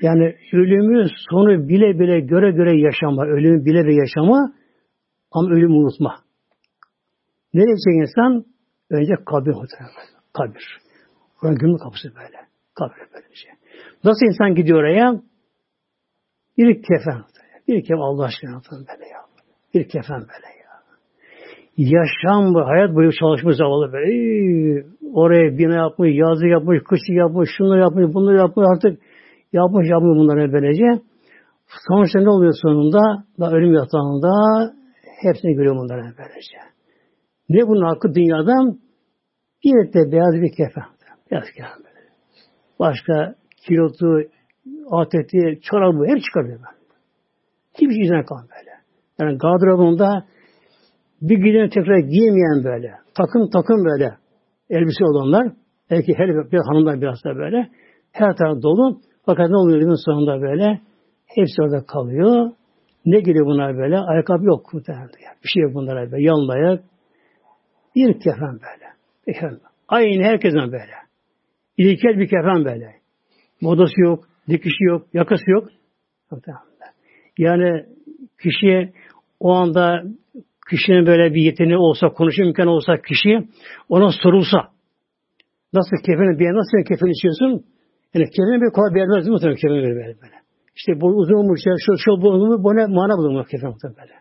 [0.04, 0.14] Böyle.
[0.14, 4.54] Yani ölümü sonu bile bile göre göre yaşama, ölümü bile bile yaşama
[5.32, 6.16] ama ölümü unutma.
[7.54, 8.46] Nereye gidecek insan?
[8.90, 9.56] Önce kabir.
[10.34, 10.78] Kabir.
[11.44, 12.38] Oranın gömül kapısı böyle.
[12.76, 13.36] Kabir böylece.
[13.36, 13.52] Şey.
[14.04, 15.22] Nasıl insan gidiyor oraya?
[16.58, 17.24] Bir kefen.
[17.68, 19.20] Bir kefen Allah aşkına böyle ya.
[19.74, 20.74] Bir kefen böyle ya.
[21.78, 24.12] Yaşam bu, hayat boyu çalışmış zavallı böyle.
[24.12, 29.00] Ee, oraya bina yapmış, yazı yapmış, kışı yapmış, şunu yapmış, bunu yapmış artık
[29.54, 31.04] yapmış yapmış bunları böylece.
[31.88, 33.00] Sonuçta ne oluyor sonunda?
[33.40, 34.32] Da ölüm yatağında
[35.22, 36.58] hepsini görüyor bunları böylece.
[37.50, 38.80] Ne bunun hakkı dünyadan?
[39.64, 40.86] Bir de beyaz bir kefen.
[41.32, 41.84] Beyaz kefen.
[42.80, 43.36] Başka
[43.68, 44.08] kilotu,
[44.92, 46.84] ateti, çorabı hep çıkarıyor böyle.
[47.74, 48.72] Hiçbir şey izine kalmıyor böyle.
[49.20, 50.26] Yani gardırobunda
[51.22, 52.94] bir giden tekrar giyemeyen böyle.
[53.18, 54.18] Takım takım böyle
[54.70, 55.54] elbise olanlar.
[55.92, 57.70] Belki her bir hanımlar biraz da böyle.
[58.12, 59.02] Her taraf dolu.
[59.26, 60.82] Fakat ne oluyor yılın sonunda böyle?
[61.26, 62.52] Hepsi orada kalıyor.
[63.06, 64.00] Ne geliyor bunlar böyle?
[64.00, 65.10] Ayakkabı yok muhtemelen.
[65.44, 66.24] Bir şey yok bunlara böyle.
[66.24, 66.84] Yalın ayak.
[67.96, 68.94] Bir kefen böyle.
[69.26, 69.60] Kefen.
[69.88, 70.94] Aynı herkesin böyle.
[71.78, 72.96] İlkel bir kefen böyle.
[73.62, 75.70] Modası yok, dikişi yok, yakası yok.
[77.38, 77.86] Yani
[78.42, 78.94] kişiye
[79.40, 80.04] o anda
[80.70, 83.48] kişinin böyle bir yeteneği olsa, konuşma imkanı olsa kişi
[83.90, 84.58] ona sorulsa
[85.74, 87.66] nasıl kefeni bir nasıl kefeni istiyorsun?
[88.14, 90.38] Yani kefeni bir kolay vermez mi muhtemelen kefeni böyle böyle.
[90.76, 94.14] İşte bu uzun ya şu şu bu mu bu ne mana bulunmak kefeni muhtemelen böyle.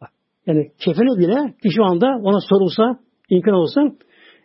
[0.00, 0.10] Bak.
[0.46, 2.84] Yani kefeni bile kişi anda ona sorulsa
[3.30, 3.80] imkan olsa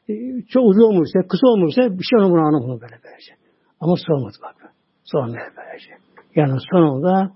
[0.09, 0.13] e,
[0.53, 3.33] çok uzun olmuşsa, kısa olmuşsa bir şey onu bunu anlamıyor böyle böylece.
[3.79, 4.55] Ama sormadı bak.
[5.03, 5.91] Sormuyor böylece.
[6.35, 7.31] Yani sonunda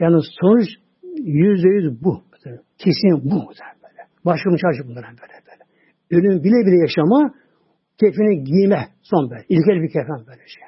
[0.00, 0.68] yani sonuç
[1.18, 2.22] yüzde yüz bu.
[2.78, 3.38] Kesin bu
[3.82, 4.02] böyle.
[4.24, 5.64] Başımı çarşı bunlara böyle böyle.
[6.10, 7.34] Ölüm bile bile yaşama,
[8.00, 9.44] kefeni giyme son böyle.
[9.48, 10.62] İlkel bir kefen böyle şey.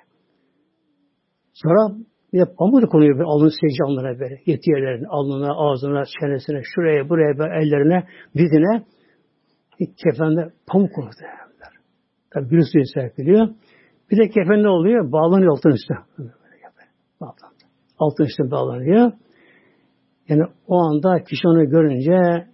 [1.52, 1.96] Sonra
[2.32, 4.40] bir de pamuk konuyor böyle alnı secde alnına böyle.
[4.46, 8.84] Yeti yerlerine, alnına, ağzına, çenesine, şuraya, buraya, böyle, ellerine, dizine
[10.04, 11.12] kefende pamuk konuyor.
[12.30, 13.48] Tabi bir suyu serpiliyor.
[14.10, 15.12] Bir de kefen ne oluyor?
[15.12, 15.98] Bağlanıyor altın üstüne.
[17.98, 19.12] Altın üstüne bağlanıyor.
[20.28, 22.46] Yani o anda kişi onu görünce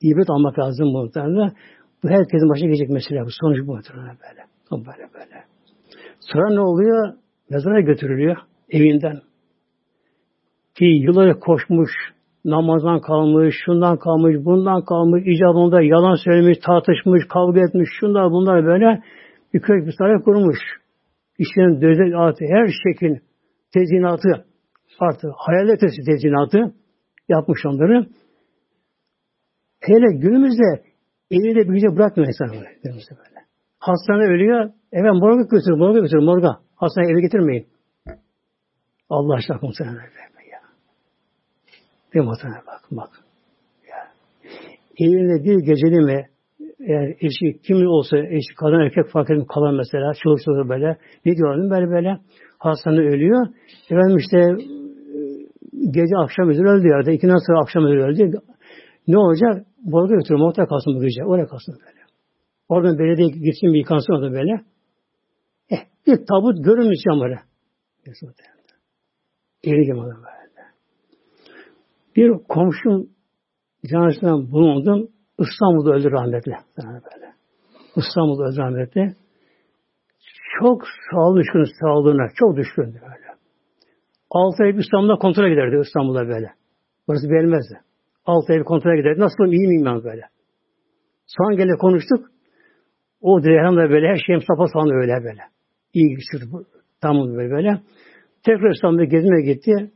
[0.00, 1.52] ibret almak lazım muhtemelen.
[2.02, 3.28] Bu herkesin başına gelecek mesele bu.
[3.40, 4.42] Sonuç bu muhtemelen böyle.
[4.70, 5.44] Böyle böyle.
[6.20, 7.14] Sonra ne oluyor?
[7.50, 8.36] Mezara götürülüyor
[8.70, 9.20] evinden.
[10.74, 11.90] Ki yılları koşmuş,
[12.44, 19.02] namazdan kalmış, şundan kalmış, bundan kalmış, icabında yalan söylemiş, tartışmış, kavga etmiş, şunlar bunlar böyle
[19.54, 20.58] bir köy bir saray kurmuş.
[21.38, 23.16] İşlerin dözel her şekil
[23.74, 24.44] tezinatı
[24.98, 26.74] artık hayal ötesi tezinatı
[27.28, 28.06] yapmış onları.
[29.80, 30.82] Hele günümüzde
[31.32, 32.70] evinde bir gece bırakmıyor insan böyle.
[32.84, 33.40] Böyle.
[33.78, 34.70] Hastane ölüyor.
[34.92, 36.56] Evet morga götürün, morga götürün, morga.
[36.76, 37.66] Hastaneye eve getirmeyin.
[39.10, 39.96] Allah aşkına muhtemelen
[40.52, 40.60] ya.
[42.14, 43.10] Bir muhtemelen bak, bak.
[43.90, 43.98] Ya.
[44.98, 46.26] Evinde bir geceli mi
[46.80, 51.36] eğer eşi kim olsa eşi kadın erkek fark etmiyor kalan mesela çoluk çocuk böyle ne
[51.36, 52.18] diyorlar böyle böyle
[52.58, 53.46] hastane ölüyor.
[53.90, 54.38] Efendim işte
[55.90, 57.14] gece akşam üzeri öldü yerde.
[57.14, 58.38] İkinden sonra akşam üzeri öldü.
[59.08, 59.66] Ne olacak?
[59.78, 60.38] Bolga götürür.
[60.38, 61.24] Muhtar kalsın bu gece.
[61.24, 62.00] Oraya kalsın böyle.
[62.68, 64.64] Oradan belediye gitsin bir yıkansın orada böyle.
[65.70, 67.38] Eh, bir tabut görünmüş camları.
[69.64, 70.32] Eri gibi böyle.
[72.16, 73.08] Bir komşum
[73.90, 75.08] canısından bulundum.
[75.38, 76.52] İstanbul'da öldü rahmetli.
[76.78, 77.32] Böyle.
[77.96, 79.16] İstanbul'da öldü rahmetli.
[80.60, 82.28] Çok sağlık düşkün sağlığına.
[82.34, 83.32] Çok düşkündü böyle.
[84.30, 86.52] Altı ay İstanbul'da kontrole giderdi İstanbul'da böyle.
[87.08, 87.80] Burası beğenmezdi.
[88.24, 89.20] Altı ay bir kontrole giderdi.
[89.20, 90.22] Nasılım iyi miyim ben böyle.
[91.26, 92.26] Son gele konuştuk.
[93.20, 95.42] O dirhem de böyle her şeyim sapa sağlam öyle böyle.
[95.94, 96.44] İyi geçirdi.
[97.00, 97.80] Tamam böyle böyle.
[98.44, 99.92] Tekrar İstanbul'da gezmeye gitti.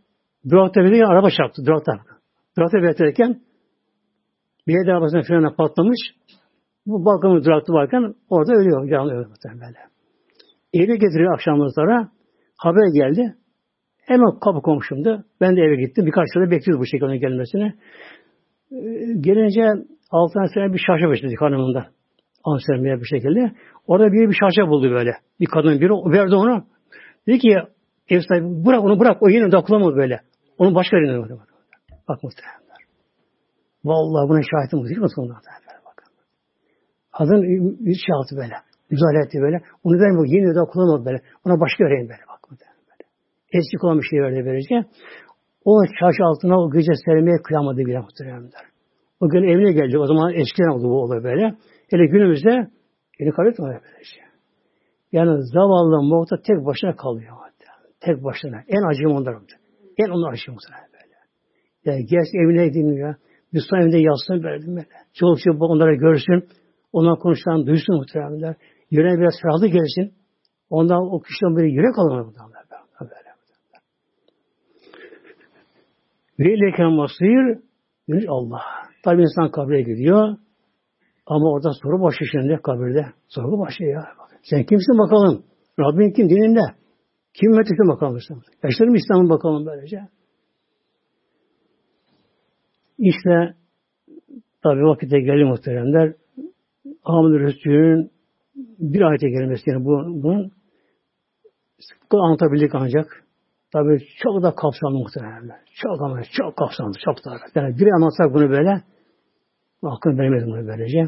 [0.50, 1.66] Durakta bir araba çarptı.
[1.66, 1.92] Durakta.
[2.58, 3.40] Durakta beklerken
[4.68, 5.98] belediye arabasının frene patlamış.
[6.86, 8.90] Bu balkonun durakta varken orada ölüyor.
[8.90, 9.78] Canlı ölüyor böyle.
[10.72, 12.08] Eve getiriyor akşamları
[12.56, 13.36] Haber geldi.
[14.06, 15.24] Hemen kapı komşumdu.
[15.40, 16.06] Ben de eve gittim.
[16.06, 17.74] Birkaç sene bekliyoruz bu şekilde gelmesini.
[19.20, 21.86] Gelince altına sene bir şarja başladık hanımında.
[22.44, 23.52] Amsterdam'da bir şekilde.
[23.86, 25.12] Orada bir bir şarja buldu böyle.
[25.40, 26.64] Bir kadın biri verdi onu.
[27.26, 27.56] Dedi ki
[28.08, 29.22] ev sahibi bırak onu bırak.
[29.22, 30.20] O yine dokulamadı böyle.
[30.58, 31.40] Onun başka yerine bakın.
[32.08, 32.80] Bak muhtemelenler.
[33.84, 35.34] Vallahi buna şahitim değil mi sonunda?
[35.86, 36.12] Bakın.
[37.18, 37.42] Kadın
[37.86, 38.54] üç şey altı böyle.
[38.90, 39.60] Müzale etti böyle.
[39.84, 40.26] Onu vermiyor.
[40.26, 41.18] Yine dokulamadı böyle.
[41.44, 42.22] Ona başka vereyim böyle.
[42.28, 42.76] Bak muhtemelen
[43.52, 44.74] eksik olan bir şey verdi böylece.
[45.66, 48.64] O çarşı altına o gece sermeye kıyamadı bile muhteremler.
[49.20, 50.00] O gün evine gelecek.
[50.00, 51.54] O zaman eskiden oldu bu olay böyle.
[51.90, 52.50] Hele günümüzde
[53.20, 54.20] yeni kabul etmiyor böylece.
[55.12, 57.36] Yani zavallı muhta tek başına kalıyor.
[58.00, 58.56] Tek başına.
[58.68, 59.34] En acım onlar.
[59.98, 61.16] En onun acım muhtemelen böyle.
[61.84, 63.14] Yani gerçi evine dinliyor.
[63.52, 64.86] Müslüman evinde yatsın verdim böyle.
[65.14, 66.48] Çoluk çocuk onlara görsün.
[66.92, 68.54] Ondan konuşan duysun muhtemelen.
[68.90, 70.14] Yüreğine biraz ferahlık gelsin.
[70.70, 72.26] Ondan o kişiden böyle yürek alınır.
[72.26, 72.55] Ve
[76.44, 77.60] ileyken masir
[78.08, 78.60] dönüş Allah.
[79.04, 80.36] Tabi insan kabre gidiyor.
[81.26, 83.06] Ama orada soru başı şimdi kabirde.
[83.28, 84.04] Soru başı ya.
[84.42, 85.44] Sen kimsin bakalım?
[85.80, 86.60] Rabbin kim dininde?
[87.34, 88.18] Kim ümmetisin bakalım.
[88.64, 90.00] Yaşlarım İslam'ın bakalım böylece.
[92.98, 93.54] İşte
[94.62, 96.14] tabi vakitte geldi muhteremler.
[97.04, 98.10] Ahmet Resulü'nün
[98.78, 100.52] bir ayete gelmesi yani bu, bunun
[102.10, 103.25] anlatabildik ancak.
[103.76, 105.56] Tabi çok da kapsamlı muhtemelen.
[105.74, 107.30] Çok ama çok kapsamlı, çok da.
[107.54, 108.82] Yani bir anlatsak bunu böyle
[109.82, 110.98] hakkını veremeyiz bunu böylece.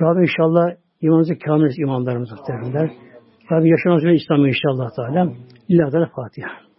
[0.00, 2.90] Rabbim inşallah imanımızı kamil imanlarımız muhtemelenler.
[3.52, 5.32] Rabbim yaşamamız ve İslam'ı inşallah Teala.
[5.68, 6.69] İlla Fatiha.